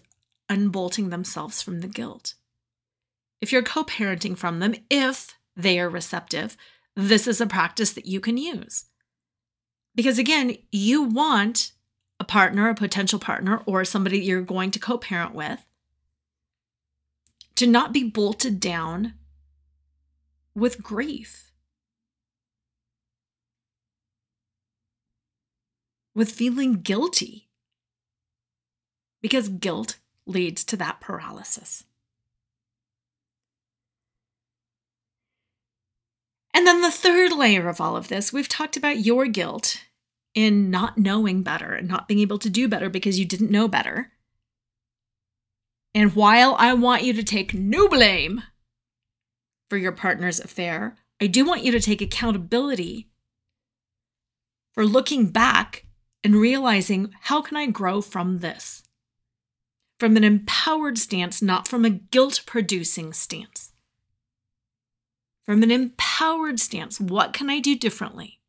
unbolting 0.49 1.10
themselves 1.10 1.62
from 1.62 1.80
the 1.80 1.88
guilt 1.88 2.36
if 3.41 3.51
you're 3.51 3.64
co 3.64 3.84
parenting 3.84 4.38
from 4.38 4.60
them, 4.60 4.76
if 4.89 5.38
they 5.55 5.80
are 5.80 5.89
receptive, 5.89 6.58
this 6.95 7.28
is 7.28 7.41
a 7.41 7.47
practice 7.47 7.93
that 7.93 8.05
you 8.05 8.20
can 8.20 8.38
use. 8.38 8.86
Because 9.95 10.18
again, 10.20 10.58
you 10.72 11.03
want 11.03 11.72
a 12.20 12.24
partner, 12.24 12.70
a 12.70 12.76
potential 12.76 13.20
partner, 13.20 13.62
or 13.66 13.86
somebody 13.86 14.20
you're 14.20 14.41
going 14.41 14.72
to 14.72 14.80
co 14.80 14.97
parent 14.97 15.34
with 15.34 15.66
to 17.58 17.68
not 17.68 17.91
be 17.91 18.03
bolted 18.03 18.60
down 18.60 19.16
with 20.55 20.82
grief, 20.82 21.51
with 26.16 26.32
feeling 26.32 26.76
guilty, 26.76 27.49
because 29.22 29.49
guilt 29.49 29.97
leads 30.26 30.64
to 30.64 30.78
that 30.78 31.01
paralysis. 31.01 31.84
And 36.53 36.66
then 36.66 36.82
the 36.82 36.91
third 36.91 37.32
layer 37.32 37.70
of 37.70 37.82
all 37.82 37.95
of 37.95 38.08
this, 38.08 38.32
we've 38.32 38.49
talked 38.49 38.78
about 38.78 38.99
your 38.99 39.26
guilt 39.28 39.84
in 40.34 40.70
not 40.70 40.97
knowing 40.97 41.41
better 41.41 41.74
and 41.74 41.88
not 41.88 42.08
being 42.08 42.20
able 42.20 42.39
to 42.39 42.49
do 42.49 42.68
better 42.68 42.89
because 42.89 43.18
you 43.20 43.26
didn't 43.26 43.51
know 43.51 43.68
better. 43.68 44.12
And 45.94 46.16
while 46.16 46.56
I 46.60 46.74
want 46.74 47.04
you 47.04 47.14
to 47.14 47.24
take 47.24 47.54
no 47.54 47.88
blame 47.88 48.44
for 49.70 49.78
your 49.78 49.92
partner's 49.92 50.40
affair, 50.40 50.96
I 51.22 51.28
do 51.28 51.46
want 51.46 51.64
you 51.64 51.72
to 51.72 51.80
take 51.80 52.02
accountability 52.02 53.10
for 54.74 54.86
looking 54.86 55.28
back 55.28 55.86
and 56.24 56.36
realizing 56.36 57.14
how 57.22 57.42
can 57.42 57.58
I 57.58 57.68
grow 57.68 58.02
from 58.02 58.40
this? 58.40 58.84
From 60.00 60.16
an 60.16 60.24
empowered 60.24 60.98
stance, 60.98 61.42
not 61.42 61.68
from 61.68 61.84
a 61.84 61.90
guilt 61.90 62.44
producing 62.46 63.14
stance 63.14 63.72
from 65.48 65.64
an 65.64 65.72
empowered 65.72 66.60
stance. 66.60 67.00
What 67.00 67.32
can 67.32 67.50
I 67.50 67.60
do 67.60 67.74
differently? 67.74 68.42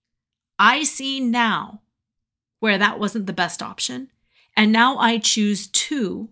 I 0.58 0.82
see 0.82 1.20
now 1.20 1.82
where 2.58 2.76
that 2.76 2.98
wasn't 2.98 3.26
the 3.26 3.32
best 3.32 3.62
option. 3.62 4.10
And 4.56 4.72
now 4.72 4.98
I 4.98 5.18
choose 5.18 5.68
to 5.68 6.28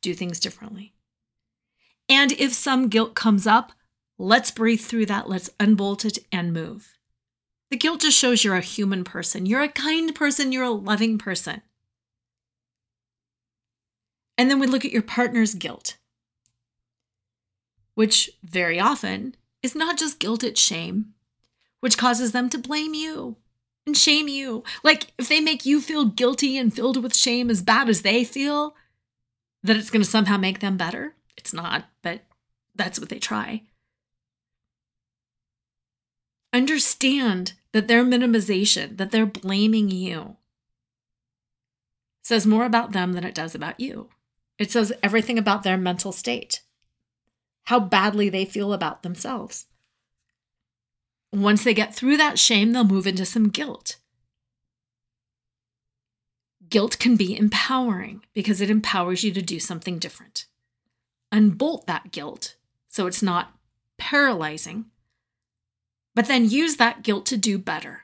do 0.00 0.14
things 0.14 0.40
differently. 0.40 0.94
And 2.08 2.32
if 2.32 2.52
some 2.52 2.88
guilt 2.88 3.14
comes 3.14 3.46
up, 3.46 3.72
let's 4.18 4.50
breathe 4.50 4.80
through 4.80 5.06
that. 5.06 5.28
Let's 5.28 5.50
unbolt 5.60 6.04
it 6.04 6.18
and 6.32 6.52
move. 6.52 6.98
The 7.70 7.76
guilt 7.76 8.00
just 8.00 8.18
shows 8.18 8.42
you're 8.42 8.56
a 8.56 8.60
human 8.60 9.04
person. 9.04 9.46
You're 9.46 9.62
a 9.62 9.68
kind 9.68 10.14
person. 10.14 10.50
You're 10.50 10.64
a 10.64 10.70
loving 10.70 11.18
person. 11.18 11.62
And 14.36 14.50
then 14.50 14.58
we 14.58 14.66
look 14.66 14.84
at 14.84 14.92
your 14.92 15.02
partner's 15.02 15.54
guilt, 15.54 15.98
which 17.94 18.30
very 18.42 18.80
often 18.80 19.36
is 19.62 19.74
not 19.74 19.98
just 19.98 20.18
guilt, 20.18 20.42
it's 20.42 20.60
shame, 20.60 21.12
which 21.80 21.98
causes 21.98 22.32
them 22.32 22.48
to 22.48 22.58
blame 22.58 22.94
you 22.94 23.36
and 23.86 23.96
shame 23.96 24.28
you. 24.28 24.64
Like, 24.82 25.12
if 25.18 25.28
they 25.28 25.40
make 25.40 25.66
you 25.66 25.80
feel 25.80 26.06
guilty 26.06 26.56
and 26.56 26.74
filled 26.74 27.02
with 27.02 27.14
shame 27.14 27.50
as 27.50 27.60
bad 27.60 27.88
as 27.90 28.00
they 28.02 28.24
feel, 28.24 28.74
that 29.62 29.76
it's 29.76 29.90
going 29.90 30.02
to 30.02 30.08
somehow 30.08 30.36
make 30.36 30.60
them 30.60 30.76
better. 30.76 31.14
It's 31.36 31.52
not, 31.52 31.84
but 32.02 32.22
that's 32.74 32.98
what 32.98 33.08
they 33.08 33.18
try. 33.18 33.62
Understand 36.52 37.54
that 37.72 37.86
their 37.86 38.04
minimization, 38.04 38.96
that 38.96 39.10
they're 39.10 39.26
blaming 39.26 39.90
you, 39.90 40.36
says 42.22 42.46
more 42.46 42.64
about 42.64 42.92
them 42.92 43.12
than 43.12 43.24
it 43.24 43.34
does 43.34 43.54
about 43.54 43.78
you. 43.78 44.08
It 44.58 44.70
says 44.70 44.92
everything 45.02 45.38
about 45.38 45.62
their 45.62 45.76
mental 45.76 46.12
state 46.12 46.60
how 47.70 47.78
badly 47.78 48.28
they 48.28 48.44
feel 48.44 48.72
about 48.72 49.04
themselves. 49.04 49.66
Once 51.32 51.62
they 51.62 51.72
get 51.72 51.94
through 51.94 52.16
that 52.16 52.36
shame, 52.36 52.72
they'll 52.72 52.82
move 52.82 53.06
into 53.06 53.24
some 53.24 53.48
guilt. 53.48 53.98
Guilt 56.70 56.98
can 56.98 57.16
be 57.16 57.36
empowering 57.36 58.22
because 58.32 58.60
it 58.60 58.70
empowers 58.70 59.24
you 59.24 59.32
to 59.32 59.42
do 59.42 59.60
something 59.60 59.98
different. 59.98 60.46
Unbolt 61.32 61.86
that 61.86 62.12
guilt 62.12 62.56
so 62.90 63.06
it's 63.06 63.22
not 63.22 63.54
paralyzing, 63.98 64.86
but 66.14 66.26
then 66.26 66.50
use 66.50 66.76
that 66.76 67.02
guilt 67.02 67.24
to 67.26 67.36
do 67.36 67.56
better. 67.56 68.02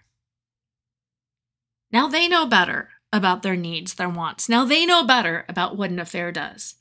Now 1.90 2.06
they 2.06 2.28
know 2.28 2.46
better 2.46 2.90
about 3.12 3.42
their 3.42 3.56
needs, 3.56 3.94
their 3.94 4.08
wants. 4.08 4.48
Now 4.48 4.64
they 4.64 4.86
know 4.86 5.04
better 5.04 5.44
about 5.48 5.76
what 5.76 5.90
an 5.90 5.98
affair 5.98 6.30
does. 6.30 6.76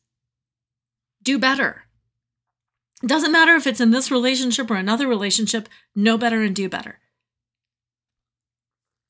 Do 1.23 1.39
better. 1.39 1.85
It 3.01 3.07
doesn't 3.07 3.31
matter 3.31 3.55
if 3.55 3.65
it's 3.65 3.81
in 3.81 3.91
this 3.91 4.11
relationship 4.11 4.69
or 4.69 4.75
another 4.75 5.07
relationship, 5.07 5.67
know 5.95 6.17
better 6.17 6.43
and 6.43 6.55
do 6.55 6.69
better. 6.69 6.99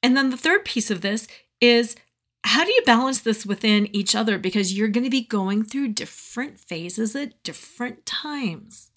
And 0.01 0.15
then 0.15 0.29
the 0.29 0.37
third 0.37 0.63
piece 0.63 0.89
of 0.89 1.01
this 1.01 1.27
is 1.59 1.95
how 2.45 2.63
do 2.63 2.71
you 2.71 2.83
balance 2.85 3.19
this 3.19 3.43
within 3.43 3.93
each 3.95 4.15
other? 4.15 4.37
Because 4.37 4.77
you're 4.77 4.87
going 4.87 5.03
to 5.03 5.09
be 5.09 5.23
going 5.23 5.63
through 5.63 5.89
different 5.89 6.59
phases 6.59 7.15
at 7.15 7.41
different 7.41 8.05
times. 8.05 8.91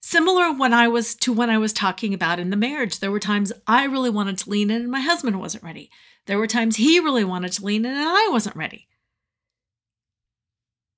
Similar 0.00 0.52
when 0.52 0.72
I 0.72 0.88
was 0.88 1.14
to 1.16 1.32
when 1.34 1.50
I 1.50 1.58
was 1.58 1.74
talking 1.74 2.14
about 2.14 2.40
in 2.40 2.48
the 2.48 2.56
marriage, 2.56 2.98
there 2.98 3.10
were 3.10 3.20
times 3.20 3.52
I 3.66 3.84
really 3.84 4.08
wanted 4.08 4.38
to 4.38 4.50
lean 4.50 4.70
in 4.70 4.82
and 4.82 4.90
my 4.90 5.00
husband 5.00 5.38
wasn't 5.38 5.64
ready. 5.64 5.90
There 6.26 6.38
were 6.38 6.46
times 6.46 6.76
he 6.76 6.98
really 6.98 7.24
wanted 7.24 7.52
to 7.52 7.64
lean 7.64 7.84
in 7.84 7.92
and 7.92 8.08
I 8.08 8.28
wasn't 8.30 8.56
ready. 8.56 8.88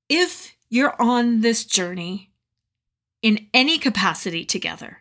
If 0.08 0.56
you're 0.70 1.00
on 1.02 1.40
this 1.40 1.64
journey 1.64 2.30
in 3.20 3.48
any 3.52 3.78
capacity 3.78 4.44
together, 4.44 4.98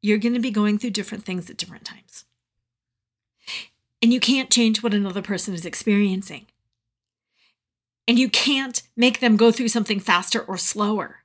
you're 0.00 0.18
going 0.18 0.34
to 0.34 0.40
be 0.40 0.50
going 0.50 0.78
through 0.78 0.90
different 0.90 1.24
things 1.24 1.48
at 1.48 1.56
different 1.56 1.84
times. 1.84 2.24
And 4.02 4.12
you 4.12 4.18
can't 4.18 4.50
change 4.50 4.82
what 4.82 4.92
another 4.92 5.22
person 5.22 5.54
is 5.54 5.64
experiencing. 5.64 6.46
And 8.08 8.18
you 8.18 8.28
can't 8.28 8.82
make 8.96 9.20
them 9.20 9.36
go 9.36 9.52
through 9.52 9.68
something 9.68 10.00
faster 10.00 10.40
or 10.42 10.58
slower. 10.58 11.18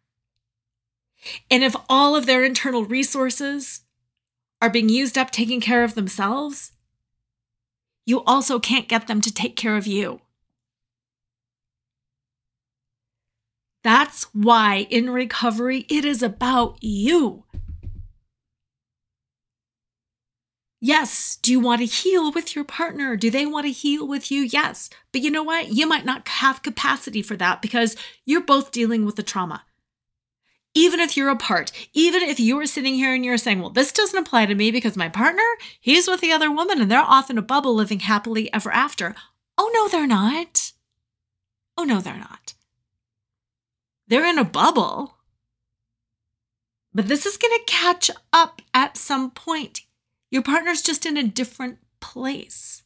And 1.50 1.64
if 1.64 1.76
all 1.90 2.16
of 2.16 2.28
their 2.28 2.44
internal 2.44 2.86
resources 2.86 3.82
are 4.62 4.70
being 4.70 4.90
used 4.90 5.18
up 5.18 5.32
taking 5.32 5.60
care 5.60 5.84
of 5.84 5.96
themselves, 5.96 6.74
you 8.06 8.24
also 8.26 8.60
can't 8.60 8.88
get 8.88 9.08
them 9.08 9.22
to 9.22 9.34
take 9.34 9.56
care 9.56 9.76
of 9.76 9.88
you. 9.88 10.22
That's 13.84 14.26
why 14.34 14.88
in 14.90 15.10
recovery, 15.10 15.86
it 15.90 16.06
is 16.06 16.22
about 16.22 16.78
you. 16.82 17.44
Yes. 20.88 21.38
Do 21.42 21.52
you 21.52 21.60
want 21.60 21.82
to 21.82 21.86
heal 21.86 22.32
with 22.32 22.56
your 22.56 22.64
partner? 22.64 23.18
Do 23.18 23.30
they 23.30 23.46
want 23.46 23.66
to 23.66 23.74
heal 23.74 24.08
with 24.08 24.32
you? 24.32 24.44
Yes. 24.44 24.90
But 25.12 25.20
you 25.20 25.30
know 25.30 25.44
what? 25.44 25.68
You 25.68 25.86
might 25.86 26.06
not 26.06 26.26
have 26.30 26.64
capacity 26.64 27.22
for 27.22 27.36
that 27.36 27.62
because 27.62 27.98
you're 28.24 28.40
both 28.40 28.72
dealing 28.72 29.04
with 29.06 29.18
the 29.18 29.22
trauma. 29.22 29.66
Even 30.74 31.02
if 31.02 31.18
you're 31.18 31.28
apart, 31.28 31.74
even 31.92 32.24
if 32.24 32.40
you're 32.40 32.66
sitting 32.66 32.96
here 32.96 33.14
and 33.14 33.26
you're 33.26 33.38
saying, 33.38 33.60
well, 33.60 33.70
this 33.70 33.92
doesn't 33.92 34.18
apply 34.18 34.46
to 34.46 34.56
me 34.56 34.72
because 34.72 34.96
my 34.96 35.10
partner, 35.10 35.44
he's 35.82 36.08
with 36.08 36.22
the 36.22 36.32
other 36.32 36.50
woman 36.50 36.80
and 36.80 36.90
they're 36.90 37.02
off 37.02 37.30
in 37.30 37.38
a 37.38 37.42
bubble 37.42 37.76
living 37.76 38.00
happily 38.00 38.50
ever 38.54 38.72
after. 38.72 39.14
Oh, 39.58 39.70
no, 39.74 39.90
they're 39.90 40.08
not. 40.08 40.72
Oh, 41.76 41.84
no, 41.84 42.00
they're 42.00 42.18
not. 42.18 42.54
They're 44.08 44.26
in 44.26 44.40
a 44.40 44.46
bubble. 44.46 45.16
But 46.94 47.10
this 47.10 47.26
is 47.26 47.36
going 47.36 47.60
to 47.60 47.66
catch 47.74 48.10
up 48.32 48.62
at 48.74 48.96
some 48.96 49.32
point. 49.32 49.82
Your 50.30 50.42
partner's 50.42 50.82
just 50.82 51.06
in 51.06 51.18
a 51.18 51.24
different 51.24 51.80
place. 52.00 52.84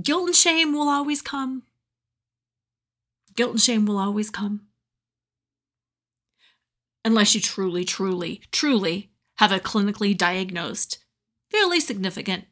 Guilt 0.00 0.26
and 0.28 0.36
shame 0.36 0.72
will 0.72 0.88
always 0.88 1.20
come. 1.20 1.64
Guilt 3.34 3.52
and 3.52 3.60
shame 3.60 3.86
will 3.86 3.98
always 3.98 4.30
come. 4.30 4.62
Unless 7.04 7.34
you 7.34 7.40
truly, 7.40 7.84
truly, 7.84 8.42
truly 8.52 9.10
have 9.38 9.52
a 9.52 9.58
clinically 9.58 10.16
diagnosed, 10.16 10.98
fairly 11.50 11.80
significant 11.80 12.44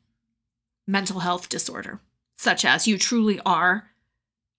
mental 0.86 1.20
health 1.20 1.49
disorder, 1.49 2.01
such 2.36 2.64
as 2.64 2.88
you 2.88 2.99
truly 2.99 3.38
are 3.44 3.90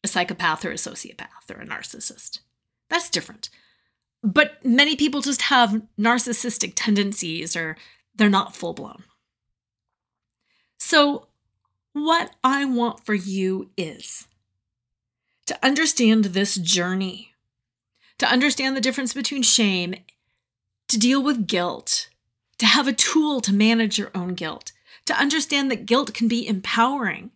a 0.03 0.07
psychopath 0.07 0.63
or 0.63 0.71
a 0.71 0.75
sociopath 0.75 1.49
or 1.49 1.59
a 1.59 1.65
narcissist. 1.65 2.39
That's 2.89 3.09
different. 3.09 3.49
But 4.21 4.63
many 4.63 4.95
people 4.95 5.21
just 5.21 5.43
have 5.43 5.81
narcissistic 5.99 6.73
tendencies 6.75 7.55
or 7.55 7.77
they're 8.19 8.29
not 8.29 8.55
full 8.55 8.73
blown. 8.73 9.03
So, 10.77 11.27
what 11.93 12.31
I 12.43 12.65
want 12.65 13.05
for 13.05 13.13
you 13.13 13.71
is 13.77 14.27
to 15.47 15.57
understand 15.65 16.25
this 16.25 16.55
journey, 16.55 17.33
to 18.19 18.27
understand 18.27 18.75
the 18.75 18.81
difference 18.81 19.13
between 19.13 19.41
shame, 19.41 19.95
to 20.89 20.99
deal 20.99 21.23
with 21.23 21.47
guilt, 21.47 22.09
to 22.57 22.65
have 22.65 22.87
a 22.87 22.93
tool 22.93 23.39
to 23.41 23.53
manage 23.53 23.97
your 23.97 24.11
own 24.13 24.33
guilt, 24.35 24.73
to 25.05 25.17
understand 25.17 25.71
that 25.71 25.85
guilt 25.85 26.13
can 26.13 26.27
be 26.27 26.45
empowering, 26.45 27.31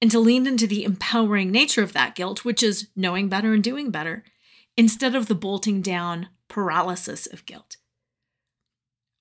and 0.00 0.10
to 0.10 0.18
lean 0.18 0.46
into 0.46 0.66
the 0.66 0.82
empowering 0.82 1.50
nature 1.50 1.82
of 1.82 1.92
that 1.92 2.14
guilt, 2.14 2.44
which 2.44 2.62
is 2.62 2.88
knowing 2.96 3.28
better 3.28 3.52
and 3.52 3.62
doing 3.62 3.90
better, 3.90 4.24
instead 4.76 5.14
of 5.14 5.26
the 5.26 5.34
bolting 5.34 5.82
down 5.82 6.28
paralysis 6.48 7.26
of 7.26 7.44
guilt. 7.44 7.76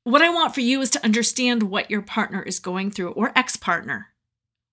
What 0.05 0.21
I 0.21 0.29
want 0.29 0.53
for 0.53 0.61
you 0.61 0.81
is 0.81 0.91
to 0.91 1.03
understand 1.03 1.63
what 1.63 1.89
your 1.89 2.03
partner 2.03 2.43
is 2.43 2.59
going 2.59 2.91
through, 2.91 3.09
or 3.13 3.31
ex 3.35 3.55
partner, 3.55 4.09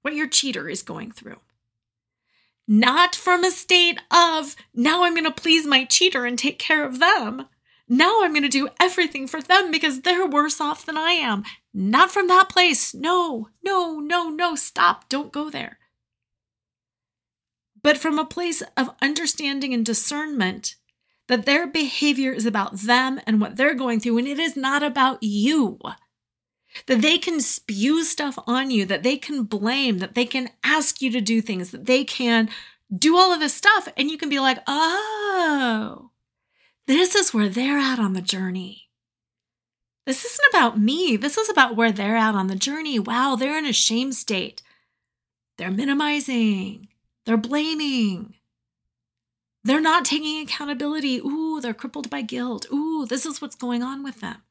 what 0.02 0.14
your 0.14 0.28
cheater 0.28 0.68
is 0.68 0.82
going 0.82 1.10
through. 1.10 1.40
Not 2.68 3.14
from 3.14 3.42
a 3.42 3.50
state 3.50 3.98
of, 4.10 4.54
now 4.74 5.04
I'm 5.04 5.14
going 5.14 5.24
to 5.24 5.30
please 5.30 5.66
my 5.66 5.86
cheater 5.86 6.26
and 6.26 6.38
take 6.38 6.58
care 6.58 6.84
of 6.84 6.98
them. 6.98 7.46
Now 7.88 8.22
I'm 8.22 8.32
going 8.32 8.42
to 8.42 8.48
do 8.50 8.68
everything 8.78 9.26
for 9.26 9.40
them 9.40 9.70
because 9.70 10.02
they're 10.02 10.26
worse 10.26 10.60
off 10.60 10.84
than 10.84 10.98
I 10.98 11.12
am. 11.12 11.44
Not 11.72 12.10
from 12.10 12.28
that 12.28 12.50
place. 12.50 12.92
No, 12.92 13.48
no, 13.64 14.00
no, 14.00 14.28
no. 14.28 14.54
Stop. 14.54 15.08
Don't 15.08 15.32
go 15.32 15.48
there. 15.48 15.78
But 17.82 17.96
from 17.96 18.18
a 18.18 18.26
place 18.26 18.62
of 18.76 18.94
understanding 19.00 19.72
and 19.72 19.84
discernment 19.84 20.76
that 21.32 21.46
their 21.46 21.66
behavior 21.66 22.30
is 22.30 22.44
about 22.44 22.76
them 22.80 23.18
and 23.26 23.40
what 23.40 23.56
they're 23.56 23.72
going 23.72 24.00
through, 24.00 24.18
and 24.18 24.28
it 24.28 24.38
is 24.38 24.54
not 24.54 24.82
about 24.82 25.22
you. 25.22 25.78
That 26.86 27.00
they 27.00 27.16
can 27.16 27.40
spew 27.40 28.04
stuff 28.04 28.38
on 28.46 28.70
you, 28.70 28.84
that 28.84 29.02
they 29.02 29.16
can 29.16 29.44
blame, 29.44 29.96
that 29.98 30.14
they 30.14 30.26
can 30.26 30.50
ask 30.62 31.00
you 31.00 31.10
to 31.10 31.22
do 31.22 31.40
things, 31.40 31.70
that 31.70 31.86
they 31.86 32.04
can 32.04 32.50
do 32.94 33.16
all 33.16 33.32
of 33.32 33.40
this 33.40 33.54
stuff, 33.54 33.88
and 33.96 34.10
you 34.10 34.18
can 34.18 34.28
be 34.28 34.40
like, 34.40 34.58
oh, 34.66 36.10
this 36.86 37.14
is 37.14 37.32
where 37.32 37.48
they're 37.48 37.78
at 37.78 37.98
on 37.98 38.12
the 38.12 38.20
journey. 38.20 38.90
This 40.04 40.26
isn't 40.26 40.50
about 40.50 40.78
me. 40.78 41.16
This 41.16 41.38
is 41.38 41.48
about 41.48 41.76
where 41.76 41.92
they're 41.92 42.16
at 42.16 42.34
on 42.34 42.48
the 42.48 42.56
journey. 42.56 42.98
Wow, 42.98 43.36
they're 43.36 43.56
in 43.56 43.64
a 43.64 43.72
shame 43.72 44.12
state. 44.12 44.60
They're 45.56 45.70
minimizing, 45.70 46.88
they're 47.24 47.38
blaming, 47.38 48.34
they're 49.64 49.80
not 49.80 50.04
taking 50.04 50.40
accountability. 50.40 51.18
Ooh, 51.18 51.60
they're 51.60 51.74
crippled 51.74 52.10
by 52.10 52.22
guilt. 52.22 52.66
Ooh, 52.72 53.06
this 53.06 53.24
is 53.24 53.40
what's 53.40 53.54
going 53.54 53.82
on 53.82 54.02
with 54.02 54.20
them. 54.20 54.42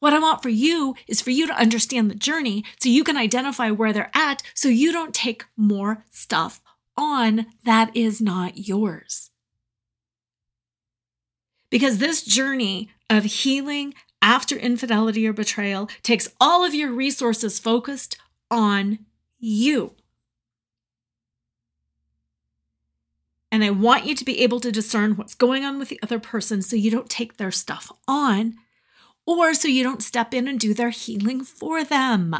What 0.00 0.12
I 0.12 0.20
want 0.20 0.42
for 0.42 0.48
you 0.48 0.94
is 1.08 1.20
for 1.20 1.30
you 1.30 1.46
to 1.48 1.60
understand 1.60 2.10
the 2.10 2.14
journey 2.14 2.64
so 2.80 2.88
you 2.88 3.02
can 3.02 3.16
identify 3.16 3.70
where 3.70 3.92
they're 3.92 4.12
at 4.14 4.42
so 4.54 4.68
you 4.68 4.92
don't 4.92 5.12
take 5.12 5.44
more 5.56 6.04
stuff 6.10 6.60
on 6.96 7.46
that 7.64 7.96
is 7.96 8.20
not 8.20 8.68
yours. 8.68 9.30
Because 11.70 11.98
this 11.98 12.22
journey 12.22 12.90
of 13.10 13.24
healing 13.24 13.94
after 14.22 14.56
infidelity 14.56 15.26
or 15.26 15.32
betrayal 15.32 15.88
takes 16.02 16.28
all 16.40 16.64
of 16.64 16.74
your 16.74 16.92
resources 16.92 17.58
focused 17.58 18.16
on 18.50 19.00
you. 19.38 19.94
And 23.50 23.64
I 23.64 23.70
want 23.70 24.04
you 24.04 24.14
to 24.14 24.24
be 24.24 24.40
able 24.40 24.60
to 24.60 24.72
discern 24.72 25.16
what's 25.16 25.34
going 25.34 25.64
on 25.64 25.78
with 25.78 25.88
the 25.88 26.00
other 26.02 26.18
person 26.18 26.60
so 26.60 26.76
you 26.76 26.90
don't 26.90 27.08
take 27.08 27.36
their 27.36 27.50
stuff 27.50 27.90
on 28.06 28.56
or 29.26 29.54
so 29.54 29.68
you 29.68 29.82
don't 29.82 30.02
step 30.02 30.32
in 30.32 30.48
and 30.48 30.58
do 30.58 30.72
their 30.72 30.90
healing 30.90 31.44
for 31.44 31.84
them. 31.84 32.34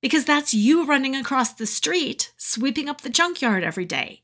Because 0.00 0.24
that's 0.24 0.54
you 0.54 0.84
running 0.84 1.16
across 1.16 1.52
the 1.52 1.66
street, 1.66 2.32
sweeping 2.36 2.88
up 2.88 3.00
the 3.00 3.08
junkyard 3.10 3.64
every 3.64 3.84
day. 3.84 4.22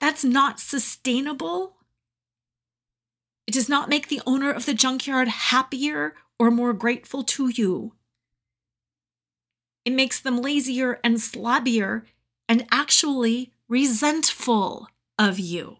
That's 0.00 0.24
not 0.24 0.60
sustainable. 0.60 1.76
It 3.46 3.54
does 3.54 3.68
not 3.68 3.88
make 3.88 4.08
the 4.08 4.20
owner 4.26 4.50
of 4.50 4.66
the 4.66 4.74
junkyard 4.74 5.28
happier 5.28 6.14
or 6.38 6.50
more 6.50 6.72
grateful 6.72 7.22
to 7.24 7.48
you. 7.48 7.94
It 9.84 9.92
makes 9.92 10.20
them 10.20 10.42
lazier 10.42 11.00
and 11.02 11.16
slobbier 11.16 12.02
and 12.48 12.66
actually 12.70 13.52
resentful 13.68 14.88
of 15.18 15.38
you. 15.38 15.78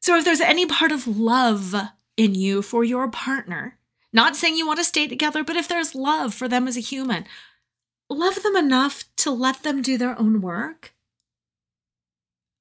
So, 0.00 0.16
if 0.16 0.24
there's 0.24 0.40
any 0.40 0.66
part 0.66 0.92
of 0.92 1.06
love 1.06 1.74
in 2.16 2.34
you 2.34 2.62
for 2.62 2.84
your 2.84 3.08
partner, 3.08 3.78
not 4.12 4.36
saying 4.36 4.56
you 4.56 4.66
want 4.66 4.78
to 4.78 4.84
stay 4.84 5.06
together, 5.06 5.42
but 5.42 5.56
if 5.56 5.68
there's 5.68 5.94
love 5.94 6.32
for 6.32 6.48
them 6.48 6.68
as 6.68 6.76
a 6.76 6.80
human, 6.80 7.24
love 8.08 8.42
them 8.42 8.56
enough 8.56 9.04
to 9.16 9.30
let 9.30 9.62
them 9.62 9.82
do 9.82 9.98
their 9.98 10.18
own 10.18 10.40
work. 10.40 10.94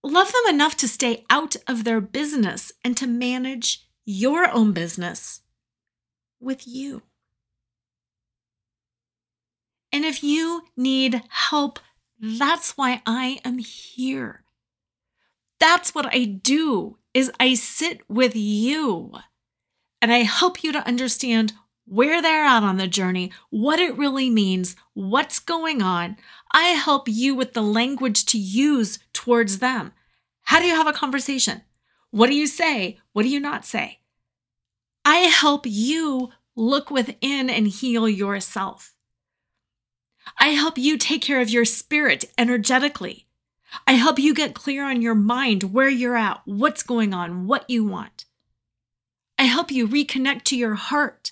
Love 0.04 0.32
them 0.32 0.54
enough 0.54 0.76
to 0.78 0.88
stay 0.88 1.26
out 1.30 1.56
of 1.68 1.84
their 1.84 2.02
business 2.02 2.72
and 2.84 2.96
to 2.98 3.08
manage 3.08 3.88
your 4.06 4.52
own 4.52 4.72
business 4.72 5.42
with 6.40 6.68
you. 6.68 7.02
And 9.96 10.04
if 10.04 10.22
you 10.22 10.64
need 10.76 11.22
help, 11.30 11.80
that's 12.20 12.76
why 12.76 13.02
I 13.06 13.40
am 13.46 13.60
here. 13.60 14.44
That's 15.58 15.96
what 15.96 16.14
I 16.14 16.26
do 16.26 16.98
is 17.14 17.32
I 17.40 17.54
sit 17.54 18.02
with 18.10 18.36
you 18.36 19.14
and 20.02 20.12
I 20.12 20.24
help 20.24 20.66
you 20.66 20.74
to 20.74 20.86
understand 20.86 21.54
where 21.86 22.22
they're 22.22 22.44
at 22.44 22.62
on 22.62 22.76
the 22.76 22.88
journey, 22.88 23.32
what 23.52 23.80
it 23.80 23.98
really 23.98 24.30
means, 24.30 24.76
what's 24.96 25.40
going 25.40 25.82
on. 25.82 26.18
I 26.52 26.72
help 26.72 27.08
you 27.08 27.34
with 27.34 27.54
the 27.54 27.64
language 27.64 28.26
to 28.26 28.38
use 28.38 29.00
towards 29.14 29.60
them. 29.60 29.94
How 30.42 30.60
do 30.60 30.66
you 30.66 30.76
have 30.76 30.88
a 30.88 30.92
conversation? 30.92 31.62
What 32.12 32.28
do 32.28 32.36
you 32.36 32.48
say? 32.48 33.00
What 33.14 33.24
do 33.24 33.30
you 33.30 33.40
not 33.40 33.64
say? 33.64 34.00
I 35.06 35.20
help 35.20 35.62
you 35.66 36.34
look 36.54 36.92
within 36.92 37.50
and 37.50 37.70
heal 37.70 38.10
yourself. 38.10 38.95
I 40.38 40.50
help 40.50 40.78
you 40.78 40.98
take 40.98 41.22
care 41.22 41.42
of 41.42 41.50
your 41.50 41.66
spirit 41.66 42.26
energetically. 42.38 43.26
I 43.88 43.94
help 43.94 44.20
you 44.20 44.34
get 44.34 44.54
clear 44.56 44.86
on 44.86 45.02
your 45.02 45.16
mind 45.16 45.74
where 45.74 45.90
you're 45.90 46.16
at, 46.16 46.42
what's 46.46 46.84
going 46.84 47.14
on, 47.14 47.48
what 47.48 47.70
you 47.70 47.84
want. 47.84 48.26
I 49.38 49.44
help 49.44 49.72
you 49.72 49.88
reconnect 49.88 50.44
to 50.44 50.58
your 50.58 50.76
heart 50.76 51.32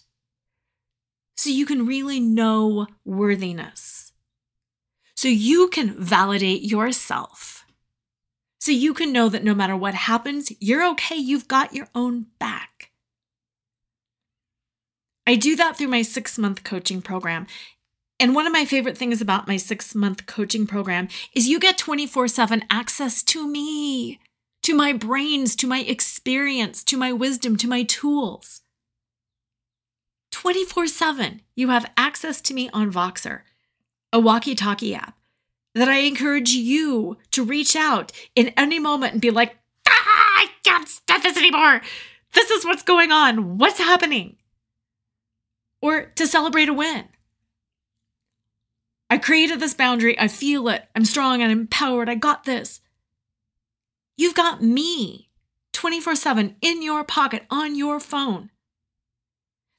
so 1.36 1.50
you 1.50 1.66
can 1.66 1.86
really 1.86 2.20
know 2.20 2.88
worthiness. 3.06 4.12
So 5.16 5.28
you 5.28 5.70
can 5.70 5.94
validate 5.94 6.64
yourself. 6.64 7.66
So 8.60 8.72
you 8.72 8.94
can 8.94 9.12
know 9.12 9.30
that 9.30 9.44
no 9.44 9.54
matter 9.54 9.76
what 9.76 9.94
happens, 9.94 10.52
you're 10.60 10.86
okay. 10.92 11.16
You've 11.16 11.48
got 11.48 11.74
your 11.74 11.88
own 11.94 12.28
back. 12.40 12.92
I 15.26 15.36
do 15.36 15.56
that 15.56 15.78
through 15.78 15.88
my 15.88 16.02
six 16.02 16.38
month 16.38 16.64
coaching 16.64 17.02
program. 17.02 17.48
And 18.20 18.36
one 18.36 18.46
of 18.46 18.54
my 18.54 18.66
favorite 18.66 18.98
things 18.98 19.22
about 19.22 19.48
my 19.48 19.58
six 19.58 19.94
month 19.96 20.26
coaching 20.26 20.68
program 20.68 21.08
is 21.34 21.48
you 21.48 21.60
get 21.60 21.78
24 21.78 22.28
7 22.28 22.64
access 22.70 23.24
to 23.24 23.48
me, 23.48 24.20
to 24.62 24.76
my 24.76 24.94
brains, 24.94 25.56
to 25.58 25.68
my 25.68 25.80
experience, 25.80 26.84
to 26.86 26.98
my 26.98 27.12
wisdom, 27.12 27.58
to 27.58 27.68
my 27.68 27.84
tools. 27.84 28.62
24 30.32 30.88
7, 30.88 31.42
you 31.56 31.70
have 31.70 31.92
access 31.96 32.42
to 32.42 32.54
me 32.54 32.70
on 32.74 32.92
Voxer, 32.92 33.42
a 34.12 34.20
walkie 34.20 34.56
talkie 34.56 34.96
app 34.96 35.18
that 35.76 35.90
I 35.90 36.00
encourage 36.00 36.52
you 36.52 37.18
to 37.32 37.44
reach 37.44 37.76
out 37.76 38.12
in 38.36 38.50
any 38.58 38.80
moment 38.80 39.14
and 39.14 39.22
be 39.22 39.32
like, 39.32 39.58
ah, 39.88 39.92
I 39.92 40.48
can't 40.64 40.88
stand 40.88 41.24
this 41.24 41.38
anymore. 41.38 41.82
This 42.34 42.50
is 42.52 42.66
what's 42.66 42.84
going 42.84 43.12
on. 43.12 43.58
What's 43.58 43.80
happening? 43.80 44.38
Or 45.82 46.06
to 46.16 46.28
celebrate 46.28 46.70
a 46.70 46.74
win. 46.74 47.06
I 49.14 49.20
created 49.20 49.60
this 49.60 49.76
boundary. 49.76 50.20
I 50.20 50.28
feel 50.28 50.68
it. 50.70 50.86
I'm 50.96 51.06
strong 51.06 51.44
and 51.44 51.52
empowered. 51.52 52.10
I 52.10 52.16
got 52.16 52.46
this. 52.46 52.82
You've 54.18 54.34
got 54.34 54.64
me 54.64 55.30
24 55.72 56.16
7 56.16 56.56
in 56.64 56.82
your 56.82 57.04
pocket 57.04 57.44
on 57.52 57.76
your 57.76 58.00
phone 58.00 58.50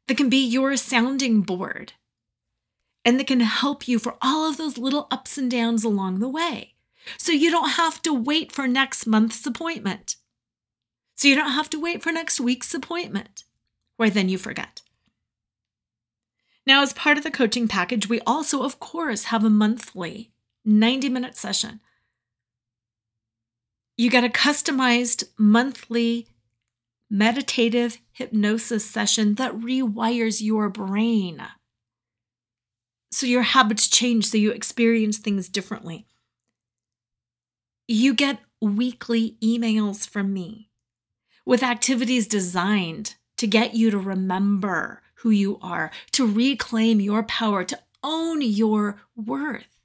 that 0.07 0.17
can 0.17 0.29
be 0.29 0.37
your 0.37 0.77
sounding 0.77 1.41
board 1.41 1.95
and 3.05 3.19
that 3.19 3.27
can 3.27 3.41
help 3.41 3.89
you 3.89 3.99
for 3.99 4.15
all 4.23 4.49
of 4.49 4.57
those 4.57 4.79
little 4.79 5.09
ups 5.11 5.37
and 5.37 5.51
downs 5.51 5.83
along 5.83 6.21
the 6.21 6.29
way. 6.29 6.75
So 7.19 7.33
you 7.33 7.51
don't 7.51 7.71
have 7.71 8.01
to 8.03 8.15
wait 8.15 8.53
for 8.53 8.69
next 8.69 9.05
month's 9.05 9.45
appointment. 9.45 10.15
So 11.17 11.27
you 11.27 11.35
don't 11.35 11.51
have 11.51 11.71
to 11.71 11.81
wait 11.81 12.05
for 12.05 12.13
next 12.13 12.39
week's 12.39 12.73
appointment, 12.73 13.43
where 13.97 14.11
then 14.11 14.29
you 14.29 14.39
forget. 14.39 14.83
Now, 16.67 16.83
as 16.83 16.93
part 16.93 17.19
of 17.19 17.25
the 17.25 17.31
coaching 17.31 17.69
package, 17.69 18.09
we 18.09 18.21
also, 18.21 18.63
of 18.63 18.81
course, 18.81 19.25
have 19.25 19.45
a 19.45 19.51
monthly 19.51 20.33
90 20.65 21.09
minute 21.11 21.37
session. 21.37 21.81
You 23.97 24.11
get 24.11 24.25
a 24.25 24.29
customized 24.29 25.25
monthly 25.39 26.27
meditative 27.11 27.99
hypnosis 28.13 28.85
session 28.85 29.35
that 29.37 29.53
rewires 29.53 30.43
your 30.43 30.69
brain. 30.69 31.43
So 33.13 33.27
your 33.27 33.43
habits 33.43 33.87
change, 33.87 34.27
so 34.27 34.39
you 34.39 34.51
experience 34.51 35.19
things 35.19 35.49
differently. 35.49 36.07
You 37.87 38.15
get 38.15 38.41
weekly 38.61 39.37
emails 39.41 40.09
from 40.09 40.33
me 40.33 40.71
with 41.47 41.63
activities 41.63 42.27
designed 42.27 43.15
to 43.37 43.47
get 43.47 43.75
you 43.75 43.91
to 43.91 43.99
remember 43.99 45.03
who 45.25 45.31
you 45.31 45.59
are, 45.63 45.91
to 46.13 46.27
reclaim 46.27 47.01
your 47.01 47.23
power, 47.23 47.65
to 47.65 47.79
own 48.03 48.43
your 48.43 49.01
worth. 49.17 49.81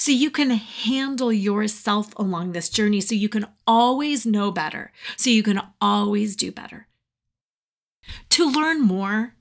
So 0.00 0.10
you 0.10 0.32
can 0.32 0.50
handle 0.50 1.32
yourself 1.32 2.12
along 2.16 2.50
this 2.52 2.68
journey, 2.68 3.00
so 3.00 3.14
you 3.14 3.28
can 3.28 3.46
always 3.68 4.26
know 4.26 4.50
better, 4.50 4.90
so 5.16 5.30
you 5.30 5.44
can 5.44 5.62
always 5.80 6.34
do 6.34 6.50
better. 6.50 6.88
To 8.30 8.50
learn 8.50 8.80
more, 8.80 9.36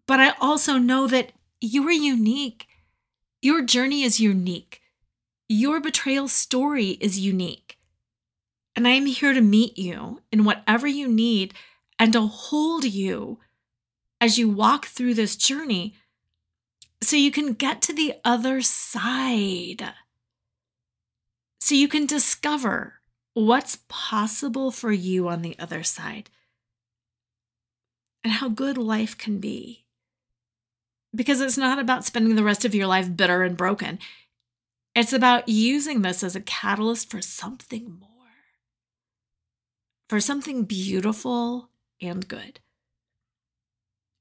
but 0.08 0.20
I 0.20 0.34
also 0.42 0.78
know 0.78 1.06
that 1.08 1.34
you 1.62 1.88
are 1.88 1.92
unique. 1.92 2.68
Your 3.42 3.62
journey 3.62 4.02
is 4.04 4.20
unique. 4.20 4.82
Your 5.48 5.80
betrayal 5.80 6.28
story 6.28 6.98
is 7.00 7.20
unique. 7.20 7.78
And 8.76 8.88
I 8.88 8.92
am 8.92 9.06
here 9.06 9.34
to 9.34 9.42
meet 9.42 9.78
you 9.78 10.22
in 10.32 10.46
whatever 10.46 10.88
you 10.88 11.08
need 11.08 11.54
and 12.00 12.14
to 12.14 12.22
hold 12.22 12.86
you 12.86 13.40
as 14.22 14.40
you 14.40 14.50
walk 14.50 14.86
through 14.86 15.14
this 15.14 15.36
journey 15.36 15.96
so 17.02 17.16
you 17.16 17.32
can 17.32 17.54
get 17.54 17.82
to 17.84 17.94
the 17.94 18.16
other 18.24 18.62
side. 18.62 19.94
So 21.62 21.76
you 21.76 21.88
can 21.88 22.06
discover 22.06 22.96
what's 23.34 23.80
possible 23.88 24.72
for 24.72 24.92
you 24.92 25.28
on 25.28 25.42
the 25.42 25.58
other 25.60 25.84
side 25.84 26.30
and 28.24 28.34
how 28.34 28.50
good 28.50 28.78
life 28.78 29.18
can 29.18 29.40
be. 29.40 29.86
Because 31.16 31.42
it's 31.42 31.58
not 31.58 31.80
about 31.80 32.06
spending 32.06 32.36
the 32.36 32.44
rest 32.44 32.66
of 32.66 32.76
your 32.76 32.88
life 32.88 33.16
bitter 33.16 33.44
and 33.44 33.58
broken. 33.58 34.00
It's 34.94 35.14
about 35.14 35.48
using 35.48 36.02
this 36.02 36.24
as 36.24 36.36
a 36.36 36.42
catalyst 36.42 37.10
for 37.10 37.22
something 37.22 37.98
more, 38.00 38.10
for 40.10 40.20
something 40.20 40.66
beautiful 40.66 41.70
and 42.02 42.28
good. 42.28 42.60